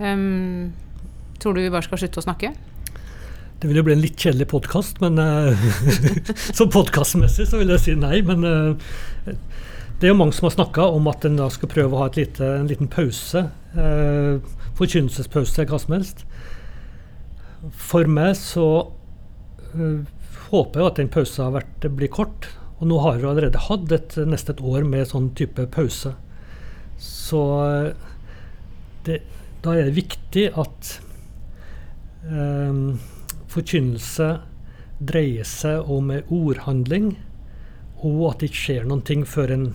Um, 0.00 0.72
tror 1.38 1.54
du 1.54 1.60
vi 1.60 1.68
bare 1.68 1.82
skal 1.82 1.98
slutte 1.98 2.22
å 2.22 2.24
snakke? 2.24 2.54
Det 3.60 3.68
vil 3.68 3.76
jo 3.76 3.84
bli 3.84 3.92
en 3.92 4.00
litt 4.00 4.16
kjedelig 4.16 4.46
podkast, 4.48 5.02
men 5.02 5.20
eh, 5.20 5.64
som 6.56 6.70
podkastmessig 6.72 7.44
så 7.50 7.58
vil 7.60 7.74
jeg 7.74 7.82
si 7.84 7.96
nei. 7.98 8.22
Men 8.24 8.46
eh, 8.48 9.34
det 10.00 10.08
er 10.08 10.14
jo 10.14 10.20
mange 10.22 10.32
som 10.32 10.48
har 10.48 10.54
snakka 10.54 10.86
om 10.96 11.10
at 11.12 11.26
en 11.28 11.36
da 11.36 11.50
skal 11.52 11.68
prøve 11.68 11.92
å 11.92 12.00
ha 12.00 12.06
lite, 12.14 12.46
en 12.56 12.70
liten 12.70 12.88
pause. 12.88 13.42
Uh, 13.76 14.40
Forkynnelsespause, 14.78 15.66
hva 15.68 15.80
som 15.82 15.92
helst. 15.92 16.24
For 17.76 18.08
meg 18.08 18.32
så 18.40 18.64
eh, 19.74 20.08
håper 20.48 20.80
jeg 20.80 20.88
at 20.88 21.02
den 21.02 21.12
pausen 21.12 21.52
vært, 21.52 21.84
blir 21.98 22.08
kort. 22.16 22.48
Og 22.80 22.88
nå 22.88 22.96
har 23.04 23.20
vi 23.20 23.28
allerede 23.28 23.60
hatt 23.66 23.92
et, 23.92 24.16
nesten 24.24 24.56
et 24.56 24.64
år 24.64 24.88
med 24.88 25.10
sånn 25.10 25.34
type 25.36 25.68
pause. 25.74 26.14
Så 26.96 27.44
eh, 27.66 27.92
det, 29.04 29.20
da 29.60 29.76
er 29.76 29.90
det 29.90 29.98
viktig 30.00 30.48
at 30.64 30.94
eh, 32.24 32.72
forkynnelse 33.50 34.28
dreier 35.00 35.46
seg 35.48 35.88
om 35.90 36.10
ordhandling, 36.12 37.14
og 38.00 38.30
at 38.30 38.42
det 38.42 38.50
ikke 38.50 38.64
skjer 38.64 38.88
noen 38.88 39.04
ting 39.06 39.24
før 39.28 39.54
en 39.56 39.70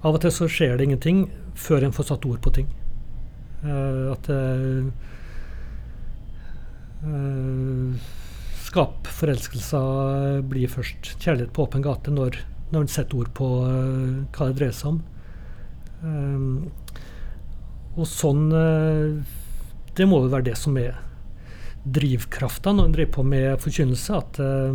Av 0.00 0.16
og 0.16 0.22
til 0.22 0.32
så 0.32 0.46
skjer 0.48 0.78
det 0.78 0.86
ingenting 0.86 1.26
før 1.60 1.84
en 1.84 1.92
får 1.92 2.06
satt 2.08 2.24
ord 2.24 2.38
på 2.40 2.50
ting. 2.56 2.68
Uh, 3.60 4.14
at 4.14 4.24
det 4.30 4.38
eh, 7.04 8.06
Skapforelskelser 8.64 10.40
blir 10.48 10.72
først 10.72 11.10
kjærlighet 11.20 11.52
på 11.52 11.66
åpen 11.66 11.84
gate 11.84 12.14
når, 12.14 12.38
når 12.72 12.86
en 12.86 12.92
setter 12.94 13.20
ord 13.20 13.28
på 13.36 13.48
uh, 13.66 14.24
hva 14.32 14.48
det 14.48 14.56
dreier 14.56 14.76
seg 14.78 14.94
om. 14.94 15.02
Eh, 16.00 16.40
og 18.00 18.06
sånn 18.08 18.46
Det 19.98 20.06
må 20.08 20.22
jo 20.22 20.30
være 20.32 20.46
det 20.46 20.56
som 20.56 20.78
er 20.80 20.94
drivkrafta 21.84 22.74
når 22.76 22.88
en 22.88 22.94
driver 22.96 23.12
på 23.16 23.24
med 23.26 23.62
forkynnelse. 23.62 24.20
At 24.20 24.40
eh, 24.42 24.72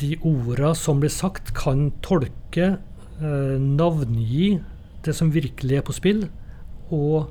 de 0.00 0.14
orda 0.26 0.74
som 0.78 1.00
blir 1.02 1.12
sagt, 1.12 1.54
kan 1.56 1.90
tolke, 2.04 2.76
eh, 3.20 3.56
navngi 3.60 4.58
det 5.04 5.14
som 5.16 5.32
virkelig 5.34 5.78
er 5.78 5.84
på 5.86 5.94
spill, 5.94 6.26
og 6.94 7.30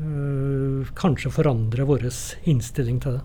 eh, 0.00 0.94
kanskje 0.98 1.32
forandre 1.32 1.86
vår 1.88 2.08
innstilling 2.44 3.00
til 3.02 3.18
det. 3.18 3.24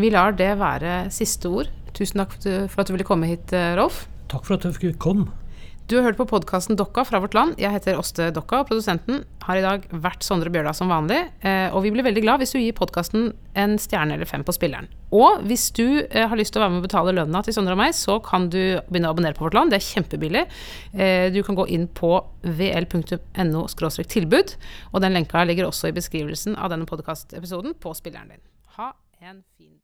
Vi 0.00 0.10
lar 0.12 0.32
det 0.38 0.52
være 0.60 1.10
siste 1.12 1.50
ord. 1.50 1.70
Tusen 1.96 2.22
takk 2.22 2.36
for 2.38 2.82
at 2.82 2.88
du, 2.88 2.94
ville 2.94 3.06
komme 3.06 3.28
hit, 3.30 3.52
eh, 3.56 3.74
Rolf. 3.78 4.06
Takk 4.30 4.46
for 4.46 4.56
at 4.56 4.66
jeg 4.66 4.78
fikk 4.78 5.00
komme. 5.02 5.30
Du 5.90 5.96
har 5.96 6.04
hørt 6.06 6.20
på 6.20 6.28
podkasten 6.30 6.76
Dokka 6.78 7.02
fra 7.02 7.18
vårt 7.18 7.32
land. 7.34 7.56
Jeg 7.58 7.74
heter 7.74 7.96
Åste 7.98 8.28
Dokka, 8.30 8.60
og 8.60 8.68
produsenten 8.68 9.24
har 9.42 9.58
i 9.58 9.62
dag 9.64 9.88
vært 9.90 10.22
Sondre 10.22 10.52
Bjørdal 10.54 10.76
som 10.78 10.92
vanlig. 10.92 11.18
Eh, 11.42 11.66
og 11.74 11.82
vi 11.82 11.90
blir 11.90 12.06
veldig 12.06 12.22
glad 12.22 12.38
hvis 12.38 12.54
du 12.54 12.60
gir 12.60 12.76
podkasten 12.78 13.32
en 13.58 13.74
stjerne 13.82 14.14
eller 14.14 14.30
fem 14.30 14.44
på 14.46 14.54
spilleren. 14.54 14.86
Og 15.10 15.42
hvis 15.50 15.64
du 15.74 16.04
eh, 16.04 16.28
har 16.30 16.38
lyst 16.38 16.54
til 16.54 16.62
å 16.62 16.62
være 16.62 16.76
med 16.76 16.84
og 16.84 16.86
betale 16.86 17.16
lønna 17.16 17.42
til 17.42 17.56
Sondre 17.58 17.74
og 17.74 17.82
meg, 17.82 17.96
så 17.98 18.20
kan 18.22 18.46
du 18.54 18.60
begynne 18.86 19.10
å 19.10 19.16
abonnere 19.16 19.34
på 19.34 19.48
Vårt 19.48 19.58
Land. 19.58 19.74
Det 19.74 19.80
er 19.80 19.88
kjempebillig. 19.88 20.44
Eh, 20.94 21.26
du 21.34 21.42
kan 21.42 21.58
gå 21.58 21.66
inn 21.74 21.90
på 21.90 22.12
vl.no 22.46 23.66
tilbud, 24.14 24.56
og 24.94 25.02
den 25.02 25.18
lenka 25.18 25.42
ligger 25.42 25.72
også 25.72 25.90
i 25.90 25.98
beskrivelsen 25.98 26.54
av 26.54 26.70
denne 26.70 26.86
podkastepisoden 26.86 27.74
på 27.82 27.98
spilleren 27.98 28.36
din. 28.36 28.46
Ha 28.78 28.92
en 29.26 29.42
fin. 29.58 29.79